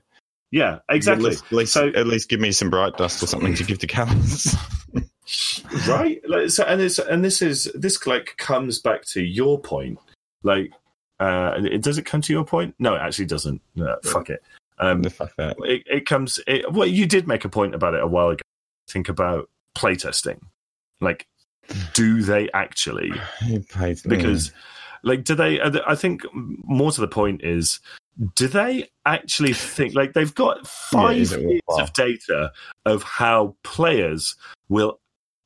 Yeah, 0.51 0.79
exactly. 0.89 1.27
At 1.27 1.31
least, 1.31 1.45
at 1.47 1.53
least, 1.53 1.73
So- 1.73 1.89
at 1.89 2.07
least 2.07 2.29
give 2.29 2.41
me 2.41 2.53
some 2.53 2.71
bright 2.71 2.97
dust 2.97 3.23
or 3.23 3.27
something 3.27 3.55
to 3.55 3.65
give 3.65 3.79
to 3.81 3.87
Callums. 3.87 4.57
right? 5.89 6.21
Like, 6.29 6.51
so, 6.51 6.65
and 6.65 6.81
it's 6.81 6.99
and 6.99 7.25
this 7.25 7.41
is 7.43 7.71
this 7.75 8.05
like 8.07 8.35
comes 8.37 8.79
back 8.81 9.05
to 9.07 9.23
your 9.23 9.61
point. 9.61 9.99
Like 10.43 10.73
uh 11.21 11.53
it 11.59 11.83
does 11.83 11.99
it 11.99 12.07
come 12.07 12.21
to 12.23 12.33
your 12.33 12.45
point? 12.45 12.75
No 12.79 12.95
it 12.95 13.01
actually 13.01 13.27
doesn't. 13.27 13.61
No, 13.77 13.97
fuck. 14.03 14.31
it. 14.31 14.43
Um 14.79 15.05
fuck 15.05 15.37
that. 15.37 15.57
it, 15.61 15.83
it 15.87 16.07
comes 16.07 16.41
it, 16.47 16.73
well 16.73 16.87
you 16.89 17.07
did 17.07 17.29
make 17.29 17.45
a 17.45 17.49
point 17.49 17.75
about 17.75 17.95
it 17.95 18.03
a 18.03 18.07
while 18.07 18.31
ago. 18.31 18.43
Think 18.89 19.09
about 19.09 19.49
playtesting 19.77 20.41
like 21.01 21.27
do 21.95 22.23
they 22.23 22.49
actually? 22.53 23.13
Because 24.07 24.53
like 25.03 25.25
do 25.25 25.35
they 25.35 25.61
i 25.63 25.95
think 25.95 26.23
more 26.35 26.93
to 26.93 27.01
the 27.01 27.09
point 27.09 27.43
is 27.43 27.81
do 28.35 28.47
they 28.49 28.89
actually 29.07 29.53
think 29.53 29.95
like 29.95 30.13
they've 30.13 30.35
got 30.35 30.67
five 30.67 31.33
it 31.33 31.41
years 31.41 31.61
of 31.69 31.93
data 31.95 32.53
of 32.85 33.03
how 33.03 33.57
players 33.65 34.37
will 34.69 35.01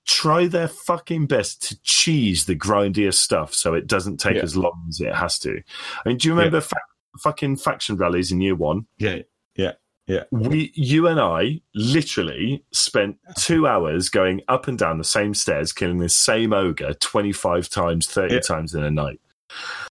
try 0.07 0.47
their 0.47 0.69
fucking 0.69 1.27
best 1.27 1.63
to 1.69 1.81
cheese 1.83 2.45
the 2.47 2.55
grindier 2.57 3.13
stuff 3.15 3.55
so 3.55 3.75
it 3.75 3.87
doesn't 3.87 4.19
take 4.19 4.37
Yeah. 4.37 4.43
as 4.43 4.57
long 4.57 4.85
as 4.89 5.01
it 5.01 5.15
has 5.15 5.39
to 5.41 5.61
i 6.05 6.09
mean 6.09 6.19
do 6.19 6.29
you 6.29 6.35
remember 6.35 6.61
fa- 6.61 6.77
fucking 7.21 7.57
faction 7.57 7.97
rallies 7.97 8.31
in 8.33 8.41
year 8.41 8.55
one 8.55 8.87
yeah, 8.99 9.19
yeah. 9.57 9.73
Yeah. 10.07 10.25
we 10.33 10.73
you 10.75 11.07
and 11.07 11.19
i 11.21 11.61
literally 11.75 12.65
spent 12.73 13.17
two 13.39 13.67
hours 13.67 14.09
going 14.11 14.43
up 14.49 14.69
and 14.69 14.77
down 14.79 14.99
the 14.99 15.05
same 15.05 15.33
stairs 15.33 15.73
killing 15.73 15.99
the 15.99 16.09
same 16.11 16.53
ogre 16.53 16.93
25 16.95 17.71
times 17.71 18.07
30 18.07 18.35
Yeah. 18.35 18.41
times 18.41 18.75
in 18.75 18.83
a 18.83 18.91
night 18.91 19.21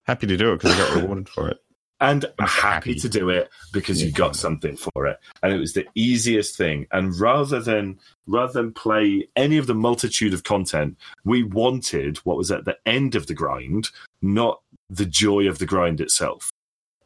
happy 0.04 0.26
to 0.28 0.36
do 0.36 0.52
it 0.52 0.56
because 0.60 0.74
I 0.74 0.78
got 0.78 0.96
rewarded 1.02 1.28
for 1.28 1.48
it. 1.48 1.58
And 2.00 2.24
I'm 2.38 2.46
happy, 2.46 2.90
happy. 2.90 2.94
to 2.96 3.08
do 3.08 3.28
it 3.30 3.48
because 3.72 4.02
you 4.02 4.10
got 4.10 4.34
something 4.36 4.76
for 4.76 5.06
it 5.06 5.18
and 5.42 5.52
it 5.52 5.58
was 5.58 5.74
the 5.74 5.86
easiest 5.94 6.56
thing 6.56 6.86
and 6.90 7.14
rather 7.18 7.60
than 7.60 7.98
rather 8.26 8.52
than 8.52 8.72
play 8.72 9.28
any 9.36 9.56
of 9.58 9.66
the 9.66 9.74
multitude 9.74 10.34
of 10.34 10.42
content 10.44 10.96
we 11.24 11.42
wanted 11.44 12.18
what 12.18 12.36
was 12.36 12.50
at 12.50 12.64
the 12.64 12.76
end 12.86 13.14
of 13.14 13.26
the 13.28 13.34
grind 13.34 13.90
not 14.22 14.60
the 14.90 15.06
joy 15.06 15.46
of 15.48 15.58
the 15.58 15.66
grind 15.66 16.00
itself 16.00 16.50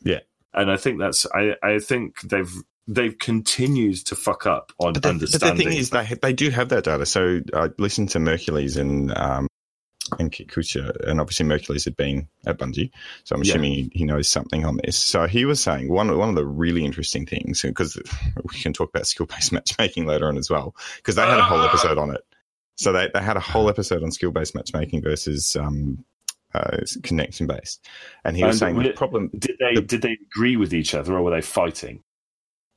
Yeah. 0.02 0.20
and 0.54 0.70
i 0.70 0.76
think 0.76 0.98
that's 0.98 1.26
i 1.34 1.54
i 1.62 1.78
think 1.78 2.20
they've 2.22 2.52
they've 2.86 3.18
continued 3.18 3.96
to 4.06 4.16
fuck 4.16 4.46
up 4.46 4.72
on 4.78 4.94
But 4.94 5.02
the, 5.02 5.28
but 5.32 5.40
the 5.40 5.54
thing 5.56 5.72
is, 5.74 5.90
they 5.90 6.06
they 6.22 6.32
do 6.32 6.48
have 6.48 6.70
that 6.70 6.84
data. 6.84 7.04
So 7.04 7.40
I 7.52 7.68
listened 7.76 8.08
to 8.10 8.18
Mercules 8.18 8.78
and 8.78 9.14
um, 9.14 9.46
and 10.18 10.30
Kikucha, 10.32 11.08
and 11.08 11.20
obviously 11.20 11.46
Mercules 11.46 11.84
had 11.84 11.96
been 11.96 12.28
at 12.46 12.58
Bungie, 12.58 12.90
so 13.24 13.34
I'm 13.36 13.42
Yeah. 13.42 13.52
assuming 13.52 13.72
he, 13.72 13.90
he 13.92 14.04
knows 14.04 14.28
something 14.28 14.64
on 14.64 14.78
this. 14.84 14.96
So 14.96 15.26
he 15.26 15.44
was 15.44 15.60
saying 15.60 15.88
one 15.90 16.16
one 16.16 16.28
of 16.30 16.34
the 16.34 16.46
really 16.46 16.84
interesting 16.84 17.26
things 17.26 17.62
because 17.62 17.96
we 18.52 18.58
can 18.60 18.72
talk 18.72 18.90
about 18.90 19.06
skill 19.06 19.26
based 19.26 19.52
matchmaking 19.58 20.06
later 20.06 20.28
on 20.28 20.36
as 20.38 20.48
well 20.50 20.74
because 20.96 21.14
they 21.16 21.22
had 21.22 21.38
a 21.38 21.42
whole 21.42 21.60
episode 21.62 21.98
on 21.98 22.14
it. 22.14 22.22
So 22.76 22.92
they 22.92 23.08
they 23.12 23.20
had 23.20 23.36
a 23.36 23.40
whole 23.40 23.68
episode 23.68 24.02
on 24.02 24.10
skill 24.12 24.30
based 24.30 24.54
matchmaking 24.54 25.02
versus 25.02 25.56
um, 25.56 26.04
uh, 26.54 26.78
connection 27.02 27.46
based, 27.46 27.86
and 28.24 28.36
he 28.36 28.44
was 28.44 28.60
And 28.62 28.76
saying 28.76 28.82
the 28.82 28.92
problem. 28.96 29.30
did 29.38 29.56
they 29.60 29.74
the- 29.74 29.82
did 29.82 30.02
they 30.02 30.16
agree 30.30 30.56
with 30.56 30.72
each 30.72 30.94
other 30.94 31.14
or 31.14 31.22
were 31.22 31.30
they 31.30 31.40
fighting 31.42 32.02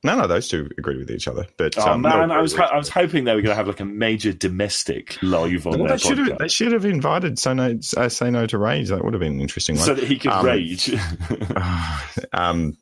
No, 0.04 0.16
no, 0.18 0.26
those 0.26 0.48
two 0.48 0.68
agree 0.78 0.98
with 0.98 1.10
each 1.10 1.28
other. 1.28 1.46
But 1.56 1.78
oh 1.78 1.92
um, 1.92 2.02
man 2.02 2.30
i 2.32 2.40
was 2.40 2.54
ho- 2.56 2.64
i 2.64 2.76
was 2.76 2.88
hoping 2.88 3.22
they 3.24 3.34
were 3.36 3.40
going 3.42 3.52
to 3.52 3.56
have 3.56 3.68
like 3.68 3.78
a 3.80 3.84
major 3.84 4.32
domestic 4.32 5.16
live 5.22 5.66
on 5.66 5.78
Well, 5.78 5.88
their 5.88 5.96
they 5.96 5.98
should 5.98 6.18
have. 6.18 6.38
They 6.38 6.48
should 6.48 6.72
have 6.72 6.84
invited 6.84 7.38
Say 7.38 7.54
No, 7.54 7.78
uh, 7.96 8.08
Say 8.08 8.30
No 8.30 8.46
to 8.46 8.58
Rage. 8.58 8.88
That 8.88 9.04
would 9.04 9.14
have 9.14 9.20
been 9.20 9.34
an 9.34 9.40
interesting 9.40 9.76
one. 9.76 9.84
so 9.84 9.94
that 9.94 10.04
he 10.04 10.18
could 10.18 10.32
Um, 10.32 10.44
rage. 10.46 10.92
um, 12.32 12.76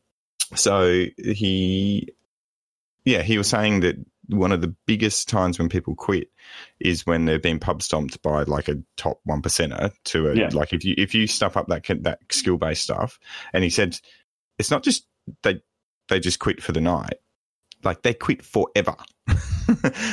so 0.54 1.04
he, 1.18 2.08
yeah, 3.04 3.22
he 3.22 3.38
was 3.38 3.48
saying 3.48 3.80
that 3.80 3.96
one 4.28 4.52
of 4.52 4.60
the 4.60 4.74
biggest 4.86 5.28
times 5.28 5.58
when 5.58 5.68
people 5.68 5.94
quit 5.94 6.28
is 6.78 7.04
when 7.06 7.24
they've 7.24 7.42
been 7.42 7.58
pub 7.58 7.82
stomped 7.82 8.22
by 8.22 8.44
like 8.44 8.68
a 8.68 8.76
top 8.96 9.20
one 9.24 9.42
percenter 9.42 9.92
to 10.04 10.28
a 10.30 10.34
Yeah. 10.34 10.50
like 10.52 10.72
if 10.72 10.84
you 10.84 10.94
if 10.96 11.14
you 11.14 11.26
stuff 11.26 11.56
up 11.56 11.66
that 11.68 11.84
that 12.02 12.20
skill 12.30 12.56
based 12.56 12.82
stuff, 12.82 13.18
and 13.52 13.64
he 13.64 13.70
said 13.70 13.98
it's 14.58 14.70
not 14.70 14.82
just 14.84 15.06
they 15.42 15.60
they 16.10 16.20
just 16.20 16.38
quit 16.38 16.62
for 16.62 16.72
the 16.72 16.80
night. 16.80 17.14
Like 17.82 18.02
they 18.02 18.14
quit 18.14 18.44
forever. 18.44 18.96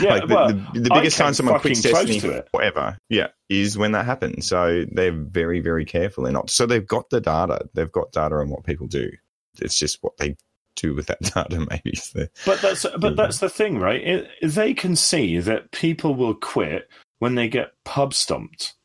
Yeah, 0.01 0.09
like 0.11 0.27
the, 0.27 0.35
well, 0.35 0.47
the, 0.49 0.81
the 0.81 0.89
biggest 0.93 1.17
time 1.17 1.33
someone 1.33 1.59
quits 1.59 1.81
Destiny 1.81 2.19
to 2.19 2.29
it. 2.29 2.47
forever, 2.51 2.95
yeah, 3.09 3.29
is 3.49 3.75
when 3.75 3.93
that 3.93 4.05
happens. 4.05 4.45
So 4.45 4.85
they're 4.91 5.11
very, 5.11 5.61
very 5.61 5.83
careful. 5.83 6.23
They're 6.23 6.33
not. 6.33 6.51
So 6.51 6.67
they've 6.67 6.85
got 6.85 7.09
the 7.09 7.19
data. 7.19 7.67
They've 7.73 7.91
got 7.91 8.11
data 8.11 8.35
on 8.35 8.49
what 8.49 8.63
people 8.65 8.85
do. 8.85 9.09
It's 9.59 9.75
just 9.75 9.97
what 10.01 10.15
they 10.17 10.35
do 10.75 10.93
with 10.93 11.07
that 11.07 11.19
data. 11.21 11.65
Maybe 11.69 11.97
But 12.45 12.61
that's 12.61 12.85
but 12.99 13.15
that's 13.15 13.39
the 13.39 13.49
thing, 13.49 13.79
right? 13.79 14.01
It, 14.01 14.29
they 14.43 14.75
can 14.75 14.95
see 14.95 15.39
that 15.39 15.71
people 15.71 16.13
will 16.13 16.35
quit 16.35 16.87
when 17.17 17.33
they 17.33 17.49
get 17.49 17.71
pub 17.83 18.13
stomped. 18.13 18.75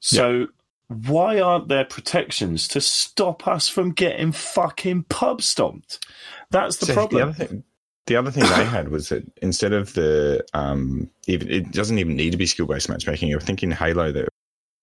So 0.00 0.48
why 0.88 1.40
aren't 1.40 1.68
there 1.68 1.84
protections 1.84 2.66
to 2.68 2.80
stop 2.80 3.46
us 3.46 3.68
from 3.68 3.92
getting 3.92 4.32
fucking 4.32 5.04
pub 5.04 5.40
stomped? 5.40 6.04
That's 6.50 6.76
the 6.76 6.86
So 6.86 6.94
problem. 6.94 7.28
other 7.28 7.32
thing, 7.32 7.64
the 8.06 8.16
other 8.16 8.30
thing 8.30 8.42
they 8.44 8.64
had 8.64 8.88
was 8.88 9.10
that 9.10 9.24
instead 9.40 9.72
of 9.72 9.92
the 9.94 10.44
um, 10.52 11.10
even 11.26 11.50
it 11.50 11.70
doesn't 11.70 11.98
even 11.98 12.16
need 12.16 12.30
to 12.30 12.36
be 12.38 12.46
skill 12.46 12.66
based 12.66 12.88
matchmaking. 12.88 13.34
I 13.34 13.38
think 13.38 13.62
in 13.62 13.70
Halo 13.70 14.10
that 14.12 14.28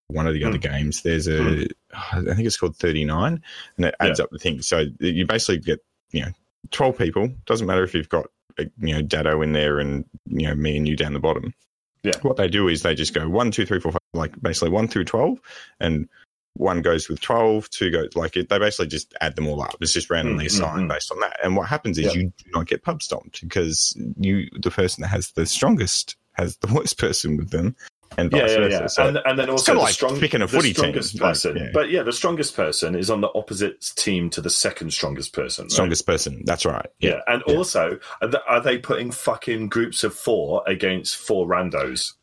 one 0.08 0.28
of 0.28 0.34
the 0.34 0.46
other 0.46 0.58
games 0.58 1.02
there's 1.02 1.28
a 1.28 1.68
I 1.94 2.22
think 2.22 2.40
it's 2.48 2.56
called 2.58 2.78
39 2.78 3.42
and 3.76 3.86
it 3.86 3.96
adds 4.00 4.20
up 4.22 4.30
the 4.32 4.40
thing. 4.40 4.62
So 4.62 4.86
you 5.00 5.26
basically 5.26 5.60
get 5.60 5.80
you 6.12 6.22
know 6.22 6.32
12 6.72 6.98
people. 6.98 7.30
Doesn't 7.46 7.68
matter 7.68 7.84
if 7.84 7.94
you've 7.94 8.10
got 8.10 8.28
uh, 8.58 8.66
you 8.80 8.96
know 8.96 9.02
Datto 9.02 9.42
in 9.42 9.52
there 9.52 9.80
and 9.80 10.06
you 10.26 10.48
know 10.48 10.56
me 10.56 10.78
and 10.78 10.88
you 10.88 10.96
down 10.96 11.14
the 11.14 11.20
bottom. 11.20 11.54
Yeah. 12.04 12.14
What 12.22 12.38
they 12.38 12.48
do 12.48 12.70
is 12.70 12.84
they 12.84 12.96
just 12.96 13.14
go 13.14 13.28
one, 13.28 13.52
two, 13.52 13.66
three, 13.66 13.82
four, 13.82 13.92
five, 13.92 14.00
like 14.14 14.42
basically 14.42 14.70
one 14.70 14.88
through 14.88 15.06
12, 15.06 15.40
and 15.82 16.08
one 16.58 16.82
goes 16.82 17.08
with 17.10 17.22
12, 17.22 17.70
two 17.70 17.92
goes 17.92 18.10
like 18.16 18.36
it, 18.38 18.50
they 18.50 18.60
basically 18.60 18.88
just 18.88 19.14
add 19.22 19.36
them 19.36 19.48
all 19.48 19.62
up. 19.62 19.76
It's 19.82 19.94
just 19.94 20.10
randomly 20.10 20.46
Mm, 20.46 20.48
mm, 20.50 20.52
assigned 20.64 20.90
mm. 20.90 20.94
based 20.94 21.12
on 21.12 21.20
that. 21.22 21.38
And 21.44 21.56
what 21.56 21.68
happens 21.68 21.98
is 21.98 22.06
Yeah. 22.08 22.14
you 22.22 22.24
do 22.38 22.46
not 22.54 22.68
get 22.68 22.84
pub 22.84 23.02
stomped 23.02 23.42
because 23.42 23.96
you, 24.20 24.48
the 24.60 24.72
person 24.72 25.02
that 25.02 25.08
has 25.10 25.32
the 25.32 25.46
strongest, 25.46 26.16
has 26.34 26.58
the 26.58 26.68
worst 26.74 26.98
person 26.98 27.38
with 27.38 27.50
them, 27.52 27.76
and 28.18 28.32
yeah, 28.32 28.42
vice 28.42 28.52
yeah, 28.52 28.58
versa. 28.58 28.80
yeah. 28.82 28.88
So 28.88 29.08
and, 29.10 29.20
and 29.26 29.38
then 29.38 29.50
also 29.50 29.74
the, 29.74 29.80
like 29.80 29.94
strong, 29.94 30.20
picking 30.20 30.42
a 30.42 30.48
the 30.48 30.54
footy 30.58 30.70
team. 30.70 30.76
strongest 30.76 31.20
Like, 31.22 31.30
person. 31.32 31.58
yeah. 31.58 31.70
But 31.74 31.90
yeah, 31.92 32.04
the 32.04 32.14
strongest 32.14 32.56
person 32.56 32.96
is 32.96 33.10
on 33.12 33.22
the 33.22 33.30
opposite 33.36 33.82
team 33.96 34.30
to 34.32 34.42
the 34.42 34.50
second 34.50 34.92
strongest 34.92 35.34
person. 35.34 35.66
right? 35.66 35.72
strongest 35.72 36.06
person. 36.08 36.42
That's 36.46 36.66
right. 36.66 36.88
Yeah, 37.00 37.20
and 37.28 37.44
Yeah. 37.48 37.56
also, 37.56 38.00
are 38.22 38.28
th- 38.30 38.44
are 38.48 38.62
they 38.62 38.78
putting 38.78 39.12
fucking 39.12 39.68
groups 39.70 40.04
of 40.04 40.14
four 40.16 40.64
against 40.66 41.18
four 41.18 41.48
randos? 41.48 42.14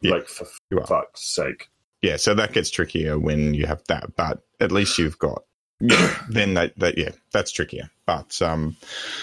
Yeah. 0.00 0.12
Like, 0.14 0.28
for 0.28 0.46
fuck's 0.86 1.34
sake. 1.34 1.68
Yeah. 2.04 2.16
So 2.16 2.34
that 2.34 2.52
gets 2.52 2.70
trickier 2.70 3.18
when 3.18 3.54
you 3.54 3.66
have 3.66 3.82
that, 3.88 4.14
but 4.16 4.42
at 4.60 4.72
least 4.72 4.98
you've 4.98 5.18
got. 5.18 5.44
Yeah, 5.80 6.14
then 6.28 6.54
that, 6.54 6.78
that 6.78 6.98
yeah, 6.98 7.10
that's 7.32 7.50
trickier. 7.50 7.90
But 8.06 8.40
um, 8.42 8.76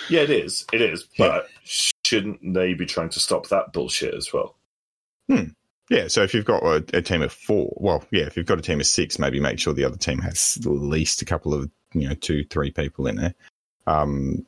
Yeah, 0.09 0.21
it 0.21 0.31
is. 0.31 0.65
It 0.73 0.81
is. 0.81 1.07
Yeah. 1.15 1.27
But 1.27 1.47
shouldn't 1.63 2.53
they 2.53 2.73
be 2.73 2.85
trying 2.85 3.09
to 3.09 3.19
stop 3.19 3.49
that 3.49 3.73
bullshit 3.73 4.13
as 4.15 4.33
well? 4.33 4.55
Yeah, 5.89 6.07
so 6.07 6.23
if 6.23 6.33
you've 6.33 6.45
got 6.45 6.63
a, 6.63 6.83
a 6.93 7.01
team 7.01 7.21
of 7.21 7.33
four, 7.33 7.73
well, 7.75 8.03
yeah, 8.11 8.23
if 8.23 8.37
you've 8.37 8.45
got 8.45 8.57
a 8.57 8.61
team 8.61 8.79
of 8.79 8.85
six, 8.85 9.19
maybe 9.19 9.41
make 9.41 9.59
sure 9.59 9.73
the 9.73 9.83
other 9.83 9.97
team 9.97 10.19
has 10.19 10.57
at 10.61 10.65
least 10.65 11.21
a 11.21 11.25
couple 11.25 11.53
of, 11.53 11.69
you 11.93 12.07
know, 12.07 12.15
two, 12.15 12.45
three 12.45 12.71
people 12.71 13.07
in 13.07 13.17
there. 13.17 13.35
Um, 13.87 14.45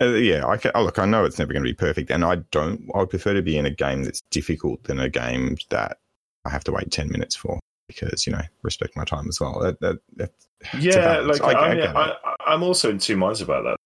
uh, 0.00 0.06
yeah, 0.14 0.44
I 0.44 0.56
can, 0.56 0.72
oh, 0.74 0.82
look, 0.82 0.98
I 0.98 1.06
know 1.06 1.24
it's 1.24 1.38
never 1.38 1.52
going 1.52 1.62
to 1.62 1.70
be 1.70 1.74
perfect, 1.74 2.10
and 2.10 2.24
I 2.24 2.36
don't. 2.50 2.90
I 2.92 2.98
would 2.98 3.10
prefer 3.10 3.34
to 3.34 3.42
be 3.42 3.56
in 3.56 3.66
a 3.66 3.70
game 3.70 4.02
that's 4.02 4.20
difficult 4.30 4.82
than 4.84 4.98
a 4.98 5.08
game 5.08 5.56
that 5.70 5.98
I 6.44 6.50
have 6.50 6.64
to 6.64 6.72
wait 6.72 6.90
ten 6.90 7.10
minutes 7.10 7.34
for 7.34 7.58
because 7.88 8.26
you 8.26 8.32
know 8.32 8.42
respect 8.62 8.96
my 8.96 9.04
time 9.04 9.28
as 9.28 9.40
well. 9.40 9.60
That, 9.60 9.80
that, 9.80 9.98
that, 10.16 10.32
Yeah, 10.78 11.18
like 11.18 11.42
I, 11.42 11.52
I, 11.52 11.74
I, 11.86 12.08
I, 12.10 12.36
I'm 12.46 12.62
also 12.62 12.90
in 12.90 12.98
two 12.98 13.16
minds 13.16 13.40
about 13.40 13.64
that. 13.64 13.76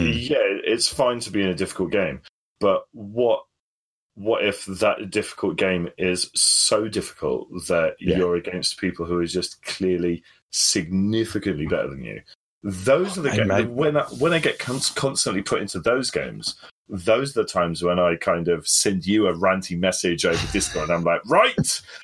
Hmm. 0.00 0.10
Yeah, 0.12 0.38
it's 0.40 0.88
fine 0.88 1.20
to 1.20 1.30
be 1.30 1.42
in 1.42 1.48
a 1.48 1.54
difficult 1.54 1.90
game, 1.92 2.20
but 2.60 2.84
what 2.92 3.44
what 4.16 4.44
if 4.44 4.64
that 4.66 5.10
difficult 5.10 5.56
game 5.56 5.88
is 5.98 6.30
so 6.34 6.88
difficult 6.88 7.48
that 7.68 7.96
Yeah. 7.98 8.18
you're 8.18 8.36
against 8.36 8.78
people 8.78 9.06
who 9.06 9.18
are 9.18 9.26
just 9.26 9.62
clearly 9.62 10.22
significantly 10.50 11.66
better 11.66 11.88
than 11.88 12.04
you? 12.04 12.20
Those 12.62 13.18
are 13.18 13.22
the 13.22 13.30
games 13.30 13.66
when 13.66 13.96
I, 13.96 14.04
when 14.04 14.32
I 14.32 14.38
get 14.38 14.58
con- 14.58 14.80
constantly 14.94 15.42
put 15.42 15.60
into 15.60 15.80
those 15.80 16.10
games. 16.10 16.54
Those 16.88 17.36
are 17.36 17.42
the 17.42 17.48
times 17.48 17.82
when 17.82 17.98
I 17.98 18.16
kind 18.16 18.48
of 18.48 18.68
send 18.68 19.06
you 19.06 19.26
a 19.26 19.32
ranty 19.34 19.78
message 19.78 20.26
over 20.26 20.52
Discord. 20.52 20.90
I'm 20.90 21.02
like, 21.04 21.24
right, 21.26 21.54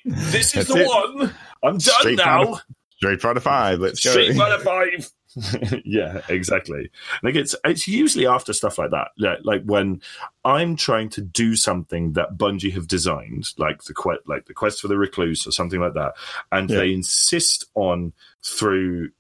this 0.05 0.57
is 0.57 0.69
the 0.69 0.77
it. 0.83 0.87
one. 0.89 1.35
I'm 1.63 1.73
done 1.79 1.81
Street 2.01 2.17
now. 2.17 2.45
Fighter- 2.55 2.65
Street 2.97 3.21
Fighter 3.21 3.41
Five. 3.41 3.81
Let's 3.81 4.03
go. 4.05 4.11
Street 4.13 4.37
Fighter 4.37 4.59
Five. 4.65 5.11
yeah, 5.85 6.23
exactly. 6.29 6.91
Like 7.23 7.37
it's 7.37 7.55
it's 7.65 7.87
usually 7.87 8.27
after 8.27 8.53
stuff 8.53 8.79
like 8.79 8.91
that, 8.91 9.09
like, 9.17 9.39
like 9.45 9.63
when 9.65 10.03
I'm 10.45 10.75
trying 10.75 11.09
to 11.11 11.21
do 11.21 11.55
something 11.55 12.15
that 12.15 12.37
Bungie 12.37 12.73
have 12.73 12.89
designed, 12.89 13.47
like 13.57 13.85
the 13.85 13.95
quest, 13.95 14.23
like 14.27 14.47
the 14.47 14.55
quest 14.55 14.81
for 14.81 14.89
the 14.89 14.99
recluse 14.99 15.47
or 15.47 15.53
something 15.53 15.79
like 15.79 15.95
that, 15.95 16.15
and 16.51 16.69
Yeah. 16.69 16.79
they 16.79 16.93
insist 16.93 17.67
on 17.77 18.13
through 18.45 19.11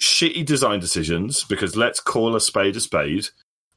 shitty 0.00 0.44
design 0.44 0.80
decisions 0.80 1.44
because 1.44 1.76
let's 1.76 2.00
call 2.00 2.34
a 2.34 2.40
spade 2.40 2.76
a 2.76 2.80
spade. 2.80 3.28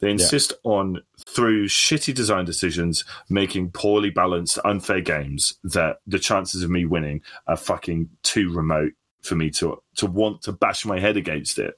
They 0.01 0.09
insist 0.11 0.53
on, 0.63 1.01
through 1.27 1.67
shitty 1.67 2.13
design 2.13 2.43
decisions, 2.43 3.05
making 3.29 3.71
poorly 3.71 4.09
balanced, 4.09 4.57
unfair 4.65 5.01
games 5.01 5.53
that 5.63 5.97
the 6.07 6.19
chances 6.19 6.63
of 6.63 6.69
me 6.69 6.85
winning 6.85 7.21
are 7.47 7.55
fucking 7.55 8.09
too 8.23 8.51
remote 8.51 8.93
for 9.21 9.35
me 9.35 9.51
to 9.51 9.81
to 9.97 10.07
want 10.07 10.41
to 10.41 10.51
bash 10.51 10.85
my 10.85 10.99
head 10.99 11.17
against 11.17 11.59
it. 11.59 11.75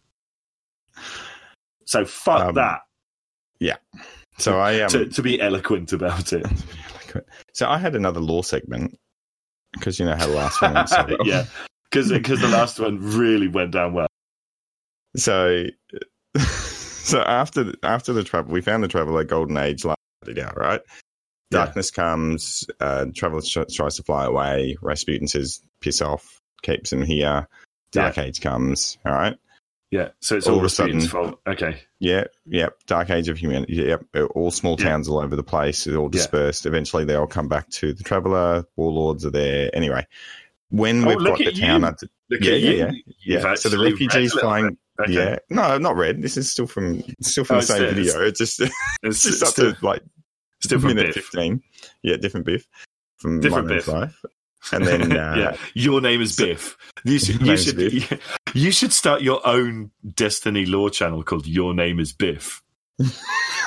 So 1.85 2.05
fuck 2.05 2.41
Um, 2.47 2.55
that. 2.55 2.79
Yeah. 3.59 3.75
So 4.37 4.57
I 4.57 4.79
um, 4.83 4.89
to, 4.89 5.05
to 5.07 5.21
be 5.21 5.41
eloquent 5.41 5.91
about 5.91 6.31
it. 6.33 6.45
so 7.53 7.67
I 7.67 7.77
had 7.77 7.95
another 7.95 8.21
law 8.21 8.41
segment 8.41 8.97
because 9.73 9.99
you 9.99 10.05
know 10.05 10.15
how 10.15 10.27
the 10.27 10.33
last 10.33 10.61
one 10.61 10.73
went 10.73 10.89
so 10.89 11.05
well. 11.07 11.17
yeah, 11.25 11.45
because 11.91 12.09
the 12.09 12.49
last 12.51 12.79
one 12.79 12.99
really 12.99 13.47
went 13.49 13.71
down 13.71 13.93
well. 13.93 14.07
So, 15.15 15.65
so 17.07 17.21
after 17.21 17.73
after 17.83 18.13
the 18.13 18.23
travel, 18.23 18.51
we 18.51 18.61
found 18.61 18.83
the 18.83 18.87
traveler 18.87 19.23
golden 19.23 19.57
age 19.57 19.85
like 19.85 19.97
out, 20.39 20.57
right? 20.57 20.81
Yeah. 21.51 21.65
Darkness 21.65 21.91
comes. 21.91 22.65
Uh, 22.79 23.05
traveler 23.15 23.41
tr- 23.41 23.63
tries 23.71 23.97
to 23.97 24.03
fly 24.03 24.25
away. 24.25 24.77
Rasputin 24.81 25.27
says, 25.27 25.61
"Piss 25.81 26.01
off." 26.01 26.39
Keeps 26.63 26.91
him 26.93 27.03
here. 27.03 27.47
Dark 27.91 28.17
age 28.17 28.41
comes. 28.41 28.97
All 29.05 29.11
right. 29.11 29.37
Yeah, 29.91 30.09
so 30.21 30.35
it's 30.37 30.47
All 30.47 30.53
all, 30.53 30.59
of 30.61 30.65
a 30.65 30.69
sudden- 30.69 31.01
fault. 31.01 31.39
Okay, 31.45 31.79
Yeah, 31.99 32.23
yep. 32.47 32.79
Dark 32.87 33.11
Age 33.11 33.29
of 33.29 33.37
Humanity. 33.37 33.73
Yep. 33.75 34.05
All 34.33 34.49
small 34.49 34.75
Yeah. 34.79 34.85
towns 34.89 35.07
all 35.07 35.19
over 35.19 35.35
the 35.35 35.43
place. 35.43 35.83
They're 35.83 35.97
all 35.97 36.05
Yeah. 36.05 36.17
dispersed. 36.17 36.65
Eventually, 36.65 37.05
they 37.05 37.13
all 37.13 37.27
come 37.27 37.47
back 37.47 37.69
to 37.71 37.93
the 37.93 38.01
Traveler. 38.03 38.65
Warlords 38.75 39.23
are 39.23 39.29
there. 39.29 39.69
Anyway, 39.71 40.07
when 40.69 41.03
Oh, 41.03 41.09
we've 41.09 41.23
got 41.23 41.37
the 41.37 41.45
at 41.47 41.55
town 41.57 41.83
under, 41.83 42.07
yeah, 42.31 42.37
at 42.53 42.59
yeah, 42.61 42.71
yeah, 42.71 42.91
yeah. 43.23 43.53
So 43.53 43.69
the 43.69 43.77
refugees 43.77 44.33
flying. 44.33 44.79
Okay. 45.01 45.13
Yeah, 45.13 45.39
no, 45.49 45.77
not 45.79 45.95
red. 45.95 46.21
This 46.21 46.37
is 46.37 46.51
still 46.51 46.67
from 46.67 47.03
still 47.21 47.43
from 47.45 47.57
Oh, 47.57 47.59
the 47.61 47.65
same 47.65 47.83
it's- 47.83 47.95
video. 47.95 48.21
It's 48.27 48.37
just 48.39 48.59
It's, 48.61 48.71
it's 49.03 49.23
just 49.23 49.33
it's 49.33 49.41
up 49.43 49.49
still, 49.49 49.73
to 49.73 49.85
like 49.85 50.03
still 50.61 50.79
from 50.79 50.89
minute 50.89 51.13
Biff. 51.15 51.25
fifteen. 51.25 51.61
Yeah, 52.03 52.17
different 52.17 52.45
Biff 52.45 52.67
from 53.17 53.39
Different 53.39 53.67
Biff. 53.69 53.87
Life. 53.87 54.21
And 54.71 54.85
then 54.85 55.11
uh, 55.17 55.35
yeah, 55.35 55.57
your 55.73 55.99
name 55.99 56.21
is 56.21 56.35
so- 56.35 56.45
Biff. 56.45 56.77
You 57.05 57.17
should, 57.19 57.41
you 57.41 57.57
should, 57.57 58.19
you 58.53 58.71
should 58.71 58.93
start 58.93 59.21
your 59.23 59.45
own 59.47 59.91
Destiny 60.13 60.65
lore 60.65 60.89
channel 60.89 61.23
called 61.23 61.47
Your 61.47 61.73
Name 61.73 61.99
is 61.99 62.13
Biff. 62.13 62.61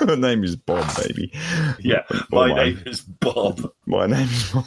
my 0.00 0.14
name 0.14 0.44
is 0.44 0.54
Bob, 0.56 0.88
baby. 1.02 1.32
Yeah, 1.80 2.02
Or 2.32 2.46
my 2.48 2.54
name 2.54 2.80
is 2.86 3.00
Bob. 3.02 3.68
My 3.84 4.06
name 4.06 4.28
is 4.28 4.50
Bob. 4.52 4.66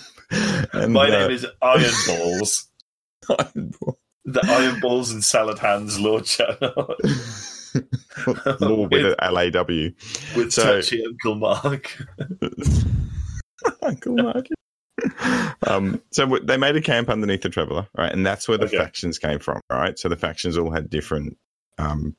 And, 0.74 0.94
My 0.94 1.08
uh, 1.08 1.10
name 1.12 1.32
is 1.32 1.48
Iron 1.62 1.92
Balls. 2.06 2.68
Iron 3.30 3.74
Balls. 3.80 3.98
The 4.26 4.42
Iron 4.46 4.80
Balls 4.80 5.12
and 5.12 5.24
Salad 5.24 5.60
Hands 5.60 6.00
lore 6.00 6.22
channel 6.22 6.96
Law 8.60 8.88
with 8.88 9.06
an 9.06 9.16
LAW. 9.34 9.92
with 10.36 10.52
So- 10.52 10.64
touchy 10.82 11.04
Uncle 11.06 11.36
Mark. 11.36 11.98
Uncle 13.82 14.16
Mark. 14.16 14.46
um, 15.68 16.02
so 16.12 16.24
w- 16.26 16.44
they 16.46 16.58
made 16.58 16.76
a 16.76 16.82
camp 16.82 17.10
underneath 17.10 17.42
the 17.42 17.50
Traveller, 17.50 17.88
right? 17.98 18.12
And 18.12 18.26
that's 18.26 18.48
where 18.48 18.58
the 18.58 18.66
Okay. 18.66 18.78
factions 18.78 19.18
came 19.18 19.40
from, 19.40 19.62
right? 19.70 19.98
So 19.98 20.10
the 20.10 20.18
factions 20.18 20.58
all 20.58 20.72
had 20.72 20.90
different 20.90 21.38
um, 21.78 22.16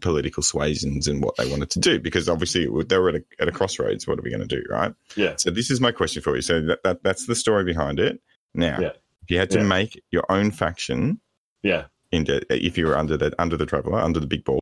political 0.00 0.42
suasions 0.42 1.08
and 1.08 1.22
what 1.22 1.36
they 1.36 1.50
wanted 1.50 1.70
to 1.70 1.80
do 1.80 1.98
because 1.98 2.28
obviously 2.28 2.66
they 2.84 2.98
were 2.98 3.08
at 3.10 3.14
a, 3.16 3.24
at 3.40 3.48
a 3.48 3.52
crossroads. 3.52 4.06
What 4.06 4.18
are 4.18 4.22
we 4.22 4.30
going 4.30 4.46
to 4.46 4.56
do, 4.56 4.62
right? 4.68 4.92
Yeah. 5.16 5.34
So 5.36 5.50
this 5.50 5.70
is 5.70 5.80
my 5.80 5.92
question 5.92 6.22
for 6.22 6.36
you. 6.36 6.42
So 6.42 6.60
that, 6.62 6.82
that 6.84 7.02
that's 7.02 7.26
the 7.26 7.34
story 7.34 7.64
behind 7.64 7.98
it. 7.98 8.20
Now, 8.54 8.78
Yeah. 8.80 8.88
if 9.22 9.30
you 9.30 9.38
had 9.38 9.50
to 9.50 9.58
Yeah. 9.60 9.64
make 9.66 10.02
your 10.10 10.24
own 10.30 10.50
faction, 10.50 11.20
Yeah, 11.62 11.84
into 12.12 12.40
if 12.50 12.76
you 12.78 12.86
were 12.86 12.96
under 12.96 13.16
the 13.16 13.34
under 13.38 13.56
the 13.56 13.66
Traveller, 13.66 14.00
under 14.00 14.20
the 14.20 14.26
big 14.26 14.44
ball, 14.44 14.60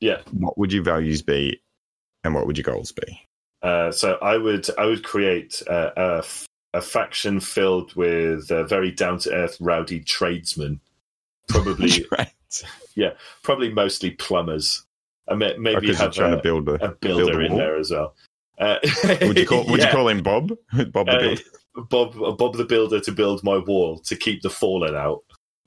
yeah. 0.00 0.20
what 0.32 0.56
would 0.58 0.72
your 0.72 0.82
values 0.82 1.22
be, 1.22 1.60
and 2.24 2.34
what 2.34 2.46
would 2.46 2.56
your 2.56 2.64
goals 2.64 2.92
be? 2.92 3.20
Uh, 3.62 3.92
so 3.92 4.18
I 4.22 4.36
would 4.36 4.66
I 4.78 4.86
would 4.86 5.04
create 5.04 5.62
uh, 5.68 5.90
a, 5.96 6.18
f- 6.18 6.46
a 6.72 6.80
faction 6.80 7.40
filled 7.40 7.94
with 7.94 8.50
uh, 8.50 8.64
very 8.64 8.90
down 8.90 9.18
to 9.20 9.32
earth 9.34 9.58
rowdy 9.60 10.00
tradesmen, 10.00 10.80
probably 11.48 12.06
right. 12.12 12.32
probably 13.42 13.72
mostly 13.72 14.12
plumbers. 14.12 14.84
I 15.28 15.34
may, 15.34 15.56
maybe 15.58 15.86
you're 15.86 15.96
have 15.96 16.12
trying 16.12 16.32
a, 16.32 16.36
to 16.36 16.42
build 16.42 16.68
a, 16.68 16.74
a 16.74 16.88
build 16.88 17.00
builder 17.00 17.40
a 17.42 17.44
in 17.44 17.56
there 17.56 17.76
as 17.76 17.90
well. 17.90 18.14
Uh, 18.58 18.78
Would 19.22 19.38
you 19.38 19.46
call 19.46 19.64
Would 19.66 19.78
yeah. 19.80 19.86
you 19.86 19.92
call 19.92 20.08
him 20.08 20.22
Bob? 20.22 20.52
Bob 20.92 21.06
the 21.06 21.12
Uh, 21.12 21.18
Builder 21.20 21.42
Bob 21.88 22.38
Bob 22.38 22.56
the 22.56 22.64
Builder 22.64 23.00
to 23.00 23.12
build 23.12 23.44
my 23.44 23.58
wall 23.58 23.98
to 24.00 24.16
keep 24.16 24.42
the 24.42 24.50
fallen 24.50 24.94
out? 24.94 25.22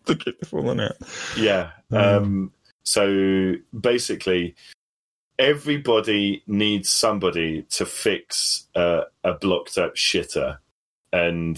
To 0.06 0.16
get 0.16 0.39
the 0.39 0.45
falling 0.45 0.80
out. 0.80 0.95
Yeah. 1.38 1.72
Um, 1.91 1.99
Um, 1.99 2.51
so 2.84 3.54
basically, 3.80 4.56
everybody 5.39 6.43
needs 6.47 6.89
somebody 6.89 7.64
to 7.72 7.86
fix 7.86 8.68
uh, 8.76 9.01
a 9.24 9.34
blocked 9.34 9.78
up 9.78 9.95
shitter, 9.95 10.58
and 11.12 11.58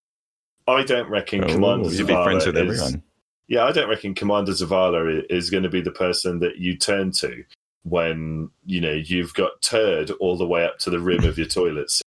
I 0.68 0.82
don't 0.82 1.08
reckon 1.08 1.40
Commander 1.46 1.88
Oh, 1.88 1.90
you'd 1.90 2.06
be 2.06 2.12
friends 2.14 2.44
Zavala 2.44 2.46
with 2.46 2.56
is- 2.70 2.82
everyone. 2.82 3.02
Yeah, 3.50 3.64
I 3.64 3.72
don't 3.72 3.88
reckon 3.88 4.14
Commander 4.14 4.52
Zavala 4.52 5.24
is 5.30 5.48
going 5.48 5.62
to 5.62 5.70
be 5.70 5.80
the 5.80 5.90
person 5.90 6.40
that 6.40 6.58
you 6.58 6.76
turn 6.76 7.12
to 7.12 7.44
when 7.84 8.50
you 8.66 8.78
know 8.82 8.92
you've 8.92 9.32
got 9.32 9.62
turd 9.62 10.10
all 10.20 10.36
the 10.36 10.46
way 10.46 10.66
up 10.66 10.78
to 10.80 10.90
the 10.90 11.00
rim 11.00 11.24
of 11.24 11.38
your 11.38 11.46
toilet, 11.46 11.90
seat, 11.90 12.02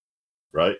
right? 0.53 0.75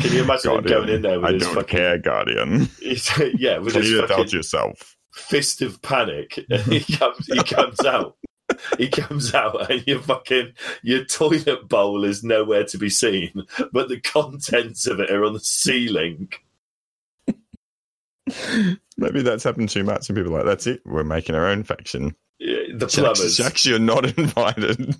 Can 0.00 0.12
you 0.12 0.22
imagine 0.22 0.52
him 0.52 0.62
going 0.64 0.88
in 0.88 1.02
there 1.02 1.20
with 1.20 1.28
I 1.28 1.32
his 1.34 1.42
don't 1.42 1.54
fucking 1.54 1.76
care, 1.78 1.98
Guardian. 1.98 2.68
yeah, 2.80 3.58
with 3.58 3.72
Can 3.72 3.82
his 3.82 3.90
you 3.90 4.00
fucking 4.00 4.16
doubt 4.16 4.32
yourself? 4.32 4.96
fist 5.12 5.62
of 5.62 5.82
panic. 5.82 6.38
He 6.66 6.80
comes, 6.96 7.26
he 7.26 7.42
comes 7.42 7.84
out. 7.84 8.16
He 8.78 8.88
comes 8.88 9.34
out, 9.34 9.70
and 9.70 9.84
your 9.86 10.00
fucking 10.00 10.52
your 10.82 11.04
toilet 11.04 11.68
bowl 11.68 12.04
is 12.04 12.24
nowhere 12.24 12.64
to 12.64 12.78
be 12.78 12.88
seen, 12.88 13.44
but 13.72 13.88
the 13.88 14.00
contents 14.00 14.86
of 14.86 15.00
it 15.00 15.10
are 15.10 15.24
on 15.24 15.34
the 15.34 15.40
ceiling. 15.40 16.30
Maybe 18.96 19.22
that's 19.22 19.44
happened 19.44 19.68
too 19.70 19.84
much, 19.84 20.08
and 20.08 20.16
people 20.16 20.32
are 20.34 20.38
like, 20.38 20.46
"That's 20.46 20.66
it. 20.66 20.82
We're 20.84 21.04
making 21.04 21.34
our 21.34 21.46
own 21.46 21.62
faction." 21.62 22.14
The 22.40 22.86
plumbers, 22.88 23.38
Shaxx, 23.38 23.64
you're 23.66 23.78
not 23.78 24.04
invited. 24.18 24.94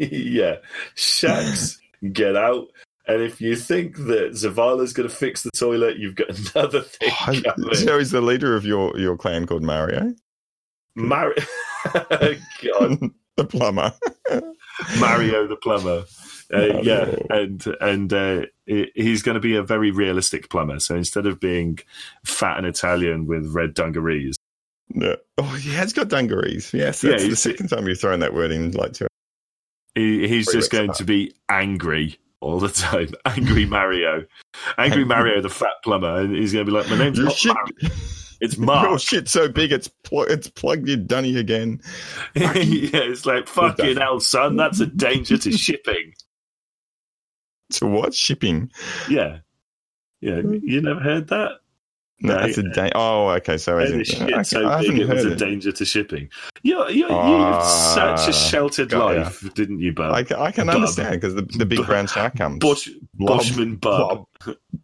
yeah, 0.00 0.56
Shaxx, 0.96 1.78
get 2.12 2.36
out. 2.36 2.68
And 3.12 3.22
if 3.22 3.40
you 3.40 3.56
think 3.56 3.96
that 3.96 4.32
Zavala's 4.32 4.92
going 4.92 5.08
to 5.08 5.14
fix 5.14 5.42
the 5.42 5.50
toilet, 5.50 5.98
you've 5.98 6.14
got 6.14 6.28
another 6.54 6.82
thing 6.82 7.10
coming. 7.10 7.42
so 7.74 7.98
is 7.98 8.10
the 8.10 8.20
leader 8.20 8.54
of 8.56 8.64
your 8.64 8.96
your 8.98 9.16
clan 9.16 9.46
called 9.46 9.62
Mario, 9.62 10.14
Mario, 10.94 11.42
God, 11.94 12.36
the 13.36 13.44
plumber? 13.48 13.92
Mario 14.98 15.46
the 15.46 15.56
plumber. 15.56 16.04
Uh, 16.04 16.06
Oh, 16.52 16.82
yeah, 16.82 17.14
and 17.30 17.64
and 17.80 18.12
uh, 18.12 18.42
he's 18.66 19.22
going 19.22 19.36
to 19.36 19.40
be 19.40 19.54
a 19.54 19.62
very 19.62 19.92
realistic 19.92 20.50
plumber. 20.50 20.80
So 20.80 20.96
instead 20.96 21.26
of 21.26 21.38
being 21.38 21.78
fat 22.26 22.58
and 22.58 22.66
Italian 22.66 23.26
with 23.26 23.54
red 23.54 23.72
dungarees, 23.72 24.34
Yeah. 24.92 25.14
Oh, 25.38 25.44
he 25.44 25.70
has 25.74 25.92
got 25.92 26.08
dungarees. 26.08 26.72
Yes, 26.74 27.04
Yeah, 27.04 27.12
that's 27.12 27.28
the 27.28 27.36
second 27.36 27.68
time 27.68 27.86
you've 27.86 28.00
thrown 28.00 28.18
that 28.20 28.34
word 28.34 28.50
in 28.50 28.72
like 28.72 28.94
two. 28.94 29.06
he, 29.94 30.26
he's 30.26 30.50
Three 30.50 30.58
just 30.60 30.72
going 30.72 30.86
apart. 30.86 30.98
to 30.98 31.04
be 31.04 31.34
angry 31.48 32.18
all 32.40 32.58
the 32.58 32.68
time. 32.68 33.08
Angry 33.26 33.66
Mario, 33.66 34.24
angry 34.78 35.04
Mario, 35.04 35.40
the 35.40 35.48
fat 35.48 35.74
plumber, 35.84 36.20
and 36.20 36.34
he's 36.34 36.52
going 36.52 36.64
to 36.64 36.70
be 36.70 36.76
like, 36.76 36.88
"My 36.90 36.98
name's 36.98 37.18
Your 37.18 37.26
not 37.26 37.36
shit, 37.36 37.54
Mario, 37.54 37.94
it's 38.40 38.56
your 38.56 38.66
Mark." 38.66 39.00
shit 39.00 39.28
so 39.28 39.48
big 39.48 39.72
it's 39.72 39.88
pl- 39.88 40.24
it's 40.24 40.48
plugged 40.48 40.88
in 40.88 41.06
dunny 41.06 41.36
again. 41.36 41.80
yeah, 42.34 42.52
it's 42.54 43.26
like 43.26 43.46
fucking 43.46 43.96
hell, 43.96 44.20
son. 44.20 44.56
That's 44.56 44.80
a 44.80 44.86
danger 44.86 45.36
to 45.38 45.52
shipping. 45.52 46.14
To 47.74 47.86
what 47.86 48.14
shipping? 48.14 48.70
Yeah, 49.08 49.38
yeah. 50.20 50.40
You 50.40 50.80
never 50.80 51.00
heard 51.00 51.28
that? 51.28 51.52
No, 52.22 52.36
No, 52.38 52.44
it's 52.44 52.58
a 52.58 52.62
day. 52.64 52.90
Oh, 52.94 53.28
okay. 53.30 53.56
So 53.56 53.74
Oh, 53.76 53.78
as 53.78 53.90
the 53.92 54.04
shit 54.04 54.22
okay, 54.22 54.42
so 54.42 54.68
I 54.68 54.82
big 54.82 54.98
it 54.98 55.08
was 55.08 55.24
a 55.24 55.32
it. 55.32 55.38
danger 55.38 55.72
to 55.72 55.84
shipping. 55.84 56.28
You 56.62 56.86
you, 56.88 56.94
you 56.94 57.06
Ah, 57.10 57.56
lived 57.56 58.20
such 58.20 58.28
a 58.28 58.32
sheltered 58.36 58.90
got 58.90 59.14
ya. 59.14 59.22
life, 59.22 59.54
didn't 59.54 59.80
you, 59.80 59.92
Bub? 59.92 60.12
I, 60.12 60.18
I 60.38 60.52
can 60.52 60.66
Bub. 60.66 60.76
understand 60.76 61.12
because 61.20 61.34
the, 61.34 61.42
the 61.42 61.64
big 61.66 61.78
Bub. 61.78 61.86
brown 61.86 62.06
shark 62.06 62.36
comes. 62.36 62.58
Bush, 62.58 62.88
Blob. 63.14 63.38
Bushman 63.38 63.76
Bub, 63.76 64.26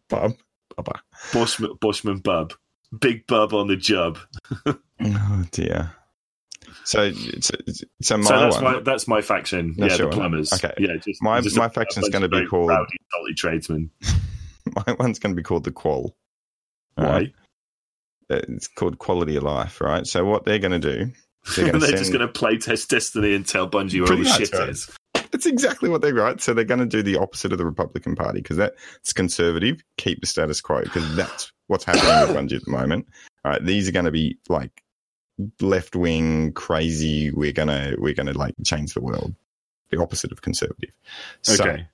Bub. 0.08 0.34
Bubba. 0.78 0.98
Bushman, 1.32 1.72
Bushman 1.80 2.18
Bub, 2.18 2.52
big 2.98 3.26
Bub 3.26 3.52
on 3.54 3.66
the 3.68 3.76
job. 3.76 4.18
Oh 4.98 5.44
dear. 5.50 5.92
So, 6.84 7.12
so, 7.12 7.54
so 8.00 8.16
my 8.16 8.24
so 8.24 8.38
that's 8.40 8.54
one, 8.56 8.64
my 8.64 8.80
that's 8.80 9.06
my 9.08 9.20
faction. 9.20 9.74
That's 9.76 9.92
yeah, 9.92 9.96
the 9.98 10.06
one. 10.06 10.16
plumbers. 10.16 10.52
Okay. 10.54 10.72
yeah, 10.78 10.96
just 11.04 11.22
My- 11.22 11.40
just 11.42 11.56
my 11.58 11.68
faction's 11.68 12.08
a 12.08 12.10
bunch 12.10 12.30
gonna 12.30 12.42
be 12.42 12.46
called- 12.48 12.70
rowdy, 12.70 12.96
salty 13.12 13.34
tradesmen. 13.34 13.90
my 14.86 14.96
one's 14.98 15.18
going 15.18 15.34
to 15.34 15.36
be 15.36 15.42
called 15.42 15.64
the 15.64 15.70
Qual. 15.70 16.16
Uh-huh. 16.96 17.06
Why? 17.06 17.12
Alright? 17.12 17.34
Uh, 18.28 18.40
it's 18.48 18.68
called 18.68 18.98
Quality 18.98 19.36
of 19.36 19.44
Life, 19.44 19.80
right? 19.80 20.06
So 20.06 20.24
what 20.24 20.44
they're 20.44 20.58
going 20.58 20.78
to 20.78 20.78
do? 20.78 21.12
They're 21.54 21.64
They're, 21.72 21.72
gonna 21.72 21.92
just 21.92 22.12
going 22.12 22.26
to 22.26 22.32
play 22.32 22.58
test 22.58 22.90
Destiny 22.90 23.34
and 23.34 23.46
tell 23.46 23.68
Bungie 23.68 24.00
where 24.00 24.12
all 24.12 24.18
the 24.18 24.24
shit 24.24 24.52
right. 24.52 24.68
is. 24.68 24.90
It's 25.32 25.46
exactly 25.46 25.88
what 25.88 26.02
they 26.02 26.12
write. 26.12 26.40
So 26.40 26.54
they're 26.54 26.64
going 26.64 26.80
to 26.80 26.86
do 26.86 27.02
the 27.02 27.16
opposite 27.18 27.52
of 27.52 27.58
the 27.58 27.64
Republican 27.64 28.16
Party 28.16 28.40
because 28.40 28.56
that's 28.56 29.12
conservative, 29.12 29.80
keep 29.96 30.20
the 30.20 30.26
status 30.26 30.60
quo 30.60 30.82
because 30.82 31.14
that's 31.14 31.52
what's 31.68 31.84
happening 31.84 32.34
with 32.34 32.36
Bungie 32.36 32.56
at 32.56 32.64
the 32.64 32.70
moment. 32.70 33.06
All 33.44 33.52
right, 33.52 33.64
these 33.64 33.88
are 33.88 33.92
going 33.92 34.06
to 34.06 34.10
be 34.10 34.38
like 34.48 34.82
left 35.60 35.94
wing, 35.94 36.52
crazy. 36.52 37.30
We're 37.30 37.52
gonna 37.52 37.94
we're 37.98 38.14
gonna 38.14 38.32
like 38.32 38.54
change 38.64 38.94
the 38.94 39.00
world. 39.00 39.34
The 39.90 40.00
opposite 40.00 40.32
of 40.32 40.42
conservative. 40.42 40.96
So, 41.42 41.62
Okay. 41.62 41.86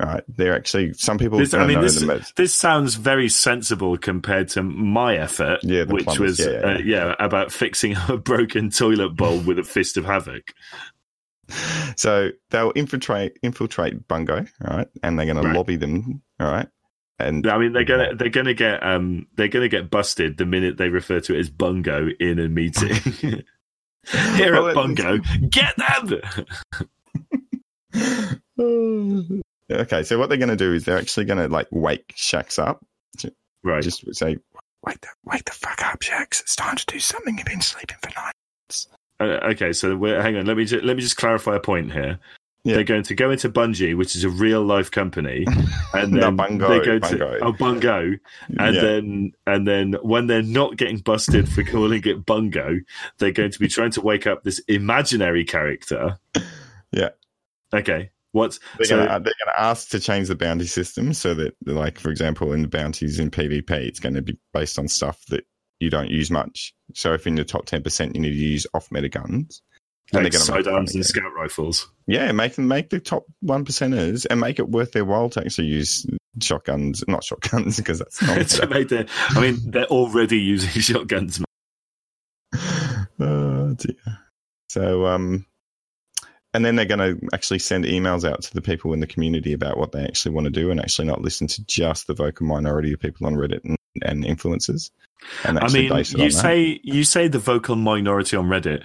All 0.00 0.08
right, 0.08 0.24
they're 0.28 0.54
actually 0.56 0.92
some 0.94 1.18
people. 1.18 1.38
This, 1.38 1.54
I 1.54 1.66
mean, 1.66 1.80
this, 1.80 2.02
as- 2.02 2.32
this 2.36 2.54
sounds 2.54 2.94
very 2.96 3.28
sensible 3.28 3.96
compared 3.96 4.48
to 4.50 4.62
my 4.62 5.16
effort, 5.16 5.60
Yeah, 5.62 5.84
which 5.84 6.04
plumbers, 6.04 6.38
was 6.38 6.40
yeah, 6.40 6.50
yeah, 6.50 6.66
uh, 6.74 6.78
yeah 6.78 7.14
about 7.20 7.52
fixing 7.52 7.94
a 8.08 8.16
broken 8.16 8.70
toilet 8.70 9.10
bowl 9.16 9.40
with 9.40 9.58
a 9.58 9.64
fist 9.64 9.96
of 9.96 10.04
havoc. 10.04 10.52
so 11.96 12.30
they'll 12.50 12.72
infiltrate 12.74 13.38
infiltrate 13.42 14.08
Bungo, 14.08 14.44
all 14.66 14.76
right, 14.78 14.88
and 15.02 15.18
they're 15.18 15.26
going 15.26 15.36
Right. 15.38 15.52
to 15.52 15.58
lobby 15.58 15.76
them, 15.76 16.22
all 16.40 16.50
right, 16.50 16.68
and 17.18 17.46
I 17.46 17.58
mean, 17.58 17.72
they're 17.72 17.84
gonna 17.84 18.14
they're 18.16 18.30
gonna 18.30 18.54
get 18.54 18.82
um 18.82 19.26
they're 19.36 19.48
gonna 19.48 19.68
get 19.68 19.90
busted 19.90 20.38
the 20.38 20.46
minute 20.46 20.76
they 20.78 20.88
refer 20.88 21.20
to 21.20 21.34
it 21.36 21.38
as 21.40 21.50
bungo 21.50 22.08
in 22.18 22.38
a 22.40 22.48
meeting. 22.48 22.94
Here 24.36 24.52
Well, 24.52 24.68
at 24.68 24.74
bungo, 24.74 25.18
get 25.50 25.74
them. 25.76 26.20
Okay, 29.70 30.02
so 30.02 30.18
what 30.18 30.28
they're 30.28 30.38
going 30.38 30.48
to 30.50 30.56
do 30.56 30.72
is 30.74 30.84
they're 30.84 30.98
actually 30.98 31.24
going 31.26 31.38
to 31.38 31.48
like 31.48 31.68
wake 31.70 32.14
Shaxx 32.16 32.58
up, 32.58 32.84
Right. 33.62 33.82
just 33.82 34.04
say, 34.14 34.36
"Wake 34.86 35.00
the 35.00 35.08
wake 35.24 35.44
the 35.44 35.52
fuck 35.52 35.82
up, 35.82 36.00
Shaxx! 36.00 36.42
It's 36.42 36.56
time 36.56 36.76
to 36.76 36.84
do 36.86 36.98
something. 36.98 37.38
You've 37.38 37.46
been 37.46 37.62
sleeping 37.62 37.96
for 38.02 38.10
nights." 38.14 38.88
Uh, 39.20 39.48
okay, 39.52 39.72
so 39.72 39.96
we're, 39.96 40.20
hang 40.20 40.36
on. 40.36 40.44
Let 40.44 40.56
me 40.58 40.64
ju- 40.66 40.80
let 40.82 40.96
me 40.96 41.02
just 41.02 41.16
clarify 41.16 41.56
a 41.56 41.60
point 41.60 41.92
here. 41.92 42.18
Yeah. 42.64 42.76
They're 42.76 42.84
going 42.84 43.02
to 43.04 43.14
go 43.14 43.30
into 43.30 43.48
Bungie, 43.50 43.94
which 43.94 44.16
is 44.16 44.24
a 44.24 44.30
real 44.30 44.62
life 44.64 44.90
company, 44.90 45.44
and 45.94 46.12
No, 46.12 46.20
then 46.20 46.36
Bungo, 46.36 46.68
they 46.68 46.84
go 46.84 46.98
Bungo. 46.98 47.38
to 47.38 47.44
oh 47.44 47.52
Bungo, 47.52 48.12
and 48.58 48.74
Yeah. 48.74 48.80
then 48.82 49.32
and 49.46 49.66
then 49.68 49.92
when 50.02 50.26
they're 50.26 50.42
not 50.42 50.76
getting 50.76 50.98
busted 50.98 51.48
for 51.48 51.62
calling 51.62 52.02
it 52.06 52.26
Bungo, 52.26 52.80
they're 53.18 53.32
going 53.32 53.50
to 53.50 53.58
be 53.58 53.68
trying 53.68 53.92
to 53.92 54.00
wake 54.02 54.26
up 54.26 54.42
this 54.44 54.58
imaginary 54.68 55.44
character. 55.44 56.18
Yeah. 56.92 57.08
Okay. 57.72 58.10
What's 58.34 58.58
They're 58.78 58.86
so- 58.86 58.96
they're 58.96 59.20
gonna 59.20 59.56
ask 59.56 59.90
to 59.90 60.00
change 60.00 60.26
the 60.26 60.34
bounty 60.34 60.66
system 60.66 61.14
so 61.14 61.34
that, 61.34 61.54
like, 61.64 62.00
for 62.00 62.10
example, 62.10 62.52
in 62.52 62.62
the 62.62 62.68
bounties 62.68 63.20
in 63.20 63.30
PvP, 63.30 63.70
it's 63.70 64.00
going 64.00 64.16
to 64.16 64.22
be 64.22 64.36
based 64.52 64.76
on 64.76 64.88
stuff 64.88 65.24
that 65.28 65.44
you 65.78 65.88
don't 65.88 66.10
use 66.10 66.32
much. 66.32 66.74
So 66.94 67.12
if 67.14 67.28
in 67.28 67.36
the 67.36 67.44
top 67.44 67.66
ten 67.66 67.84
percent, 67.84 68.16
you 68.16 68.20
need 68.22 68.30
to 68.30 68.34
use 68.34 68.66
off 68.74 68.90
meta 68.90 69.08
guns, 69.08 69.62
like 70.12 70.24
they're 70.24 70.30
gonna 70.32 70.56
make 70.56 70.64
sidearms 70.64 70.94
and 70.96 71.06
scout 71.06 71.32
rifles? 71.36 71.88
yeah, 72.08 72.32
make 72.32 72.56
them 72.56 72.66
make 72.66 72.90
the 72.90 72.98
top 72.98 73.24
one 73.40 73.64
percenters 73.64 74.26
and 74.28 74.40
make 74.40 74.58
it 74.58 74.68
worth 74.68 74.90
their 74.90 75.04
while 75.04 75.30
to 75.30 75.40
actually 75.40 75.68
use 75.68 76.04
shotguns, 76.42 77.04
not 77.06 77.22
shotguns 77.22 77.76
because 77.78 78.00
that's 78.00 78.20
not. 78.20 79.08
I 79.30 79.40
mean, 79.40 79.58
they're 79.70 79.86
already 79.86 80.38
using 80.40 80.70
shotguns. 80.82 81.40
oh 83.20 83.74
dear. 83.74 84.18
So 84.70 85.06
um. 85.06 85.46
And 86.54 86.64
then 86.64 86.76
they're 86.76 86.84
going 86.84 87.18
to 87.18 87.28
actually 87.34 87.58
send 87.58 87.84
emails 87.84 88.28
out 88.28 88.42
to 88.42 88.54
the 88.54 88.62
people 88.62 88.92
in 88.92 89.00
the 89.00 89.06
community 89.06 89.52
about 89.52 89.76
what 89.76 89.90
they 89.92 90.04
actually 90.04 90.32
want 90.32 90.44
to 90.44 90.50
do, 90.50 90.70
and 90.70 90.80
actually 90.80 91.06
not 91.06 91.20
listen 91.20 91.48
to 91.48 91.64
just 91.64 92.06
the 92.06 92.14
vocal 92.14 92.46
minority 92.46 92.92
of 92.92 93.00
people 93.00 93.26
on 93.26 93.34
Reddit 93.34 93.64
and, 93.64 93.76
and 94.02 94.24
influencers. 94.24 94.90
And 95.44 95.58
I 95.58 95.68
mean, 95.68 95.88
base 95.88 96.12
it 96.12 96.18
you 96.18 96.24
on 96.24 96.30
that. 96.30 96.36
say 96.36 96.80
you 96.84 97.04
say 97.04 97.28
the 97.28 97.38
vocal 97.38 97.76
minority 97.76 98.36
on 98.36 98.46
Reddit. 98.46 98.84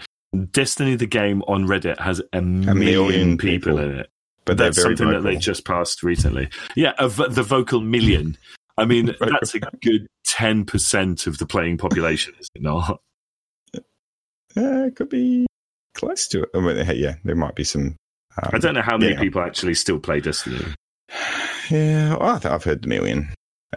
Destiny, 0.51 0.95
the 0.95 1.07
game 1.07 1.43
on 1.47 1.65
Reddit, 1.65 1.99
has 1.99 2.21
a 2.33 2.41
million, 2.41 2.79
million 2.79 3.37
people, 3.37 3.77
people. 3.77 3.79
in 3.79 3.99
it. 3.99 4.09
but 4.45 4.57
That's 4.57 4.81
something 4.81 5.09
that 5.09 5.21
they 5.21 5.37
just 5.37 5.65
passed 5.65 6.03
recently. 6.03 6.49
Yeah, 6.75 6.93
a 6.97 7.07
the 7.07 7.43
vocal 7.43 7.81
million. 7.81 8.37
I 8.77 8.85
mean, 8.85 9.15
that's 9.19 9.55
a 9.55 9.59
good 9.59 10.07
ten 10.23 10.65
percent 10.65 11.27
of 11.27 11.37
the 11.37 11.45
playing 11.45 11.77
population, 11.77 12.33
is 12.39 12.47
it 12.55 12.61
not? 12.61 13.01
Uh, 13.75 13.81
it 14.85 14.95
could 14.95 15.09
be 15.09 15.45
close 15.99 16.27
to 16.29 16.43
it. 16.43 16.49
I 16.55 16.59
mean, 16.59 16.85
hey, 16.85 16.95
yeah, 16.95 17.15
there 17.23 17.35
might 17.35 17.55
be 17.55 17.63
some. 17.63 17.95
Um, 18.41 18.49
I 18.53 18.57
don't 18.57 18.73
know 18.75 18.81
how 18.81 18.97
many 18.97 19.13
yeah. 19.13 19.19
people 19.19 19.41
actually 19.41 19.73
still 19.73 19.99
play 19.99 20.19
Destiny. 20.21 20.63
Yeah, 21.69 22.15
well, 22.15 22.35
I 22.35 22.39
th- 22.39 22.51
I've 22.53 22.63
heard 22.63 22.85
a 22.85 22.87
million 22.87 23.29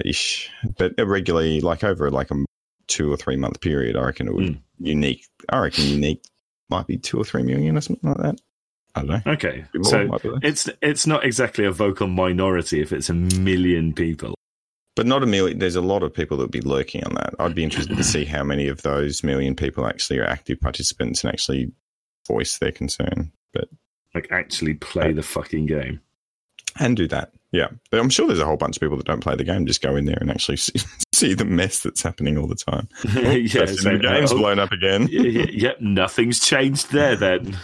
ish, 0.04 0.50
but 0.78 0.94
regularly, 0.98 1.60
like 1.60 1.84
over 1.84 2.10
like 2.10 2.30
a 2.30 2.44
two 2.86 3.12
or 3.12 3.16
three 3.16 3.36
month 3.36 3.60
period, 3.60 3.96
I 3.96 4.04
reckon 4.04 4.28
it 4.28 4.34
would 4.34 4.46
Mm. 4.46 4.58
unique. 4.78 5.26
I 5.48 5.58
reckon 5.58 5.84
unique 5.84 6.22
might 6.70 6.86
be 6.86 6.96
two 6.96 7.18
or 7.18 7.24
three 7.24 7.42
million 7.42 7.76
or 7.76 7.80
something 7.80 8.08
like 8.08 8.18
that. 8.18 8.40
I 8.94 9.00
don't 9.00 9.08
know. 9.26 9.32
Okay, 9.32 9.64
more, 9.74 9.84
so 9.84 10.06
might 10.06 10.22
be 10.22 10.28
less. 10.30 10.40
it's 10.42 10.68
it's 10.82 11.06
not 11.06 11.24
exactly 11.24 11.64
a 11.64 11.72
vocal 11.72 12.06
minority 12.08 12.80
if 12.80 12.92
it's 12.92 13.08
a 13.10 13.14
million 13.14 13.92
people. 13.94 14.34
but 14.96 15.06
not 15.06 15.22
a 15.22 15.26
million. 15.26 15.58
There's 15.58 15.76
a 15.76 15.80
lot 15.80 16.02
of 16.02 16.12
people 16.12 16.36
that 16.36 16.44
would 16.44 16.50
be 16.50 16.60
lurking 16.60 17.02
on 17.04 17.14
that. 17.14 17.34
I'd 17.38 17.54
be 17.54 17.64
interested 17.64 17.96
to 17.96 18.04
see 18.14 18.24
how 18.26 18.44
many 18.44 18.68
of 18.68 18.82
those 18.82 19.22
million 19.24 19.54
people 19.56 19.86
actually 19.86 20.18
are 20.18 20.26
active 20.26 20.60
participants 20.60 21.24
and 21.24 21.32
actually 21.32 21.72
voice 22.26 22.58
their 22.58 22.72
concern. 22.72 23.32
But 23.52 23.68
Like 24.14 24.28
actually 24.30 24.74
play 24.74 25.12
the 25.12 25.22
fucking 25.22 25.66
game. 25.66 26.00
and 26.78 26.96
do 26.96 27.06
that. 27.08 27.32
Yeah, 27.52 27.68
but 27.90 28.00
I'm 28.00 28.08
sure 28.08 28.26
there's 28.26 28.38
a 28.40 28.46
whole 28.46 28.56
bunch 28.56 28.76
of 28.76 28.80
people 28.80 28.96
that 28.96 29.04
don't 29.04 29.20
play 29.20 29.36
the 29.36 29.44
game. 29.44 29.66
Just 29.66 29.82
go 29.82 29.94
in 29.94 30.06
there 30.06 30.16
and 30.20 30.30
actually 30.30 30.56
see, 30.58 30.80
see 31.12 31.34
the 31.34 31.44
mess 31.44 31.80
that's 31.80 32.02
happening 32.02 32.38
all 32.38 32.46
the 32.46 32.54
time. 32.54 32.88
yeah, 33.14 33.66
so- 33.66 33.98
game's 33.98 34.32
oh, 34.32 34.38
blown 34.38 34.58
up 34.58 34.72
again. 34.72 35.06
yep, 35.10 35.78
nothing's 35.80 36.40
changed 36.40 36.90
there 36.92 37.14
then. 37.16 37.58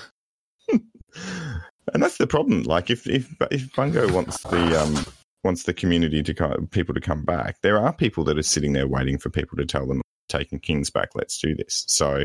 and 0.69 2.03
that's 2.03 2.19
the 2.19 2.27
problem. 2.27 2.65
Like 2.65 2.91
if 2.91 3.07
if 3.07 3.35
if 3.51 3.75
Bungo 3.75 4.13
wants 4.13 4.43
the 4.43 4.81
um 4.81 5.05
wants 5.45 5.63
the 5.63 5.73
community 5.73 6.23
to 6.23 6.35
come, 6.35 6.67
people 6.71 6.95
to 6.95 7.01
come 7.01 7.25
back, 7.25 7.61
there 7.63 7.79
are 7.79 7.93
people 7.93 8.25
that 8.25 8.39
are 8.39 8.43
sitting 8.43 8.73
there 8.73 8.87
waiting 8.87 9.19
for 9.19 9.31
people 9.31 9.57
to 9.57 9.65
tell 9.65 9.87
them 9.87 10.03
taking 10.29 10.59
Kings 10.59 10.91
back. 10.91 11.11
Let's 11.15 11.39
do 11.39 11.55
this. 11.55 11.85
So 11.89 12.25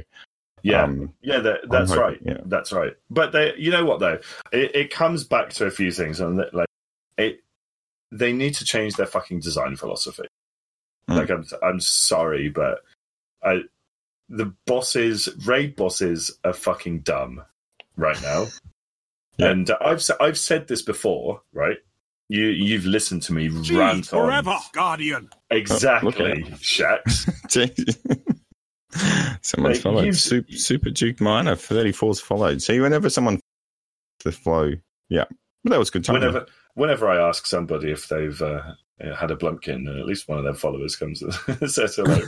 Yeah, 0.64 0.84
um, 0.84 1.14
yeah, 1.22 1.40
that, 1.40 1.60
that's 1.70 1.92
hoping- 1.92 2.02
right. 2.04 2.20
yeah. 2.26 2.38
That's 2.46 2.72
right. 2.72 2.94
But 3.10 3.32
they, 3.34 3.54
you 3.58 3.70
know 3.70 3.86
what 3.86 4.00
though, 4.00 4.20
it, 4.52 4.76
it 4.76 4.90
comes 4.94 5.24
back 5.26 5.50
to 5.56 5.66
a 5.66 5.72
few 5.72 5.92
things, 5.92 6.20
and 6.22 6.40
that, 6.40 6.54
like 6.54 6.68
it, 7.18 7.44
they 8.12 8.32
need 8.32 8.54
to 8.56 8.66
change 8.66 8.96
their 8.96 9.06
fucking 9.06 9.42
design 9.42 9.76
philosophy. 9.76 10.24
Mm. 11.10 11.16
Like 11.18 11.30
I'm, 11.30 11.46
I'm 11.62 11.80
sorry, 11.82 12.48
but 12.50 12.80
I, 13.44 13.64
the 14.30 14.54
bosses, 14.66 15.28
raid 15.46 15.76
bosses, 15.76 16.32
are 16.46 16.54
fucking 16.54 17.00
dumb 17.02 17.44
right 17.98 18.20
now. 18.22 18.48
Yeah. 19.40 19.48
And 19.50 19.72
I've 19.82 19.98
s- 19.98 20.12
I've 20.22 20.38
said 20.38 20.68
this 20.68 20.84
before, 20.84 21.42
right? 21.54 21.78
You 22.30 22.46
you've 22.46 22.86
listened 22.86 23.24
to 23.24 23.34
me 23.34 23.48
rant 23.48 24.14
on 24.14 24.44
Guardian. 24.74 25.30
exactly, 25.50 26.46
Oh, 26.46 26.56
Shaxx. 26.58 27.28
Someone's 29.42 29.78
Like, 29.78 29.84
followed. 29.84 30.16
Super, 30.16 30.52
Super 30.52 30.90
Duke 30.90 31.20
Miner 31.22 31.56
34's 31.56 32.20
followed. 32.20 32.62
See, 32.62 32.80
whenever 32.80 33.10
someone 33.10 33.40
the 34.24 34.32
flow, 34.32 34.72
yeah, 35.10 35.26
but 35.64 35.72
that 35.72 35.80
was 35.80 35.90
good 35.90 36.04
time. 36.06 36.16
whenever 36.16 36.46
whenever 36.76 37.10
I 37.10 37.28
ask 37.28 37.46
somebody 37.46 37.92
if 37.92 38.08
they've 38.08 38.42
uh, 38.42 38.62
had 39.18 39.32
a 39.32 39.36
blumpkin, 39.36 39.88
uh, 39.88 40.00
at 40.00 40.06
least 40.06 40.28
one 40.28 40.38
of 40.38 40.44
their 40.44 40.54
followers 40.54 40.96
comes 40.96 41.22
and 41.22 41.34
says 41.72 41.96
hello. 41.96 42.20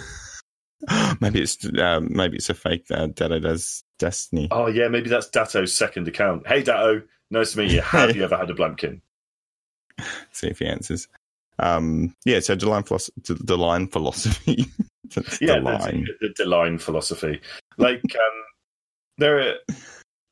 maybe 1.22 1.42
it's 1.42 1.58
um, 1.80 2.10
maybe 2.12 2.36
it's 2.38 2.50
a 2.50 2.54
fake 2.54 2.86
uh, 2.92 3.08
Datto 3.08 3.40
does 3.40 3.84
Destiny. 3.98 4.50
oh 4.52 4.68
yeah, 4.68 4.88
maybe 4.90 5.10
that's 5.10 5.30
Datto's 5.30 5.76
second 5.76 6.08
account. 6.08 6.46
Hey 6.48 6.64
Dato, 6.64 7.02
nice 7.32 7.54
to 7.54 7.60
meet 7.60 7.72
you. 7.72 7.82
Have 7.82 8.16
you 8.16 8.24
ever 8.24 8.38
had 8.38 8.50
a 8.50 8.54
blumpkin? 8.54 9.02
See 10.32 10.48
if 10.48 10.60
he 10.60 10.66
answers. 10.66 11.08
Um, 11.58 12.14
yeah, 12.26 12.42
so 12.42 12.56
the 12.56 12.68
line, 12.68 12.84
philosophy, 12.84 13.14
the 13.24 13.58
line 13.58 13.88
philosophy. 13.88 14.66
That's 15.14 15.42
Yeah, 15.42 15.56
the 15.56 15.62
line. 15.62 16.08
the, 16.22 16.34
the 16.38 16.46
line 16.46 16.78
philosophy. 16.78 17.42
Like 17.78 18.02
um, 18.16 18.44
there, 19.18 19.40
are, 19.40 19.56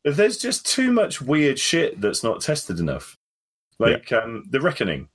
there's 0.06 0.38
just 0.38 0.66
too 0.66 0.92
much 0.92 1.22
weird 1.22 1.60
shit 1.60 2.00
that's 2.02 2.24
not 2.24 2.42
tested 2.42 2.80
enough. 2.80 3.18
Like 3.80 4.12
um, 4.14 4.46
the 4.50 4.62
reckoning. 4.62 5.10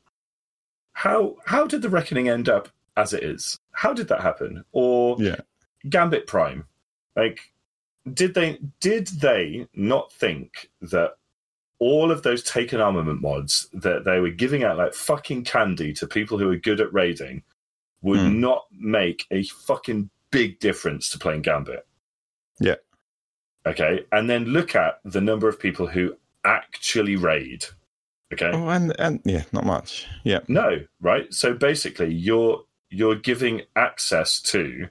How 0.92 1.36
how 1.46 1.66
did 1.66 1.82
the 1.82 1.88
reckoning 1.88 2.28
end 2.28 2.48
up 2.48 2.68
as 2.96 3.12
it 3.12 3.22
is? 3.22 3.56
How 3.72 3.92
did 3.92 4.08
that 4.08 4.20
happen? 4.20 4.64
Or 4.72 5.16
Yeah. 5.20 5.36
Gambit 5.88 6.26
Prime. 6.26 6.64
Like, 7.14 7.40
did 8.12 8.34
they 8.34 8.58
did 8.80 9.06
they 9.08 9.68
not 9.74 10.12
think 10.12 10.70
that 10.82 11.12
all 11.78 12.10
of 12.10 12.24
those 12.24 12.42
taken 12.42 12.80
armament 12.80 13.22
mods 13.22 13.68
that 13.72 14.04
they 14.04 14.18
were 14.18 14.30
giving 14.30 14.64
out 14.64 14.76
like 14.76 14.92
fucking 14.94 15.44
candy 15.44 15.92
to 15.92 16.06
people 16.08 16.36
who 16.36 16.50
are 16.50 16.56
good 16.56 16.80
at 16.80 16.92
raiding 16.92 17.44
would 18.02 18.20
Hmm. 18.20 18.40
not 18.40 18.66
make 18.72 19.26
a 19.30 19.42
fucking 19.44 20.10
big 20.30 20.58
difference 20.60 21.08
to 21.10 21.18
playing 21.18 21.42
Gambit? 21.42 21.86
Yeah. 22.60 22.76
Okay, 23.66 24.06
and 24.12 24.28
then 24.30 24.44
look 24.46 24.74
at 24.74 25.00
the 25.04 25.20
number 25.20 25.48
of 25.48 25.58
people 25.60 25.86
who 25.86 26.16
actually 26.44 27.16
raid. 27.16 27.64
Okay. 28.32 28.50
Oh, 28.52 28.68
and 28.68 28.94
and 28.98 29.20
yeah, 29.24 29.44
not 29.52 29.64
much. 29.64 30.06
Yeah, 30.24 30.40
No, 30.48 30.80
right? 31.00 31.32
So 31.32 31.54
basically 31.54 32.12
you're 32.14 32.64
you're 32.90 33.16
giving 33.16 33.62
access 33.76 34.40
to 34.42 34.88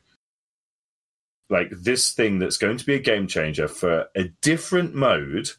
like 1.50 1.70
this 1.72 2.12
thing 2.12 2.40
that's 2.40 2.58
going 2.58 2.78
to 2.78 2.86
be 2.86 2.96
a 2.96 3.00
game 3.00 3.26
changer 3.28 3.68
for 3.68 4.08
a 4.16 4.26
different 4.42 4.94
mode 4.94 5.50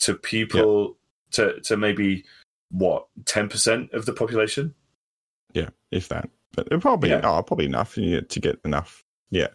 to 0.00 0.14
people 0.14 0.96
to 1.32 1.60
to 1.60 1.76
maybe 1.76 2.24
what, 2.70 3.06
10% 3.24 3.92
of 3.92 4.06
the 4.06 4.12
population? 4.12 4.74
yeah, 5.52 5.68
if 5.92 6.08
that. 6.08 6.28
But 6.54 6.68
it 6.70 6.80
probably 6.80 7.10
Yeah. 7.10 7.20
oh, 7.24 7.42
probably 7.42 7.66
enough 7.66 7.94
to 7.94 8.40
get 8.40 8.58
enough. 8.64 9.02
Yeah, 9.30 9.48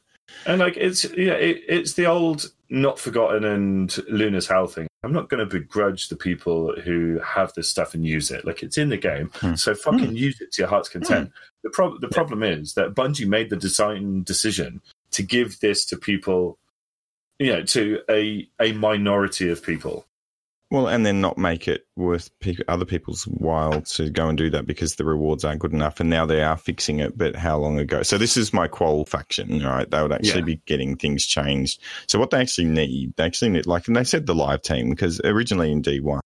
And 0.45 0.59
like 0.59 0.75
it's 0.77 1.03
yeah, 1.15 1.33
it, 1.33 1.63
it's 1.67 1.93
the 1.93 2.05
old 2.05 2.51
not 2.69 2.99
forgotten 2.99 3.43
and 3.43 3.97
Luna's 4.09 4.47
Howl 4.47 4.67
thing. 4.67 4.87
I'm 5.03 5.11
not 5.13 5.29
going 5.29 5.39
to 5.39 5.45
begrudge 5.59 6.09
the 6.09 6.15
people 6.15 6.73
who 6.83 7.19
have 7.25 7.51
this 7.53 7.67
stuff 7.69 7.93
and 7.95 8.05
use 8.05 8.29
it. 8.31 8.45
Like 8.45 8.61
it's 8.61 8.77
in 8.77 8.89
the 8.89 8.97
game, 8.97 9.31
Hmm. 9.35 9.55
so 9.55 9.73
fucking 9.73 10.15
use 10.15 10.39
it 10.41 10.51
to 10.53 10.61
your 10.61 10.69
heart's 10.69 10.89
content. 10.89 11.31
The 11.63 11.69
problem 11.71 11.99
the 12.01 12.07
problem 12.09 12.43
is 12.43 12.73
that 12.75 12.93
Bungie 12.93 13.27
made 13.27 13.49
the 13.49 13.55
design 13.57 14.23
decision 14.23 14.81
to 15.11 15.23
give 15.23 15.59
this 15.59 15.85
to 15.85 15.97
people, 15.97 16.59
you 17.39 17.51
know, 17.53 17.63
to 17.63 17.99
a 18.09 18.47
a 18.59 18.73
minority 18.73 19.49
of 19.49 19.63
people. 19.63 20.05
Well, 20.71 20.87
and 20.87 21.05
then 21.05 21.19
not 21.19 21.37
make 21.37 21.67
it 21.67 21.85
worth 21.97 22.29
pe- 22.39 22.55
other 22.69 22.85
people's 22.85 23.25
while 23.25 23.81
to 23.81 24.09
go 24.09 24.29
and 24.29 24.37
do 24.37 24.49
that 24.51 24.65
because 24.65 24.95
the 24.95 25.03
rewards 25.03 25.43
aren't 25.43 25.59
good 25.59 25.73
enough. 25.73 25.99
And 25.99 26.09
now 26.09 26.25
they 26.25 26.41
are 26.41 26.55
fixing 26.55 26.99
it, 26.99 27.17
but 27.17 27.35
how 27.35 27.57
long 27.57 27.77
ago? 27.77 28.03
So 28.03 28.17
this 28.17 28.37
is 28.37 28.53
my 28.53 28.69
qual 28.69 29.03
faction, 29.05 29.61
right? 29.63 29.89
They 29.91 30.01
would 30.01 30.13
actually 30.13 30.39
Yeah. 30.39 30.45
be 30.45 30.61
getting 30.65 30.95
things 30.95 31.25
changed. 31.25 31.81
So 32.07 32.17
what 32.19 32.29
they 32.29 32.39
actually 32.39 32.67
need, 32.69 33.13
they 33.17 33.25
actually 33.25 33.49
need, 33.49 33.65
like, 33.67 33.87
and 33.87 33.97
they 33.97 34.05
said 34.05 34.25
the 34.27 34.33
live 34.33 34.61
team 34.61 34.89
because 34.89 35.19
originally 35.25 35.73
in 35.73 35.81
D1, 35.81 36.21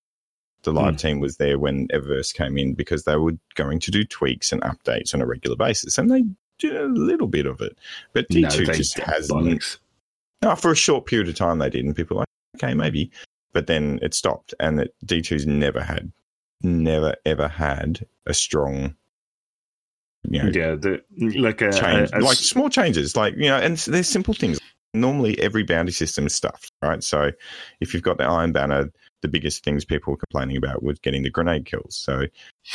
the 0.62 0.72
live 0.74 0.94
Hmm. 0.94 0.98
team 0.98 1.20
was 1.20 1.38
there 1.38 1.58
when 1.58 1.88
Eververse 1.88 2.32
came 2.32 2.56
in 2.60 2.76
because 2.76 3.04
they 3.04 3.16
were 3.16 3.34
going 3.56 3.80
to 3.80 3.90
do 3.92 4.04
tweaks 4.04 4.52
and 4.52 4.62
updates 4.62 5.16
on 5.16 5.22
a 5.22 5.26
regular 5.26 5.56
basis, 5.56 5.98
and 5.98 6.12
they 6.12 6.24
did 6.60 6.76
a 6.76 6.86
little 6.86 7.28
bit 7.28 7.48
of 7.48 7.62
it. 7.62 7.80
But 8.14 8.28
D2 8.30 8.68
No, 8.68 8.74
just 8.74 9.00
hasn't. 9.00 9.40
bollocks. 9.60 9.80
No, 10.44 10.54
for 10.56 10.72
a 10.72 10.76
short 10.76 11.08
period 11.08 11.30
of 11.30 11.36
time 11.36 11.58
they 11.58 11.70
did, 11.72 11.84
and 11.84 11.96
people 11.96 12.18
were 12.18 12.22
like, 12.22 12.64
okay, 12.64 12.76
maybe. 12.76 13.10
But 13.56 13.68
then 13.68 14.00
it 14.02 14.14
stopped, 14.14 14.54
and 14.60 14.82
it, 14.82 14.94
D2's 15.06 15.48
never 15.48 15.82
had, 15.82 16.12
never 16.62 17.16
ever 17.26 17.48
had 17.48 18.06
a 18.26 18.34
strong, 18.34 18.96
you 20.30 20.44
know, 20.44 20.50
Yeah, 20.50 20.76
the, 20.76 21.02
like 21.40 21.62
a, 21.62 21.72
change, 21.72 22.10
a- 22.12 22.18
a- 22.18 22.20
like 22.20 22.36
small 22.36 22.68
changes, 22.70 23.16
like 23.16 23.34
you 23.38 23.48
know, 23.48 23.56
and 23.56 23.78
there's 23.78 24.10
simple 24.10 24.34
things. 24.34 24.60
Normally, 24.94 25.40
every 25.40 25.64
bounty 25.64 25.94
system 25.94 26.26
is 26.26 26.36
stuffed, 26.36 26.70
right? 26.82 27.02
So, 27.02 27.32
if 27.80 27.94
you've 27.94 28.04
got 28.04 28.18
the 28.18 28.26
Iron 28.26 28.52
Banner, 28.52 28.92
the 29.22 29.30
biggest 29.30 29.64
things 29.64 29.86
people 29.86 30.12
were 30.12 30.18
complaining 30.18 30.58
about 30.58 30.84
was 30.84 31.00
getting 31.00 31.24
the 31.24 31.30
grenade 31.30 31.66
kills. 31.66 31.96
So, 31.96 32.24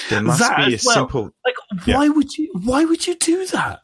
there 0.09 0.22
must 0.22 0.39
That 0.41 0.57
be 0.57 0.74
a 0.74 0.78
well. 0.83 0.95
simple, 0.95 1.31
like 1.45 1.55
Yeah. 1.87 1.97
why 1.99 2.09
would 2.09 2.39
you 2.39 2.51
why 2.64 2.87
would 2.87 3.07
you 3.07 3.16
do 3.16 3.47
that? 3.49 3.81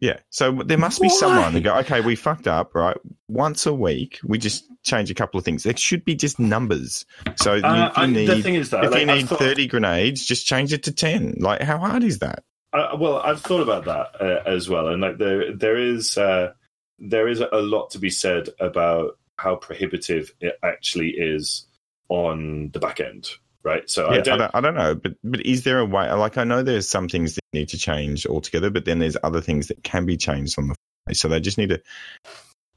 Yeah. 0.00 0.18
So 0.30 0.52
there 0.64 0.76
must 0.78 1.00
be 1.00 1.08
Why? 1.08 1.14
someone 1.14 1.52
who 1.52 1.60
go, 1.60 1.74
okay, 1.78 2.00
we 2.02 2.16
fucked 2.16 2.46
up, 2.46 2.74
right? 2.74 2.96
Once 3.28 3.64
a 3.64 3.72
week, 3.72 4.18
we 4.24 4.36
just 4.38 4.64
change 4.82 5.10
a 5.10 5.14
couple 5.14 5.38
of 5.38 5.44
things. 5.44 5.62
There 5.62 5.76
should 5.76 6.04
be 6.04 6.14
just 6.14 6.38
numbers. 6.38 7.06
So 7.36 7.54
you, 7.54 7.62
Uh, 7.64 7.88
if 7.90 7.96
you 7.96 8.02
I- 8.02 8.06
need, 8.06 8.26
the 8.26 8.42
thing 8.42 8.56
is 8.56 8.70
that 8.70 8.84
if 8.84 8.90
like, 8.90 9.00
you 9.00 9.06
need 9.06 9.28
thought- 9.28 9.38
30 9.38 9.66
grenades, 9.68 10.24
just 10.26 10.46
change 10.46 10.72
it 10.72 10.82
to 10.84 10.92
10. 10.92 11.36
Like, 11.38 11.62
how 11.62 11.78
hard 11.78 12.04
is 12.04 12.18
that? 12.18 12.44
Uh, 12.74 12.94
well, 12.98 13.18
I've 13.18 13.40
thought 13.40 13.62
about 13.62 13.86
that 13.86 14.20
uh, 14.20 14.42
as 14.48 14.68
well, 14.68 14.88
and 14.88 15.00
like 15.00 15.16
there, 15.16 15.54
there 15.56 15.78
is, 15.78 16.18
uh, 16.18 16.52
there 16.98 17.26
is 17.26 17.40
a 17.40 17.48
lot 17.62 17.90
to 17.92 17.98
be 17.98 18.10
said 18.10 18.50
about 18.60 19.18
how 19.38 19.56
prohibitive 19.56 20.30
it 20.40 20.58
actually 20.62 21.10
is 21.10 21.66
on 22.10 22.70
the 22.74 22.78
back 22.78 23.00
end, 23.00 23.30
right? 23.66 23.88
So 23.90 24.04
Yeah, 24.10 24.10
I 24.10 24.14
I, 24.14 24.20
don't, 24.22 24.38
don't, 24.38 24.50
I 24.54 24.60
don't 24.62 24.74
know, 24.74 24.94
but 24.94 25.12
but 25.24 25.44
is 25.44 25.64
there 25.64 25.78
a 25.80 25.84
way? 25.84 26.10
Like, 26.12 26.38
I 26.38 26.44
know 26.44 26.62
there's 26.62 26.88
some 26.88 27.08
things 27.08 27.34
that 27.34 27.42
need 27.52 27.68
to 27.70 27.78
change 27.78 28.24
altogether, 28.26 28.70
but 28.70 28.84
then 28.86 29.00
there's 29.00 29.16
other 29.22 29.40
things 29.42 29.66
that 29.68 29.82
can 29.82 30.06
be 30.06 30.16
changed 30.16 30.58
on 30.58 30.68
the 30.68 30.74
fly. 31.06 31.12
So 31.12 31.28
they 31.28 31.40
just 31.40 31.58
need 31.58 31.68
to. 31.70 31.82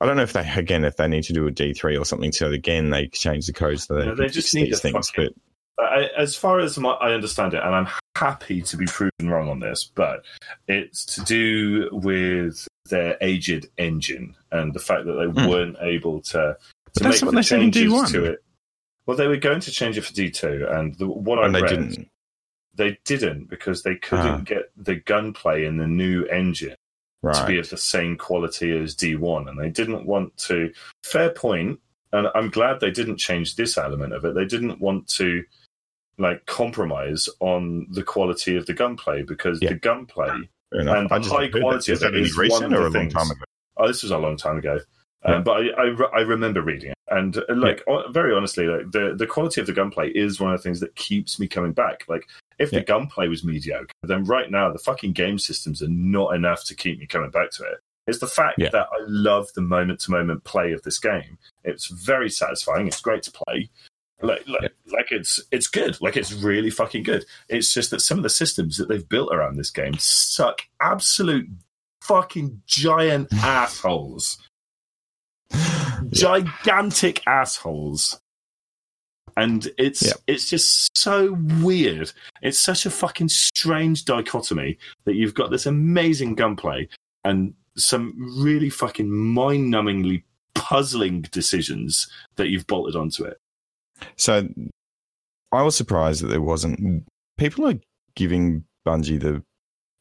I 0.02 0.06
don't 0.06 0.18
know 0.18 0.24
if 0.24 0.34
they 0.34 0.50
again 0.50 0.84
if 0.84 0.96
they 0.98 1.08
need 1.08 1.24
to 1.26 1.34
do 1.34 1.46
a 1.48 1.52
D 1.52 1.74
three 1.74 1.96
or 1.98 2.06
something. 2.06 2.32
So 2.32 2.52
again, 2.52 2.90
they 2.90 3.08
change 3.08 3.46
the 3.48 3.54
code 3.54 3.80
so 3.80 3.96
they, 3.96 4.06
No, 4.06 4.16
they 4.16 4.28
just 4.28 4.54
need 4.56 4.68
these 4.68 4.82
things. 4.82 5.10
fucking- 5.10 5.34
I, 5.80 6.10
as 6.18 6.36
far 6.36 6.60
as 6.60 6.78
my, 6.78 6.90
I 6.92 7.14
understand 7.14 7.54
it, 7.54 7.64
and 7.64 7.74
I'm 7.74 7.88
happy 8.18 8.62
to 8.64 8.76
be 8.76 8.86
proven 8.86 9.30
wrong 9.30 9.48
on 9.48 9.62
this, 9.62 9.86
but 9.96 10.26
it's 10.68 11.06
to 11.16 11.22
do 11.22 11.88
with 11.94 12.68
their 12.90 13.16
aged 13.22 13.68
engine 13.78 14.36
and 14.52 14.74
the 14.74 14.80
fact 14.80 15.06
that 15.06 15.14
they 15.14 15.42
Hmm. 15.42 15.50
weren't 15.50 15.78
able 15.80 16.20
to, 16.24 16.58
to 16.96 17.04
make 17.04 17.18
the 17.18 17.32
they 17.32 17.42
said 17.44 17.62
in 17.62 17.72
changes 17.72 18.12
to 18.12 18.26
it. 18.26 18.44
Well, 19.10 19.18
they 19.18 19.26
were 19.28 19.38
going 19.38 19.60
to 19.62 19.72
change 19.72 19.98
it 19.98 20.02
for 20.06 20.14
D2, 20.14 20.72
and 20.72 20.94
the, 21.00 21.08
what 21.08 21.44
and 21.44 21.58
I 21.58 21.60
they 21.62 21.64
read, 21.64 21.70
didn't. 21.90 22.10
they 22.76 23.00
didn't 23.06 23.50
because 23.50 23.82
they 23.82 23.96
couldn't 23.96 24.28
Ah. 24.28 24.38
get 24.42 24.70
the 24.78 24.98
gunplay 24.98 25.66
in 25.66 25.78
the 25.78 25.88
new 25.88 26.26
engine 26.26 26.76
Right. 27.24 27.36
to 27.36 27.48
be 27.48 27.58
of 27.58 27.68
the 27.72 27.76
same 27.76 28.18
quality 28.18 28.70
as 28.80 28.94
D1, 28.96 29.50
and 29.50 29.60
they 29.60 29.72
didn't 29.72 30.06
want 30.06 30.38
to. 30.46 30.72
Fair 31.02 31.32
point, 31.32 31.80
and 32.14 32.28
I'm 32.36 32.52
glad 32.52 32.82
they 32.82 32.92
didn't 32.92 33.18
change 33.18 33.56
this 33.56 33.80
element 33.80 34.14
of 34.14 34.26
it. 34.26 34.36
They 34.36 34.46
didn't 34.46 34.80
want 34.80 35.08
to 35.16 35.44
like 36.20 36.46
compromise 36.46 37.28
on 37.40 37.88
the 37.90 38.04
quality 38.04 38.58
of 38.58 38.68
the 38.68 38.74
gunplay 38.76 39.24
because 39.24 39.60
Yeah. 39.60 39.70
the 39.70 39.76
gunplay. 39.80 40.30
And 40.72 40.88
the 40.88 41.20
high 41.28 41.48
that. 41.48 41.60
quality 41.60 41.94
Is 41.94 42.04
of 42.04 42.14
it 42.14 42.18
any 42.20 42.28
is 42.28 42.38
one 42.38 42.64
of 42.76 42.80
or 42.80 42.84
the 42.84 43.00
things- 43.00 43.14
time 43.14 43.32
ago? 43.32 43.42
Oh, 43.78 43.88
this 43.88 44.04
was 44.04 44.12
a 44.12 44.20
long 44.20 44.38
time 44.38 44.58
ago. 44.60 44.80
Yeah. 45.26 45.36
Um, 45.36 45.44
but 45.44 45.52
I, 45.58 45.68
I, 45.78 45.84
re- 45.86 46.10
I 46.16 46.20
remember 46.22 46.62
reading 46.62 46.92
it, 46.92 46.98
and 47.10 47.36
uh, 47.38 47.42
like 47.50 47.84
uh, 47.88 48.10
very 48.12 48.34
honestly, 48.34 48.66
like 48.68 48.92
the 48.92 49.14
the 49.18 49.28
quality 49.28 49.60
of 49.60 49.68
the 49.68 49.74
gunplay 49.74 50.10
is 50.12 50.40
one 50.40 50.54
of 50.54 50.60
the 50.60 50.64
things 50.64 50.80
that 50.80 50.96
keeps 50.96 51.40
me 51.40 51.48
coming 51.48 51.74
back. 51.74 52.06
Like 52.08 52.26
if 52.58 52.72
Yeah. 52.72 52.80
the 52.80 52.86
gunplay 52.86 53.28
was 53.28 53.44
mediocre, 53.44 53.88
then 54.04 54.24
right 54.24 54.50
now 54.50 54.72
the 54.72 54.80
fucking 54.80 55.12
game 55.14 55.38
systems 55.38 55.82
are 55.82 55.90
not 55.90 56.36
enough 56.36 56.64
to 56.66 56.76
keep 56.76 57.00
me 57.00 57.06
coming 57.06 57.32
back 57.32 57.52
to 57.52 57.64
it. 57.64 57.80
It's 58.08 58.20
the 58.20 58.28
fact 58.28 58.60
Yeah. 58.60 58.70
that 58.72 58.88
I 58.92 58.98
love 59.08 59.48
the 59.56 59.62
moment 59.62 60.00
to 60.02 60.12
moment 60.12 60.44
play 60.46 60.72
of 60.72 60.82
this 60.84 61.00
game. 61.00 61.38
It's 61.66 61.88
very 61.88 62.30
satisfying. 62.30 62.88
It's 62.88 63.02
great 63.02 63.24
to 63.24 63.32
play. 63.32 63.70
Like, 64.22 64.46
like, 64.48 64.74
like 64.92 65.12
it's 65.12 65.40
it's 65.52 65.68
good. 65.68 66.00
Like 66.02 66.16
it's 66.18 66.34
really 66.34 66.70
fucking 66.70 67.04
good. 67.04 67.26
It's 67.50 67.74
just 67.74 67.92
that 67.92 68.02
some 68.02 68.18
of 68.18 68.24
the 68.24 68.30
systems 68.30 68.78
that 68.78 68.88
they've 68.90 69.08
built 69.08 69.34
around 69.34 69.58
this 69.58 69.70
game 69.72 69.96
suck 69.98 70.62
absolute 70.82 71.48
fucking 72.02 72.62
giant 72.66 73.32
assholes. 73.44 74.38
Gigantic 76.12 77.26
assholes. 77.28 78.20
And 79.38 79.72
it's 79.78 80.02
Yeah. 80.02 80.14
it's 80.28 80.50
just 80.50 80.98
so 80.98 81.38
weird. 81.62 82.12
It's 82.42 82.60
such 82.60 82.86
a 82.86 82.90
fucking 82.90 83.30
strange 83.30 84.06
dichotomy 84.06 84.78
that 85.06 85.16
you've 85.16 85.34
got 85.34 85.50
this 85.52 85.66
amazing 85.66 86.36
gunplay 86.36 86.90
and 87.24 87.54
some 87.78 88.14
really 88.42 88.70
fucking 88.70 89.10
mind-numbingly 89.10 90.24
puzzling 90.56 91.22
decisions 91.22 92.12
that 92.36 92.50
you've 92.50 92.68
bolted 92.68 92.96
onto 92.96 93.24
it. 93.24 93.40
So 94.18 94.48
I 95.52 95.62
was 95.62 95.76
surprised 95.76 96.22
that 96.24 96.28
there 96.28 96.42
wasn't. 96.42 97.06
People 97.38 97.68
are 97.68 97.80
giving 98.16 98.66
Bungie 98.86 99.20
the 99.22 99.42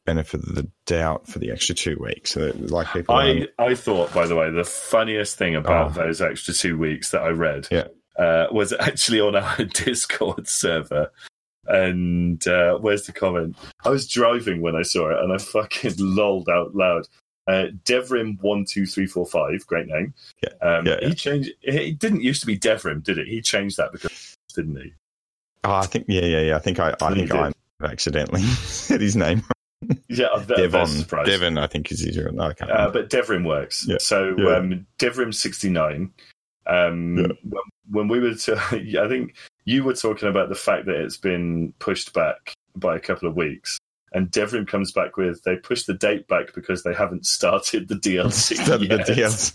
benefit 0.09 0.41
of 0.47 0.55
the 0.55 0.67
doubt 0.85 1.27
for 1.27 1.37
the 1.39 1.51
extra 1.51 1.75
two 1.75 1.97
weeks. 1.99 2.31
So 2.31 2.51
like 2.55 2.87
people, 2.91 3.15
I, 3.15 3.47
I 3.59 3.75
thought, 3.75 4.11
by 4.13 4.25
the 4.25 4.35
way, 4.35 4.49
the 4.49 4.63
funniest 4.63 5.37
thing 5.37 5.55
about 5.55 5.91
Oh. 5.91 6.03
those 6.03 6.21
extra 6.21 6.53
two 6.53 6.77
weeks 6.77 7.11
that 7.11 7.21
I 7.21 7.29
read 7.29 7.67
Yeah. 7.69 7.87
uh, 8.17 8.47
was 8.51 8.73
actually 8.73 9.19
on 9.19 9.35
our 9.35 9.63
Discord 9.85 10.47
server. 10.47 11.11
And 11.67 12.45
uh, 12.47 12.77
where's 12.79 13.03
the 13.05 13.11
comment? 13.11 13.55
I 13.85 13.89
was 13.89 14.07
driving 14.07 14.61
when 14.61 14.75
I 14.75 14.81
saw 14.81 15.11
it, 15.11 15.19
and 15.23 15.31
I 15.31 15.37
fucking 15.37 15.93
lolled 15.99 16.49
out 16.49 16.73
loud. 16.75 17.07
Uh, 17.47 17.67
Devrim 17.85 18.41
one 18.41 18.65
two 18.65 18.85
three 18.87 19.05
four 19.05 19.25
five, 19.25 19.65
great 19.67 19.87
name. 19.87 20.13
Yeah, 20.43 20.49
um, 20.67 20.85
yeah, 20.87 20.97
yeah. 21.01 21.07
He 21.09 21.13
changed. 21.15 21.51
It 21.61 21.99
didn't 21.99 22.21
used 22.21 22.41
to 22.41 22.47
be 22.47 22.57
Devrim, 22.57 23.03
did 23.03 23.17
it? 23.19 23.27
He 23.27 23.41
changed 23.41 23.77
that 23.77 23.91
because 23.91 24.35
didn't 24.55 24.77
he? 24.77 24.93
oh, 25.63 25.73
I 25.75 25.85
think 25.85 26.05
yeah, 26.07 26.25
yeah, 26.25 26.41
yeah. 26.41 26.55
I 26.55 26.59
think 26.59 26.79
I, 26.79 26.95
I 27.01 27.13
think. 27.13 27.31
I 27.33 27.51
accidentally 27.83 28.41
said 28.87 29.01
his 29.01 29.15
name. 29.15 29.43
Yeah, 30.09 30.37
very 30.39 30.67
Devon. 30.67 31.05
Devon, 31.25 31.57
I 31.57 31.67
think 31.67 31.91
is 31.91 32.05
real. 32.17 32.33
No, 32.33 32.43
I 32.43 32.53
can't. 32.53 32.69
Uh, 32.71 32.89
but 32.91 33.09
Devrim 33.09 33.45
works. 33.45 33.85
Yeah. 33.87 33.97
So 33.99 34.35
Yeah. 34.37 34.55
um, 34.57 34.87
Devrim 34.97 35.33
sixty 35.33 35.69
nine. 35.69 36.11
Um, 36.67 37.17
Yeah. 37.17 37.27
when, 37.43 37.61
when 37.89 38.07
we 38.07 38.19
were, 38.19 38.35
to, 38.35 38.57
I 39.03 39.07
think 39.07 39.35
you 39.65 39.83
were 39.83 39.93
talking 39.93 40.27
about 40.29 40.49
the 40.49 40.55
fact 40.55 40.85
that 40.85 40.95
it's 40.95 41.17
been 41.17 41.73
pushed 41.79 42.13
back 42.13 42.53
by 42.75 42.95
a 42.95 42.99
couple 42.99 43.27
of 43.27 43.35
weeks, 43.35 43.79
and 44.13 44.29
Devrim 44.31 44.67
comes 44.67 44.91
back 44.91 45.15
with 45.17 45.41
they 45.43 45.55
pushed 45.55 45.87
the 45.87 45.93
date 45.93 46.27
back 46.27 46.53
because 46.53 46.83
they 46.83 46.93
haven't 46.93 47.25
started 47.37 47.87
the 47.87 47.95
DLC. 48.03 48.57
Started 48.57 48.89
the. 48.89 48.97
DLC. 48.97 49.53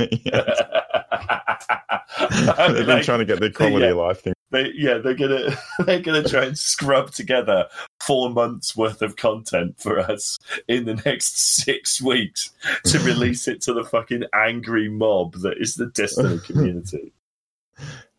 They've 2.74 2.86
been 2.86 2.96
like, 2.96 3.04
trying 3.04 3.18
to 3.20 3.24
get 3.24 3.40
the 3.40 3.50
quality 3.50 3.84
yeah. 3.84 3.90
of 3.92 3.96
life 3.98 4.20
thing. 4.22 4.34
They, 4.54 4.70
yeah, 4.74 4.98
they're 4.98 5.14
gonna 5.14 5.56
they're 5.84 6.00
gonna 6.00 6.26
try 6.26 6.44
and 6.44 6.56
scrub 6.56 7.10
together 7.10 7.66
four 8.00 8.30
months 8.30 8.76
worth 8.76 9.02
of 9.02 9.16
content 9.16 9.80
for 9.80 9.98
us 9.98 10.38
in 10.68 10.84
the 10.84 10.94
next 11.04 11.38
six 11.38 12.00
weeks 12.00 12.52
to 12.84 12.98
release 13.00 13.48
it 13.48 13.60
to 13.62 13.72
the 13.72 13.84
fucking 13.84 14.24
angry 14.32 14.88
mob 14.88 15.34
that 15.40 15.58
is 15.58 15.74
the 15.74 15.86
Destiny 15.86 16.38
community. 16.46 17.12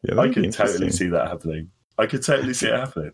Yeah, 0.04 0.20
I 0.20 0.32
could 0.32 0.52
totally 0.52 0.92
see 0.92 1.08
that 1.08 1.28
happening. 1.30 1.72
I 1.98 2.06
could 2.06 2.24
totally 2.24 2.54
see 2.54 2.68
it 2.68 2.76
happening. 2.76 3.14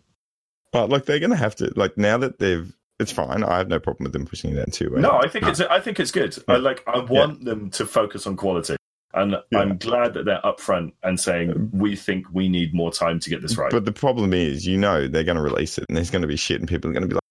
But 0.72 0.90
like 0.90 1.04
they're 1.04 1.20
going 1.20 1.30
to 1.30 1.36
have 1.36 1.54
to 1.56 1.72
like 1.76 1.96
now 1.96 2.18
that 2.18 2.38
they've. 2.38 2.74
It's 2.98 3.10
fine. 3.10 3.42
I 3.42 3.58
have 3.58 3.68
no 3.68 3.80
problem 3.80 4.04
with 4.04 4.12
them 4.12 4.26
pushing 4.26 4.52
it 4.52 4.54
that 4.56 4.72
too. 4.72 4.90
No, 4.90 5.18
I 5.18 5.26
think 5.26 5.46
it's 5.46 5.60
I 5.60 5.80
think 5.80 5.98
it's 5.98 6.12
good. 6.12 6.36
I 6.46 6.56
like 6.56 6.84
I 6.86 7.00
want 7.00 7.44
them 7.44 7.70
to 7.70 7.86
focus 7.86 8.28
on 8.28 8.36
quality. 8.36 8.76
And 9.14 9.36
Yeah. 9.50 9.58
I'm 9.58 9.76
glad 9.78 10.14
that 10.14 10.24
they're 10.24 10.40
upfront 10.42 10.92
and 11.02 11.18
saying 11.20 11.70
we 11.72 11.96
think 11.96 12.26
we 12.32 12.48
need 12.48 12.74
more 12.74 12.92
time 12.92 13.20
to 13.20 13.30
get 13.30 13.42
this 13.42 13.56
right. 13.56 13.70
But 13.70 13.84
the 13.84 13.92
problem 13.92 14.32
is, 14.32 14.66
you 14.66 14.78
know, 14.78 15.06
they're 15.08 15.24
going 15.24 15.36
to 15.36 15.42
release 15.42 15.78
it, 15.78 15.84
and 15.88 15.96
there's 15.96 16.10
going 16.10 16.22
to 16.22 16.28
be 16.28 16.36
shit, 16.36 16.60
and 16.60 16.68
people 16.68 16.90
are 16.90 16.94
going 16.94 17.02
to 17.02 17.08
be 17.08 17.14
like, 17.14 17.22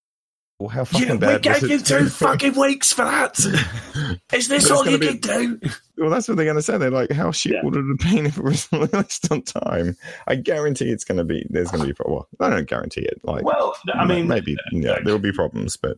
well, 0.59 0.69
how 0.69 0.83
fucking 0.85 1.07
Yeah, 1.07 1.15
bad 1.15 1.45
it 1.45 1.63
you 1.63 1.79
two 1.79 2.07
fucking 2.07 2.53
weeks 2.53 2.93
for 2.93 3.03
that. 3.03 3.39
Is 4.33 4.47
this 4.47 4.69
all 4.69 4.87
you 4.87 4.99
gonna 4.99 5.17
can 5.17 5.57
do? 5.57 5.69
Well, 5.97 6.11
that's 6.11 6.27
what 6.27 6.37
they're 6.37 6.45
going 6.45 6.55
to 6.55 6.61
say. 6.61 6.77
They're 6.77 6.91
like, 6.91 7.11
how 7.11 7.31
shit 7.31 7.53
Yeah. 7.53 7.61
would 7.63 7.75
it 7.75 7.83
have 7.87 8.13
been 8.13 8.27
if 8.27 8.37
it 8.37 8.43
was 8.43 8.67
released 8.71 9.31
on 9.31 9.41
time? 9.41 9.97
I 10.27 10.35
guarantee 10.35 10.91
it's 10.91 11.03
going 11.03 11.17
to 11.17 11.23
be. 11.23 11.47
There's 11.49 11.71
going 11.71 11.87
to 11.87 11.91
be. 11.91 11.95
Well, 12.05 12.27
I 12.39 12.51
don't 12.51 12.67
guarantee 12.67 13.01
it. 13.01 13.19
Like, 13.23 13.43
Well, 13.43 13.75
I 13.95 14.05
mean, 14.05 14.27
maybe 14.27 14.55
yeah, 14.71 14.99
there 15.03 15.13
will 15.15 15.19
be 15.19 15.31
problems, 15.31 15.77
but, 15.77 15.97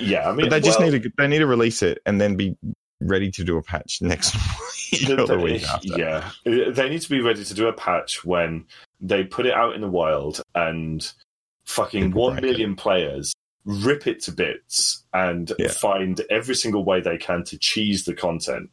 yeah, 0.00 0.28
I 0.28 0.32
mean, 0.34 0.46
but 0.46 0.50
they 0.50 0.60
just 0.60 0.78
well, 0.78 0.88
need 0.88 1.02
to. 1.02 1.12
They 1.18 1.26
need 1.26 1.38
to 1.40 1.46
release 1.48 1.82
it 1.82 1.98
and 2.06 2.20
then 2.20 2.36
be 2.36 2.56
ready 3.00 3.30
to 3.30 3.44
do 3.44 3.56
a 3.56 3.62
patch 3.62 3.98
next 4.02 4.34
week 4.92 5.06
the- 5.06 5.14
or 5.22 5.26
the 5.26 5.36
the- 5.36 5.38
week 5.42 5.62
after. 5.68 5.98
Yeah, 5.98 6.30
they 6.44 6.88
need 6.88 7.02
to 7.02 7.10
be 7.10 7.20
ready 7.20 7.44
to 7.44 7.54
do 7.54 7.68
a 7.68 7.72
patch 7.72 8.24
when 8.24 8.66
they 9.00 9.24
put 9.24 9.46
it 9.46 9.54
out 9.54 9.74
in 9.74 9.80
the 9.80 9.88
wild 9.88 10.42
and 10.54 11.10
fucking 11.66 12.06
People 12.08 12.22
one 12.22 12.32
break 12.34 12.44
it. 12.44 12.46
million 12.48 12.76
players 12.76 13.32
rip 13.64 14.06
it 14.06 14.20
to 14.22 14.32
bits 14.32 15.04
and 15.12 15.52
Yeah. 15.58 15.68
find 15.68 16.20
every 16.30 16.54
single 16.54 16.84
way 16.84 17.00
they 17.00 17.16
can 17.18 17.44
to 17.44 17.58
cheese 17.58 18.04
the 18.04 18.14
content 18.14 18.70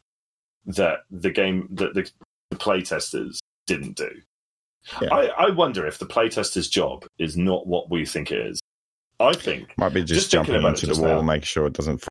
that 0.66 1.00
the 1.12 1.30
game 1.30 1.68
that 1.72 1.94
the, 1.94 2.10
the 2.52 2.58
playtesters 2.58 3.38
didn't 3.68 3.96
do. 3.98 4.10
Yeah. 5.02 5.14
I, 5.14 5.26
I 5.48 5.50
wonder 5.52 5.86
if 5.86 5.98
the 5.98 6.06
playtester's 6.06 6.70
job 6.70 7.06
is 7.20 7.36
not 7.38 7.68
what 7.68 7.90
we 7.92 8.06
think 8.06 8.32
it 8.32 8.46
is. 8.48 8.60
I 9.20 9.34
think 9.34 9.74
Might 9.78 9.94
be 9.94 10.02
just, 10.02 10.22
Just 10.22 10.32
jumping 10.32 10.62
into 10.64 10.88
the 10.88 10.94
wall, 11.02 11.10
now. 11.12 11.18
and 11.20 11.28
make 11.28 11.44
sure 11.44 11.68
it 11.68 11.74
doesn't. 11.74 12.04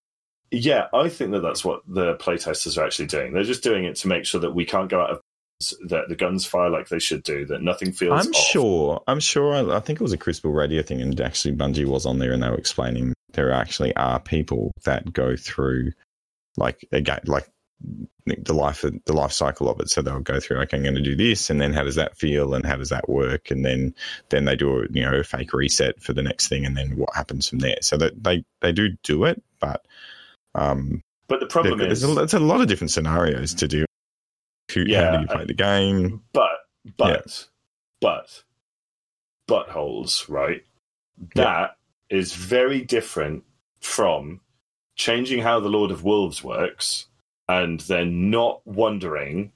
Yeah, 0.50 0.86
I 0.94 1.08
think 1.08 1.32
that 1.32 1.40
that's 1.40 1.64
what 1.64 1.82
the 1.86 2.14
playtesters 2.16 2.78
are 2.78 2.84
actually 2.84 3.06
doing. 3.06 3.32
They're 3.32 3.42
just 3.42 3.62
doing 3.62 3.84
it 3.84 3.96
to 3.96 4.08
make 4.08 4.24
sure 4.24 4.40
that 4.40 4.54
we 4.54 4.64
can't 4.64 4.88
go 4.88 5.00
out 5.00 5.10
of 5.10 5.20
that 5.88 6.08
the 6.08 6.14
guns 6.14 6.44
fire 6.44 6.68
like 6.68 6.88
they 6.88 6.98
should 6.98 7.22
do, 7.22 7.46
that 7.46 7.62
nothing 7.62 7.92
feels. 7.92 8.26
I'm 8.26 8.32
off. 8.32 8.42
sure. 8.42 9.02
I'm 9.06 9.20
sure. 9.20 9.54
I, 9.54 9.76
I 9.76 9.80
think 9.80 10.00
it 10.00 10.02
was 10.02 10.12
a 10.12 10.18
Crystal 10.18 10.52
Radio 10.52 10.82
thing, 10.82 11.00
and 11.00 11.18
actually 11.20 11.56
Bungie 11.56 11.86
was 11.86 12.06
on 12.06 12.18
there, 12.18 12.32
and 12.32 12.42
they 12.42 12.50
were 12.50 12.58
explaining 12.58 13.14
there 13.32 13.52
actually 13.52 13.94
are 13.96 14.20
people 14.20 14.72
that 14.84 15.12
go 15.12 15.36
through 15.36 15.92
like 16.56 16.86
again, 16.92 17.20
like 17.24 17.48
the 18.26 18.54
life 18.54 18.84
of 18.84 18.94
the 19.04 19.12
life 19.12 19.32
cycle 19.32 19.68
of 19.68 19.80
it. 19.80 19.88
So 19.88 20.02
they'll 20.02 20.20
go 20.20 20.40
through, 20.40 20.58
okay, 20.62 20.76
I'm 20.76 20.82
going 20.82 20.94
to 20.94 21.02
do 21.02 21.16
this, 21.16 21.50
and 21.50 21.60
then 21.60 21.72
how 21.72 21.84
does 21.84 21.96
that 21.96 22.16
feel, 22.16 22.54
and 22.54 22.64
how 22.64 22.76
does 22.76 22.90
that 22.90 23.08
work, 23.08 23.50
and 23.50 23.64
then 23.64 23.94
then 24.28 24.44
they 24.44 24.56
do 24.56 24.82
a 24.82 24.86
you 24.90 25.02
know 25.02 25.14
a 25.14 25.24
fake 25.24 25.52
reset 25.52 26.02
for 26.02 26.12
the 26.12 26.22
next 26.22 26.48
thing, 26.48 26.66
and 26.66 26.76
then 26.76 26.96
what 26.96 27.14
happens 27.14 27.48
from 27.48 27.60
there. 27.60 27.78
So 27.80 27.96
that 27.96 28.22
they 28.22 28.44
they 28.60 28.72
do 28.72 28.90
do 29.02 29.24
it, 29.24 29.42
but 29.60 29.86
um, 30.56 31.02
But 31.28 31.40
the 31.40 31.46
problem 31.46 31.80
is, 31.80 32.00
there's 32.00 32.16
a, 32.16 32.22
it's 32.22 32.34
a 32.34 32.40
lot 32.40 32.60
of 32.60 32.66
different 32.66 32.90
scenarios 32.90 33.54
to 33.54 33.68
do. 33.68 33.84
Who, 34.72 34.80
how 34.80 34.86
Yeah, 34.86 35.16
do 35.16 35.20
you 35.20 35.26
play 35.28 35.44
the 35.44 35.54
game? 35.54 36.22
but 36.32 36.50
but 36.96 37.48
but 38.00 38.42
buttholes, 39.48 40.28
right? 40.28 40.64
That 41.34 41.76
is 42.10 42.34
very 42.34 42.82
different 42.82 43.44
from 43.80 44.40
changing 44.96 45.42
how 45.42 45.60
the 45.60 45.68
Lord 45.68 45.90
of 45.90 46.04
Wolves 46.04 46.42
works, 46.42 47.06
and 47.48 47.80
then 47.80 48.30
not 48.30 48.60
wondering 48.66 49.52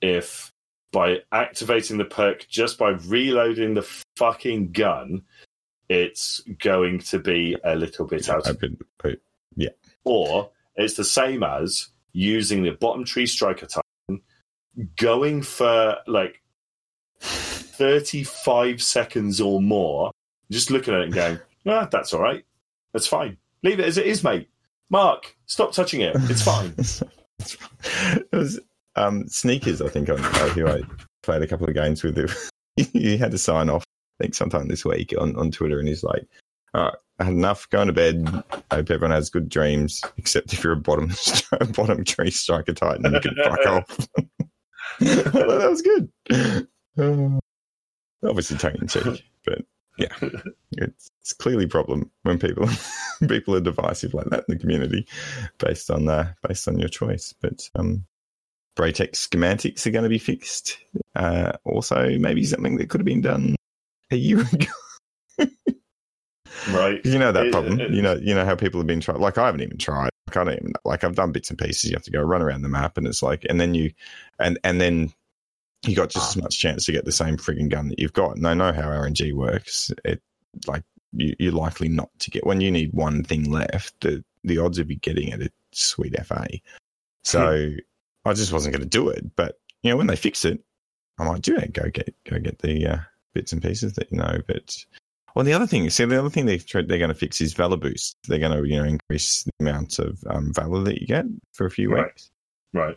if 0.00 0.52
by 0.92 1.18
activating 1.32 1.96
the 1.98 2.04
perk 2.04 2.46
just 2.48 2.78
by 2.78 2.90
reloading 2.90 3.74
the 3.74 3.86
fucking 4.16 4.72
gun, 4.72 5.22
it's 5.88 6.40
going 6.58 6.98
to 6.98 7.18
be 7.18 7.56
a 7.64 7.74
little 7.74 8.06
bit 8.06 8.28
out 8.28 8.46
I've 8.46 8.60
been, 8.60 8.76
or 10.04 10.50
it's 10.76 10.94
the 10.94 11.04
same 11.04 11.42
as 11.42 11.88
using 12.12 12.62
the 12.62 12.72
bottom 12.72 13.04
tree 13.04 13.26
striker 13.26 13.66
time, 13.66 14.22
going 14.96 15.42
for 15.42 15.96
like 16.06 16.42
35 17.20 18.82
seconds 18.82 19.40
or 19.40 19.60
more, 19.60 20.10
just 20.50 20.70
looking 20.70 20.94
at 20.94 21.00
it 21.00 21.04
and 21.04 21.14
going, 21.14 21.38
ah, 21.66 21.88
that's 21.90 22.12
all 22.12 22.20
right. 22.20 22.44
That's 22.92 23.06
fine. 23.06 23.36
Leave 23.62 23.80
it 23.80 23.86
as 23.86 23.98
it 23.98 24.06
is, 24.06 24.22
mate. 24.24 24.48
Mark, 24.90 25.34
stop 25.46 25.72
touching 25.72 26.02
it. 26.02 26.14
It's 26.30 26.42
fine. 26.42 26.74
it 28.16 28.28
was 28.32 28.60
um, 28.96 29.26
sneakers. 29.28 29.80
I 29.80 29.88
think 29.88 30.10
on 30.10 30.18
uh, 30.20 30.48
who 30.48 30.66
I 30.66 30.82
played 31.22 31.42
a 31.42 31.46
couple 31.46 31.68
of 31.68 31.74
games 31.74 32.02
with. 32.02 32.50
he 32.76 33.16
had 33.16 33.30
to 33.30 33.38
sign 33.38 33.70
off. 33.70 33.84
I 34.20 34.24
think 34.24 34.34
sometime 34.34 34.68
this 34.68 34.84
week 34.84 35.14
on, 35.18 35.34
on 35.36 35.50
Twitter, 35.50 35.78
and 35.78 35.88
he's 35.88 36.04
like, 36.04 36.26
"All 36.74 36.84
right, 36.84 36.94
I 37.18 37.24
had 37.24 37.34
enough. 37.34 37.68
Going 37.70 37.88
to 37.88 37.92
bed. 37.92 38.26
I 38.70 38.76
hope 38.76 38.90
everyone 38.90 39.10
has 39.10 39.30
good 39.30 39.48
dreams, 39.48 40.00
except 40.16 40.52
if 40.52 40.64
you're 40.64 40.72
a 40.72 40.76
bottom 40.76 41.12
bottom 41.74 42.04
tree 42.04 42.30
striker 42.30 42.72
titan, 42.72 43.12
you 43.12 43.20
can 43.20 43.36
fuck 43.36 43.66
off." 43.66 44.08
That 44.98 45.68
was 45.70 45.82
good. 45.82 46.10
Uh, 46.98 47.38
obviously 48.28 48.58
tongue 48.58 48.76
in 48.80 48.88
cheek, 48.88 49.24
but 49.44 49.62
yeah, 49.98 50.14
it's, 50.72 51.10
it's 51.20 51.32
clearly 51.32 51.64
a 51.64 51.68
problem 51.68 52.10
when 52.22 52.38
people 52.38 52.68
people 53.28 53.54
are 53.54 53.60
divisive 53.60 54.14
like 54.14 54.26
that 54.26 54.44
in 54.48 54.54
the 54.54 54.58
community 54.58 55.06
based 55.58 55.90
on 55.90 56.08
uh, 56.08 56.32
based 56.46 56.68
on 56.68 56.78
your 56.78 56.88
choice. 56.88 57.34
But 57.40 57.68
um, 57.74 58.06
Braytech 58.76 59.12
schematics 59.12 59.86
are 59.86 59.90
going 59.90 60.04
to 60.04 60.08
be 60.08 60.18
fixed. 60.18 60.78
Uh, 61.14 61.52
also, 61.64 62.18
maybe 62.18 62.44
something 62.44 62.76
that 62.76 62.88
could 62.88 63.00
have 63.00 63.06
been 63.06 63.20
done 63.20 63.56
a 64.10 64.16
year 64.16 64.40
ago. 64.40 65.46
Right. 66.70 67.00
you 67.04 67.18
know 67.18 67.32
that 67.32 67.46
It- 67.46 67.52
problem. 67.52 67.80
it- 67.80 67.90
you 67.90 68.02
know, 68.02 68.14
you 68.14 68.34
know 68.34 68.44
how 68.44 68.54
people 68.54 68.80
have 68.80 68.86
been 68.86 69.00
trying. 69.00 69.20
Like 69.20 69.38
I 69.38 69.46
haven't 69.46 69.62
even 69.62 69.78
tried. 69.78 70.10
Like, 70.28 70.36
I 70.36 70.44
don't 70.44 70.54
even 70.54 70.72
like. 70.84 71.04
I've 71.04 71.14
done 71.16 71.32
bits 71.32 71.50
and 71.50 71.58
pieces. 71.58 71.90
You 71.90 71.96
have 71.96 72.04
to 72.04 72.10
go 72.10 72.20
run 72.22 72.42
around 72.42 72.62
the 72.62 72.68
map, 72.68 72.96
and 72.96 73.06
it's 73.06 73.22
like, 73.22 73.44
and 73.48 73.60
then 73.60 73.74
you, 73.74 73.92
and 74.38 74.58
and 74.64 74.80
then 74.80 75.12
you 75.86 75.96
got 75.96 76.10
just 76.10 76.36
as 76.36 76.42
much 76.42 76.58
chance 76.58 76.84
to 76.86 76.92
get 76.92 77.04
the 77.04 77.12
same 77.12 77.36
frigging 77.36 77.68
gun 77.68 77.88
that 77.88 77.98
you've 77.98 78.12
got. 78.12 78.36
And 78.36 78.46
I 78.46 78.54
know 78.54 78.72
how 78.72 78.88
RNG 78.88 79.32
works. 79.34 79.90
It 80.04 80.22
like 80.66 80.84
you, 81.12 81.34
you're 81.38 81.52
likely 81.52 81.88
not 81.88 82.08
to 82.20 82.30
get 82.30 82.46
when 82.46 82.60
you 82.60 82.70
need 82.70 82.92
one 82.92 83.24
thing 83.24 83.50
left. 83.50 84.00
The 84.00 84.24
the 84.44 84.58
odds 84.58 84.78
of 84.78 84.90
you 84.90 84.96
getting 84.96 85.28
it, 85.28 85.42
it's 85.42 85.54
sweet 85.72 86.14
fa. 86.24 86.46
So 87.24 87.70
I 88.24 88.32
just 88.32 88.52
wasn't 88.52 88.74
going 88.74 88.82
to 88.82 88.88
do 88.88 89.08
it. 89.08 89.34
But 89.36 89.58
you 89.82 89.90
know, 89.90 89.96
when 89.96 90.06
they 90.06 90.16
fix 90.16 90.44
it, 90.44 90.62
I 91.18 91.24
might 91.24 91.42
do 91.42 91.56
it. 91.56 91.72
Go 91.72 91.90
get 91.90 92.14
go 92.24 92.38
get 92.38 92.58
the 92.60 92.86
uh, 92.86 92.98
bits 93.34 93.52
and 93.52 93.62
pieces 93.62 93.94
that 93.94 94.10
you 94.10 94.18
know. 94.18 94.38
But 94.46 94.84
well, 95.34 95.44
the 95.44 95.52
other 95.52 95.66
thing, 95.66 95.88
see, 95.90 96.04
the 96.04 96.18
other 96.18 96.30
thing 96.30 96.46
they 96.46 96.58
they're 96.58 96.82
going 96.98 97.08
to 97.08 97.14
fix 97.14 97.40
is 97.40 97.52
valor 97.54 97.76
boost. 97.76 98.16
They're 98.28 98.38
going 98.38 98.56
to 98.56 98.68
you 98.68 98.76
know 98.78 98.84
increase 98.84 99.44
the 99.44 99.52
amount 99.60 99.98
of 99.98 100.22
um, 100.28 100.52
valor 100.52 100.82
that 100.84 101.00
you 101.00 101.06
get 101.06 101.24
for 101.52 101.66
a 101.66 101.70
few 101.70 101.90
Right. 101.92 102.06
weeks. 102.06 102.30
Right. 102.72 102.96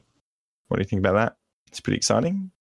What 0.68 0.78
do 0.78 0.82
you 0.82 0.88
think 0.88 1.00
about 1.02 1.14
that? 1.14 1.36
It's 1.68 1.80
pretty 1.80 1.98
exciting. 1.98 2.52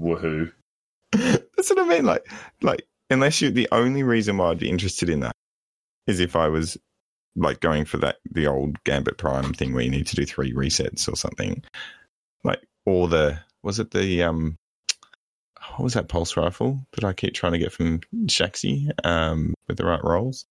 Woohoo. 0.00 0.52
That's 1.12 1.70
what 1.70 1.78
I 1.78 1.84
mean. 1.84 2.04
Like, 2.04 2.30
like 2.62 2.82
unless 3.10 3.40
you, 3.40 3.50
the 3.50 3.68
only 3.72 4.02
reason 4.02 4.36
why 4.36 4.50
I'd 4.50 4.58
be 4.58 4.68
interested 4.70 5.08
in 5.08 5.20
that 5.20 5.34
is 6.06 6.20
if 6.20 6.36
I 6.36 6.48
was 6.48 6.76
like 7.36 7.60
going 7.60 7.84
for 7.84 7.98
that 7.98 8.16
the 8.30 8.46
old 8.46 8.82
Gambit 8.84 9.18
Prime 9.18 9.52
thing 9.54 9.72
where 9.72 9.84
you 9.84 9.90
need 9.90 10.06
to 10.08 10.16
do 10.16 10.26
three 10.26 10.52
resets 10.52 11.10
or 11.10 11.16
something, 11.16 11.62
like 12.44 12.60
or 12.86 13.08
the 13.08 13.38
was 13.62 13.78
it 13.78 13.90
the 13.90 14.22
um 14.22 14.56
what 15.78 15.84
was 15.84 15.94
that 15.94 16.08
pulse 16.08 16.36
rifle 16.36 16.84
that 16.92 17.04
I 17.04 17.12
keep 17.12 17.34
trying 17.34 17.52
to 17.52 17.58
get 17.58 17.72
from 17.72 18.00
Shaxi 18.26 18.90
um 19.04 19.54
with 19.68 19.76
the 19.78 19.84
right 19.84 20.02
rolls? 20.02 20.44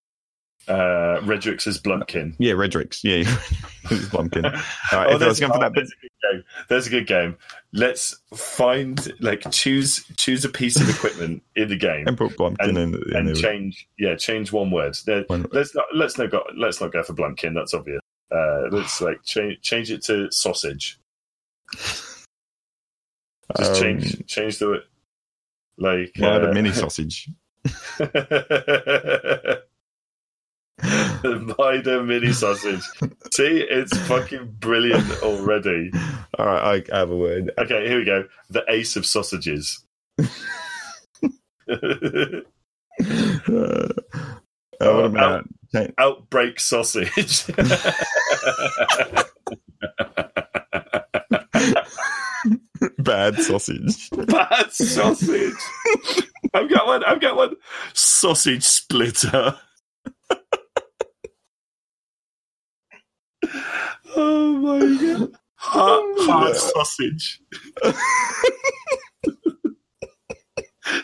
Uh, 0.70 1.22
Redrix's 1.22 1.80
Blumpkin. 1.82 2.36
Yeah, 2.40 2.54
Redrix. 2.54 3.02
Yeah, 3.04 3.24
Blumpkin. 4.10 4.46
Uh, 4.92 5.06
if 5.10 5.22
I 5.22 5.28
was 5.28 5.40
going 5.40 5.52
for 5.52 5.58
oh, 5.58 5.62
that, 5.62 5.74
there's 5.76 5.92
a 5.92 6.02
good 6.02 6.12
game. 6.32 6.44
There's 6.70 6.88
a 6.88 6.90
good 6.90 7.08
game. 7.08 7.38
Let's 7.74 8.18
find 8.36 9.14
like 9.22 9.50
choose 9.52 10.04
choose 10.18 10.44
a 10.46 10.50
piece 10.50 10.80
of 10.80 10.90
equipment 10.90 11.44
in 11.56 11.68
the 11.70 11.76
game 11.78 12.08
and 12.08 12.18
put 12.18 12.38
Blumpkin 12.38 12.56
and- 12.70 12.78
in, 12.78 12.96
in 12.96 13.28
and 13.28 13.38
change 13.38 13.88
yeah 14.00 14.16
change 14.16 14.52
one 14.54 14.72
word. 14.72 14.96
There- 15.06 15.24
One- 15.28 15.46
let's 15.52 15.76
not 15.76 15.86
let's 15.94 16.18
not 16.18 16.32
go 16.32 16.44
let's 16.56 16.80
not 16.82 16.92
go 16.94 17.04
for 17.04 17.14
Blumpkin. 17.14 17.54
That's 17.54 17.74
obvious. 17.74 18.00
Uh, 18.32 18.64
let's 18.72 19.02
like 19.08 19.24
change 19.24 19.62
change 19.62 19.92
it 19.92 20.04
to 20.06 20.32
sausage. 20.32 20.98
Just 21.74 22.16
Um, 23.58 23.76
change 23.76 24.26
change 24.28 24.60
the 24.60 24.84
like 25.78 26.14
Well, 26.20 26.46
uh, 26.46 26.50
a 26.50 26.54
mini 26.54 26.72
sausage. 26.82 27.30
Buy 28.00 28.08
the 31.82 32.04
mini 32.06 32.32
sausage. 32.34 32.82
See, 33.32 33.66
it's 33.70 33.98
fucking 34.08 34.56
brilliant 34.60 35.10
already. 35.24 35.92
All 36.38 36.46
right, 36.46 36.86
I, 36.92 36.96
I 36.96 37.00
have 37.00 37.10
a 37.10 37.16
word. 37.18 37.52
Okay, 37.58 37.88
here 37.88 38.00
we 38.00 38.06
go. 38.06 38.26
The 38.50 38.64
ace 38.70 38.96
of 38.96 39.06
sausages. 39.06 39.84
Uh, 40.20 40.26
uh, 43.00 43.90
what 44.80 45.06
about 45.06 45.46
change- 45.74 45.94
Outbreak 45.98 46.60
sausage. 46.60 47.46
Bad 53.08 53.42
sausage. 53.42 54.10
Bad 54.28 54.70
sausage. 54.74 55.54
I've 56.54 56.70
got 56.70 56.88
one. 56.88 57.06
I've 57.06 57.22
got 57.22 57.38
one. 57.38 57.56
Sausage 57.94 58.66
splitter. 58.66 59.58
oh 64.18 64.52
my 64.58 64.80
god. 64.80 65.32
Hard, 65.56 66.04
hard 66.20 66.56
sausage. 66.58 67.40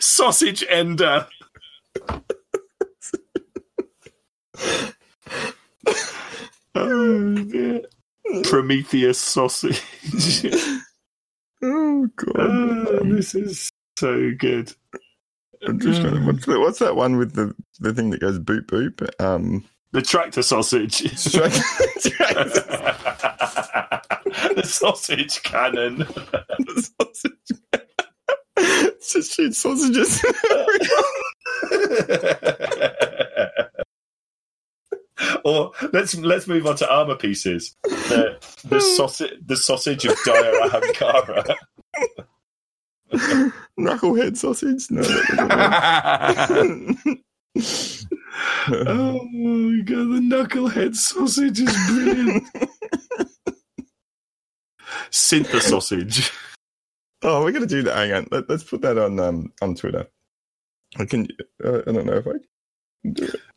sausage 0.00 0.62
ender. 0.68 1.26
oh, 6.74 7.34
dear. 7.44 7.80
Prometheus 8.42 9.18
sausage. 9.18 9.80
Oh 11.66 12.08
god. 12.16 12.36
Ah, 12.38 13.04
this 13.04 13.34
is 13.34 13.70
so 13.98 14.32
good. 14.38 14.70
I'm 15.66 15.80
just 15.80 16.02
trying 16.02 16.14
to, 16.14 16.20
what's, 16.26 16.44
the, 16.44 16.60
what's 16.60 16.78
that 16.80 16.94
one 16.94 17.16
with 17.16 17.34
the 17.34 17.54
the 17.80 17.94
thing 17.94 18.10
that 18.10 18.20
goes 18.20 18.38
boop 18.38 18.66
boop? 18.66 19.08
Um, 19.18 19.64
The 19.92 20.02
tractor 20.02 20.42
sausage. 20.42 20.98
the 24.54 24.62
sausage 24.64 25.42
cannon. 25.42 25.98
the 25.98 26.90
sausage. 27.00 27.32
just 29.12 29.32
shoot 29.34 29.54
sausages. 29.54 30.22
or 35.44 35.72
let's 35.92 36.14
let's 36.16 36.46
move 36.46 36.66
on 36.66 36.76
to 36.76 36.92
armor 36.92 37.16
pieces. 37.16 37.76
The 37.82 38.38
the 38.64 38.80
sausage 38.80 39.38
the 39.44 39.56
sausage 39.56 40.04
of 40.04 40.16
Dire 40.24 40.60
Ahamkara. 40.62 41.56
Knucklehead 43.78 44.36
sausage. 44.36 44.90
No. 44.90 45.02
oh 48.70 49.28
my 49.32 49.82
god, 49.82 50.08
the 50.10 50.20
knucklehead 50.20 50.94
sausage 50.94 51.60
is 51.60 51.76
brilliant. 51.88 52.44
Synth 55.10 55.60
sausage. 55.60 56.32
oh, 57.22 57.42
we're 57.42 57.52
gonna 57.52 57.66
do 57.66 57.82
that. 57.82 57.96
Hang 57.96 58.12
on. 58.12 58.28
Let, 58.30 58.50
us 58.50 58.64
put 58.64 58.82
that 58.82 58.98
on 58.98 59.20
um 59.20 59.52
on 59.62 59.74
Twitter. 59.74 60.06
I 60.98 61.04
can. 61.04 61.28
Uh, 61.64 61.82
I 61.86 61.92
don't 61.92 62.06
know 62.06 62.14
if 62.14 62.26
I 62.26 62.32
can 62.32 62.32
do 62.32 62.38
it 62.38 62.53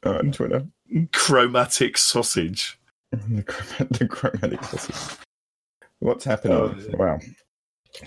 uh, 0.05 0.09
on 0.09 0.31
Twitter. 0.31 0.65
Chromatic 1.13 1.97
sausage. 1.97 2.79
The, 3.11 3.41
chrom- 3.43 3.97
the 3.97 4.05
chromatic 4.07 4.61
sausage. 4.65 5.17
What's 5.99 6.25
happening? 6.25 6.57
Oh, 6.57 6.75
yeah. 6.77 6.95
Wow. 6.97 7.19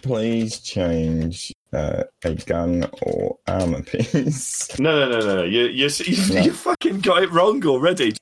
Please 0.02 0.60
change 0.60 1.52
uh, 1.72 2.04
a 2.22 2.34
gun 2.34 2.84
or 3.02 3.38
armor 3.48 3.82
piece. 3.84 4.78
No, 4.78 5.08
no, 5.08 5.20
no, 5.20 5.36
no. 5.36 5.42
You, 5.44 5.64
you, 5.68 5.88
you, 6.04 6.34
No. 6.34 6.40
you 6.42 6.52
fucking 6.52 7.00
got 7.00 7.22
it 7.22 7.30
wrong 7.32 7.64
already. 7.66 8.14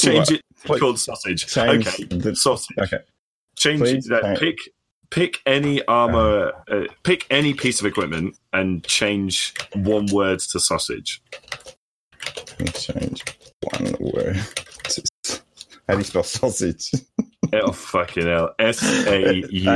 Change 0.00 0.18
What? 0.18 0.30
it 0.32 0.40
What? 0.66 0.80
called 0.80 0.98
sausage. 0.98 1.46
Change 1.46 1.86
okay, 1.86 2.04
the- 2.04 2.34
sausage. 2.36 2.76
Okay. 2.78 2.98
Change 3.56 3.80
Please 3.80 4.04
that. 4.06 4.22
change- 4.24 4.38
Pick 4.40 4.56
pick 5.10 5.42
any 5.46 5.82
armor. 5.86 6.52
Uh, 6.68 6.86
pick 7.04 7.24
any 7.30 7.54
piece 7.54 7.78
of 7.80 7.86
equipment 7.86 8.36
and 8.52 8.82
change 8.84 9.54
one 9.74 10.06
word 10.12 10.40
to 10.40 10.58
sausage. 10.60 11.22
Change 12.74 13.22
one 13.72 13.94
word. 14.00 14.36
How 15.88 15.94
do 15.94 15.98
you 15.98 16.04
spell 16.04 16.22
sausage? 16.22 16.90
Oh 17.52 17.70
fucking 17.70 18.26
hell! 18.26 18.54
S 18.58 18.82
A 19.06 19.34
U 19.48 19.70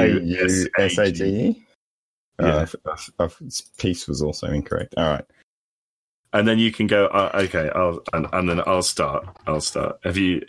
S 0.77 0.99
A 0.99 1.13
G. 1.13 1.23
A-U-S-A-G-E? 1.23 1.63
Yeah. 2.41 2.67
Uh, 2.85 2.97
f- 3.21 3.43
piece 3.79 4.09
was 4.09 4.21
also 4.23 4.49
incorrect. 4.49 4.95
All 4.97 5.05
right. 5.09 5.25
And 6.33 6.49
then 6.49 6.59
you 6.59 6.73
can 6.73 6.89
go. 6.89 7.07
Uh, 7.07 7.31
okay, 7.45 7.71
I'll 7.73 8.01
and, 8.13 8.27
and 8.33 8.49
then 8.49 8.61
I'll 8.67 8.83
start. 8.83 9.25
I'll 9.47 9.61
start. 9.61 10.01
Have 10.03 10.17
you 10.17 10.45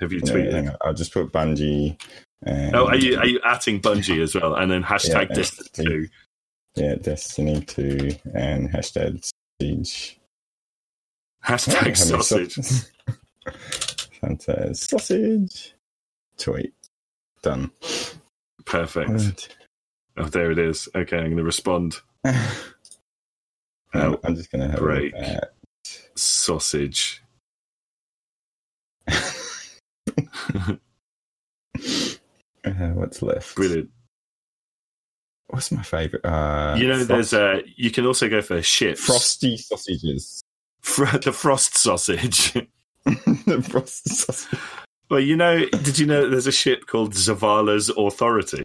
have 0.00 0.12
you 0.12 0.20
Yeah, 0.22 0.32
tweeted? 0.32 0.68
on. 0.70 0.76
I'll 0.84 0.92
just 0.92 1.14
put 1.14 1.32
Bungie. 1.32 1.98
And, 2.42 2.76
Oh, 2.76 2.88
are 2.88 2.96
you 2.96 3.16
are 3.18 3.26
you 3.26 3.40
atting 3.40 3.80
Bungie 3.80 4.20
as 4.22 4.34
well? 4.34 4.54
And 4.54 4.70
then 4.70 4.82
hashtag 4.82 5.30
Yeah, 5.30 5.44
yeah. 5.78 5.84
two. 5.84 6.08
Yeah, 6.74 6.94
Destiny 6.96 7.62
2 7.62 8.10
and 8.34 8.68
hashtag 8.70 9.26
Siege. 9.62 10.18
Hashtag 11.46 11.82
many 11.82 11.94
sausage. 11.94 12.54
sausages? 12.54 12.90
Fantastic. 14.20 14.76
Sausage. 15.00 15.74
Tweet. 16.38 16.74
Done. 17.42 17.70
Perfect. 18.64 19.56
Oh, 20.16 20.24
there 20.24 20.50
it 20.50 20.58
is. 20.58 20.88
Okay, 20.94 21.16
I'm 21.18 21.24
going 21.24 21.36
to 21.36 21.44
respond. 21.44 22.00
Um, 23.94 24.18
I'm 24.24 24.36
just 24.36 24.50
going 24.50 24.60
to 24.60 24.68
have 24.68 24.80
break. 24.80 25.14
a 25.14 25.48
Sausage. 26.16 27.22
uh, 29.08 29.16
what's 32.64 33.22
left. 33.22 33.54
Brilliant. 33.56 33.88
What's 35.46 35.72
my 35.72 35.82
favorite? 35.82 36.24
Uh, 36.26 36.74
you 36.78 36.88
know, 36.88 36.96
frost- 36.96 37.08
there's 37.08 37.32
a. 37.32 37.62
You 37.76 37.90
can 37.90 38.04
also 38.04 38.28
go 38.28 38.42
for 38.42 38.60
ships. 38.60 39.04
frosty 39.04 39.56
sausages. 39.56 40.42
Fr- 40.86 41.18
the 41.18 41.32
frost 41.32 41.76
sausage. 41.76 42.52
the 43.04 43.66
frost 43.68 44.08
sausage. 44.08 44.58
well, 45.10 45.18
you 45.18 45.36
know, 45.36 45.66
did 45.66 45.98
you 45.98 46.06
know 46.06 46.28
there's 46.30 46.46
a 46.46 46.52
ship 46.52 46.86
called 46.86 47.12
Zavala's 47.12 47.90
Authority? 47.90 48.62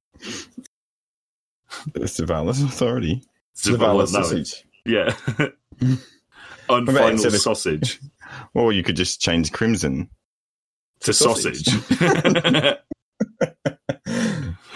The 1.93 2.01
Zavala's 2.01 2.61
authority. 2.61 3.23
Zavala, 3.57 4.03
Zavala's 4.03 4.13
no, 4.13 4.21
sausage. 4.21 4.65
Yeah. 4.85 5.15
Unfinal 6.69 7.17
sausage 7.31 7.99
Or 8.53 8.71
you 8.71 8.83
could 8.83 8.95
just 8.95 9.19
change 9.19 9.51
crimson. 9.51 10.07
to 10.99 11.13
sausage. 11.13 11.65
sausage. 11.65 12.77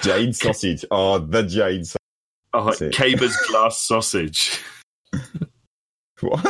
Jade 0.01 0.35
sausage. 0.35 0.85
Oh, 0.89 1.19
the 1.19 1.43
jade 1.43 1.85
sausage. 1.85 1.99
oh. 2.53 2.97
Caber's 2.97 3.37
glass 3.47 3.81
sausage. 3.81 4.59
What? 6.21 6.43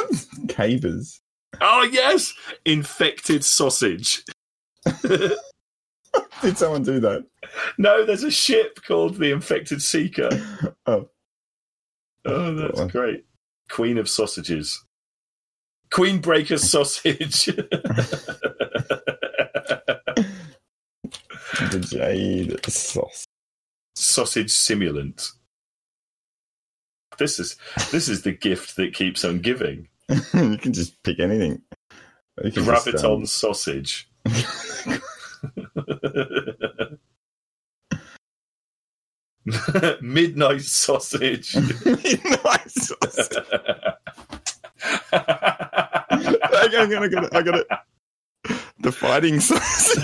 Cavers. 0.47 1.19
Oh 1.59 1.87
yes, 1.91 2.33
infected 2.65 3.43
sausage. 3.43 4.23
Did 6.41 6.57
someone 6.57 6.83
do 6.83 6.99
that? 6.99 7.25
No, 7.77 8.05
there's 8.05 8.23
a 8.23 8.31
ship 8.31 8.79
called 8.87 9.15
the 9.17 9.31
Infected 9.31 9.81
Seeker. 9.81 10.29
Oh. 10.87 11.09
Oh, 12.25 12.53
that's 12.53 12.91
great. 12.91 13.25
Queen 13.69 13.97
of 13.97 14.07
sausages. 14.09 14.83
Queen 15.91 16.19
Breaker 16.19 16.57
sausage. 16.57 17.45
The 21.69 21.79
jade 21.79 22.65
sauce. 22.65 23.25
sausage 23.95 24.51
simulant. 24.51 25.31
This 27.17 27.39
is 27.39 27.55
this 27.91 28.09
is 28.09 28.23
the 28.23 28.31
gift 28.31 28.75
that 28.77 28.93
keeps 28.93 29.25
on 29.25 29.39
giving. 29.39 29.87
you 30.09 30.57
can 30.57 30.73
just 30.73 31.01
pick 31.03 31.19
anything. 31.19 31.61
You 32.43 32.51
can 32.51 32.65
just, 32.65 32.87
Graviton 32.87 33.15
um, 33.15 33.25
sausage. 33.25 34.09
Midnight 40.01 40.61
sausage. 40.61 41.55
Midnight 41.85 42.71
sausage. 42.71 43.37
I 45.13 46.67
got 46.71 46.91
it, 46.91 46.99
I 46.99 47.07
got 47.07 47.23
it, 47.23 47.35
I 47.35 47.41
got 47.41 47.55
it. 47.55 47.67
The 48.79 48.91
fighting 48.91 49.39
sausage. 49.39 50.03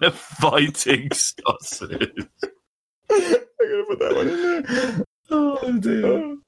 The 0.00 0.10
fighting 0.12 1.10
sausage. 1.12 2.26
I 3.10 3.36
gotta 3.58 3.84
put 3.88 3.98
that 3.98 4.14
one 4.16 4.28
in 4.28 4.62
there. 4.62 5.04
Oh 5.30 5.78
dear. 5.78 6.06
Oh, 6.06 6.38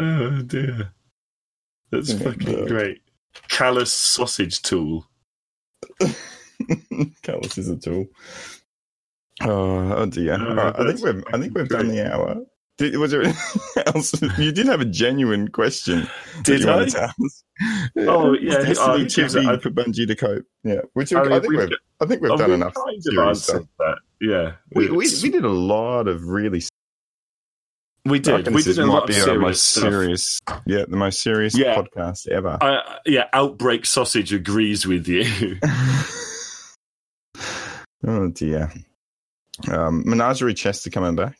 oh 0.00 0.42
dear. 0.42 0.92
That's 1.90 2.12
Yeah, 2.12 2.18
fucking 2.30 2.52
no. 2.60 2.66
great. 2.66 3.02
Calus 3.48 3.88
sausage 3.88 4.62
tool. 4.62 5.06
Calus 7.22 7.58
is 7.58 7.68
a 7.68 7.76
tool. 7.76 8.06
Oh, 9.42 9.92
oh 9.92 10.06
dear. 10.06 10.38
No, 10.38 10.48
All 10.48 10.54
right, 10.56 10.74
I 10.78 10.86
think 10.92 11.02
we've 11.04 11.24
I 11.32 11.38
think 11.38 11.54
we've 11.54 11.68
done 11.68 11.88
the 11.88 12.10
hour. 12.12 12.36
Did, 12.78 12.96
was 12.98 13.10
there 13.10 13.22
else? 13.86 14.14
You 14.38 14.52
did 14.52 14.66
have 14.66 14.80
a 14.82 14.84
genuine 14.84 15.48
question. 15.48 16.08
Did 16.42 16.60
you 16.60 16.70
I? 16.70 16.86
Oh, 17.98 18.34
yeah, 18.34 18.74
oh, 18.78 18.98
too 18.98 19.06
cheers, 19.08 19.34
I- 19.34 19.56
for 19.58 19.70
Bungie 19.70 20.06
to 20.06 20.14
cope. 20.14 20.44
Yeah, 20.62 20.80
which 20.92 21.12
I 21.14 21.22
I, 21.22 21.40
think 21.40 21.48
we've 21.54 21.70
I 22.00 22.06
think 22.06 22.20
we've 22.20 22.30
Oh, 22.32 22.36
done 22.36 22.52
enough 22.52 22.74
kind 22.74 22.96
of 22.96 23.02
serious 23.02 23.42
stuff. 23.44 23.54
answered 23.56 23.68
that. 23.78 23.98
Yeah, 24.20 24.52
We, 24.74 24.88
we 24.90 25.08
we 25.22 25.30
did 25.30 25.44
a 25.44 25.48
lot 25.50 26.06
of 26.08 26.24
really. 26.26 26.62
we 28.04 28.18
did. 28.18 28.48
We 28.52 28.62
did 28.62 28.78
a 28.78 28.84
might 28.86 28.92
lot 28.92 29.02
of 29.04 29.08
be 29.08 29.14
our 29.14 29.20
serious 29.22 29.40
most 29.40 29.64
serious, 29.68 30.40
yeah, 30.66 30.84
the 30.86 30.96
most 30.96 31.22
serious 31.22 31.56
Yeah. 31.56 31.76
podcast 31.76 32.28
ever. 32.28 32.58
Uh, 32.60 32.98
yeah, 33.06 33.24
Outbreak 33.32 33.86
Sausage 33.86 34.32
agrees 34.34 34.86
with 34.86 35.08
you. 35.08 35.56
oh 38.06 38.28
dear. 38.30 38.70
Um, 39.70 40.02
Menagerie 40.06 40.52
chests 40.54 40.86
are 40.86 40.90
coming 40.90 41.16
back. 41.16 41.38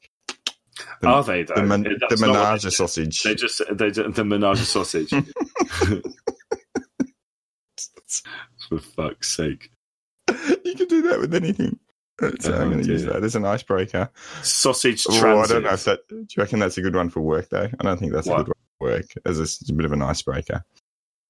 The, 1.07 1.12
Are 1.12 1.24
they 1.24 1.42
though? 1.44 1.54
the, 1.54 1.96
That's 2.00 2.20
the 2.20 2.26
menage 2.26 2.62
they- 2.62 2.70
sausage. 2.70 3.22
They 3.22 3.34
just 3.34 3.62
they 3.72 3.90
just, 3.90 4.14
the 4.14 4.24
menage 4.24 4.59
sausage. 4.59 5.11
For 8.68 8.78
fuck's 8.78 9.36
sake! 9.36 9.70
you 10.64 10.74
can 10.74 10.88
do 10.88 11.02
that 11.02 11.20
with 11.20 11.34
anything. 11.34 11.78
So 12.40 12.52
Oh, 12.54 12.62
I'm 12.62 12.70
going 12.72 12.82
to 12.82 12.88
use 12.88 13.04
that 13.04 13.22
as 13.22 13.36
an 13.36 13.44
icebreaker. 13.44 14.09
Sausage 14.42 15.04
Oh, 15.09 15.40
I 15.40 15.46
don't 15.46 15.62
know 15.64 15.74
if 15.74 15.84
that. 15.84 16.00
Do 16.09 16.16
you 16.16 16.26
reckon 16.38 16.59
that's 16.59 16.78
a 16.78 16.82
good 16.82 16.96
one 16.96 17.11
for 17.11 17.20
work 17.20 17.48
though? 17.50 17.68
I 17.78 17.84
don't 17.84 17.98
think 17.98 18.12
that's 18.12 18.26
What? 18.26 18.40
a 18.40 18.44
good 18.44 18.54
one 18.78 18.78
for 18.78 18.88
work 18.96 19.07
as 19.26 19.61
a 19.68 19.72
bit 19.74 19.84
of 19.84 19.92
an 19.92 20.00
icebreaker. 20.02 20.64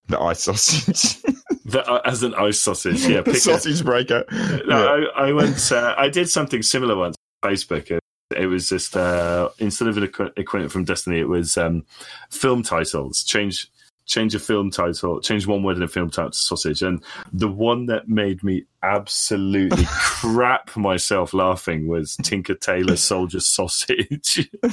The 0.09 0.21
ice 0.21 0.45
sausage. 0.45 1.21
The, 1.67 1.85
uh, 1.85 2.01
as 2.05 2.23
an 2.23 2.33
ice 2.37 2.61
sausage, 2.61 3.05
yeah. 3.09 3.23
Pick 3.23 3.35
a, 3.35 3.41
sausage 3.41 3.85
breaker. 3.85 4.23
no, 4.69 5.09
I, 5.17 5.27
I 5.27 5.33
went. 5.33 5.73
Uh, 5.73 5.97
I 5.99 6.09
did 6.09 6.31
something 6.31 6.63
similar 6.63 6.95
once 6.95 7.17
on 7.43 7.51
Facebook. 7.51 7.99
It, 8.35 8.47
was 8.47 8.69
just 8.69 8.97
uh, 8.97 9.51
instead 9.59 9.89
of 9.89 9.97
an 9.97 10.05
equi- 10.05 10.33
equivalent 10.37 10.73
from 10.73 10.85
Destiny, 10.85 11.21
it 11.21 11.29
was 11.29 11.57
um, 11.57 11.85
film 12.31 12.63
titles. 12.63 13.23
Change 13.23 13.71
change 14.07 14.35
a 14.35 14.39
film 14.39 14.71
title, 14.71 15.21
change 15.21 15.47
one 15.47 15.63
word 15.63 15.77
in 15.77 15.83
a 15.83 15.89
film 15.89 16.11
title 16.11 16.31
to 16.31 16.39
sausage. 16.39 16.81
And 16.83 17.03
the 17.33 17.49
one 17.49 17.87
that 17.87 18.09
made 18.09 18.43
me 18.43 18.65
absolutely 18.83 19.85
crap 19.91 20.77
myself 20.77 21.35
laughing 21.35 21.89
was 21.89 22.17
Tinker 22.23 22.55
Tailor 22.55 22.97
Soldier 22.97 23.41
Sausage. 23.41 24.49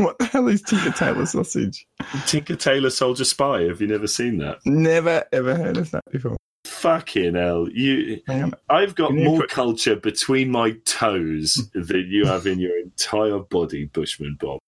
What 0.00 0.16
the 0.18 0.24
hell 0.24 0.48
is 0.48 0.62
Tinker 0.62 0.92
Tailor 0.92 1.26
sausage? 1.26 1.86
Tinker 2.26 2.56
Tailor 2.56 2.88
Soldier 2.88 3.26
Spy. 3.26 3.64
Have 3.64 3.82
you 3.82 3.86
never 3.86 4.06
seen 4.06 4.38
that? 4.38 4.56
Never 4.64 5.26
ever 5.30 5.54
heard 5.54 5.76
of 5.76 5.90
that 5.90 6.04
before. 6.10 6.38
Fucking 6.64 7.34
hell! 7.34 7.68
You, 7.70 8.20
I've 8.68 8.94
got 8.94 9.14
more 9.14 9.46
culture 9.46 9.96
between 9.96 10.50
my 10.50 10.72
toes 10.84 11.70
than 11.74 12.06
you 12.08 12.26
have 12.26 12.46
in 12.46 12.58
your 12.58 12.78
entire 12.78 13.38
body, 13.38 13.86
Bushman 13.86 14.36
Bob. 14.38 14.58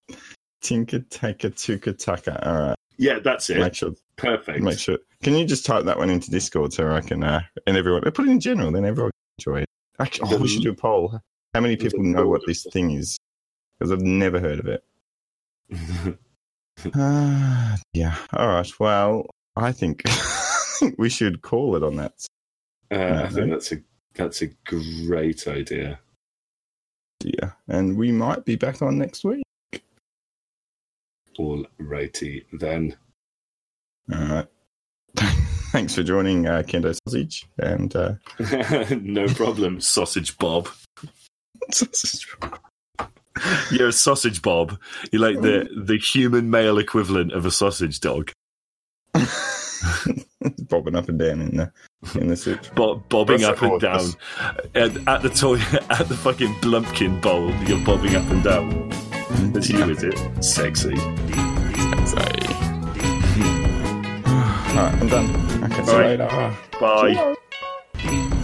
Tinker 0.63 1.01
Taker 1.01 1.51
Tuka 1.51 1.97
Tucker. 1.99 2.39
All 2.43 2.69
right. 2.69 2.77
Yeah, 2.97 3.19
that's 3.19 3.51
it. 3.51 3.59
Make 3.59 3.75
sure. 3.75 3.93
Perfect. 4.17 4.61
Make 4.61 4.79
sure. 4.79 4.99
Can 5.23 5.35
you 5.35 5.45
just 5.45 5.67
type 5.67 5.85
that 5.85 5.99
one 5.99 6.11
into 6.11 6.31
Discord 6.31 6.73
so 6.73 6.93
I 6.93 7.01
can 7.01 7.25
uh, 7.25 7.43
and 7.67 7.77
everyone 7.77 8.03
put 8.03 8.27
it 8.27 8.31
in 8.31 8.41
general, 8.41 8.71
then 8.73 8.85
everyone 8.85 9.11
can 9.11 9.53
enjoy 9.53 9.61
it. 9.63 9.69
Actually, 9.99 10.35
oh, 10.35 10.39
we 10.39 10.49
should 10.49 10.63
do 10.63 10.71
a 10.71 10.75
poll. 10.75 11.21
How 11.55 11.61
many 11.61 11.77
people 11.77 12.03
know 12.03 12.27
what 12.27 12.43
this 12.47 12.67
thing 12.73 12.93
is? 12.93 13.19
Because 13.79 13.93
I've 13.93 14.01
never 14.01 14.41
heard 14.41 14.59
of 14.59 14.67
it. 14.67 14.85
Uh, 16.95 17.77
yeah. 17.93 18.17
All 18.33 18.49
right. 18.49 18.71
Well, 18.81 19.27
I 19.57 19.73
think, 19.73 20.03
think 20.79 20.95
we 20.99 21.09
should 21.09 21.43
call 21.43 21.77
it 21.77 21.83
on 21.83 21.97
that. 21.97 22.13
Uh, 22.91 23.25
I 23.25 23.29
think 23.29 23.51
that's 23.51 23.73
a 23.73 23.83
that's 24.15 24.43
a 24.43 24.49
great 24.67 25.47
idea. 25.49 25.99
Yeah. 27.25 27.53
And 27.69 27.97
we 27.97 28.13
might 28.13 28.45
be 28.45 28.57
back 28.57 28.83
on 28.83 28.99
next 28.99 29.25
week. 29.25 29.43
All 31.39 31.65
righty 31.79 32.45
then. 32.53 32.97
All 34.13 34.21
right. 34.21 34.47
Thanks 35.73 35.95
for 35.95 36.03
joining 36.03 36.47
uh, 36.47 36.63
Kendo 36.67 36.95
Sausage 37.07 37.49
and 37.59 37.95
uh, 37.97 38.15
no 39.01 39.27
problem, 39.29 39.81
sausage 39.81 40.37
Bob. 40.37 40.69
Sausage. 41.71 42.29
You're 43.71 43.89
a 43.89 43.93
sausage 43.93 44.43
Bob. 44.43 44.79
You're 45.11 45.23
like 45.23 45.41
the 45.41 45.67
the 45.75 45.97
human 45.97 46.51
male 46.51 46.77
equivalent 46.77 47.33
of 47.33 47.47
a 47.47 47.51
sausage 47.51 48.01
dog. 48.01 48.33
bobbing 50.69 50.97
up 50.97 51.09
and 51.09 51.19
down 51.19 51.41
in 51.41 51.57
the 51.57 51.73
in 52.21 52.29
the 52.29 52.37
soup. 52.37 52.61
Bo- 52.75 52.97
bobbing 53.09 53.41
That's 53.41 53.63
up 53.63 53.71
and 53.71 53.81
down 53.81 54.01
at, 54.75 55.09
at 55.09 55.23
the 55.23 55.31
toilet 55.31 55.73
at 55.91 56.09
the 56.09 56.17
fucking 56.17 56.55
Blumpkin 56.57 57.21
bowl. 57.21 57.51
You're 57.67 57.85
bobbing 57.85 58.15
up 58.15 58.29
and 58.31 58.43
down. 58.43 58.89
That's 59.53 59.69
you, 59.69 59.83
is 59.91 60.03
it? 60.03 60.45
Sexy. 60.45 60.97
Sorry. 60.97 62.43
All 64.73 64.79
right, 64.79 64.95
I'm 65.01 65.09
done. 65.09 65.65
Okay, 65.65 65.85
see 65.85 65.93
you 65.93 65.99
later. 65.99 66.57
Bye. 66.81 67.15
Ciao. 67.15 68.39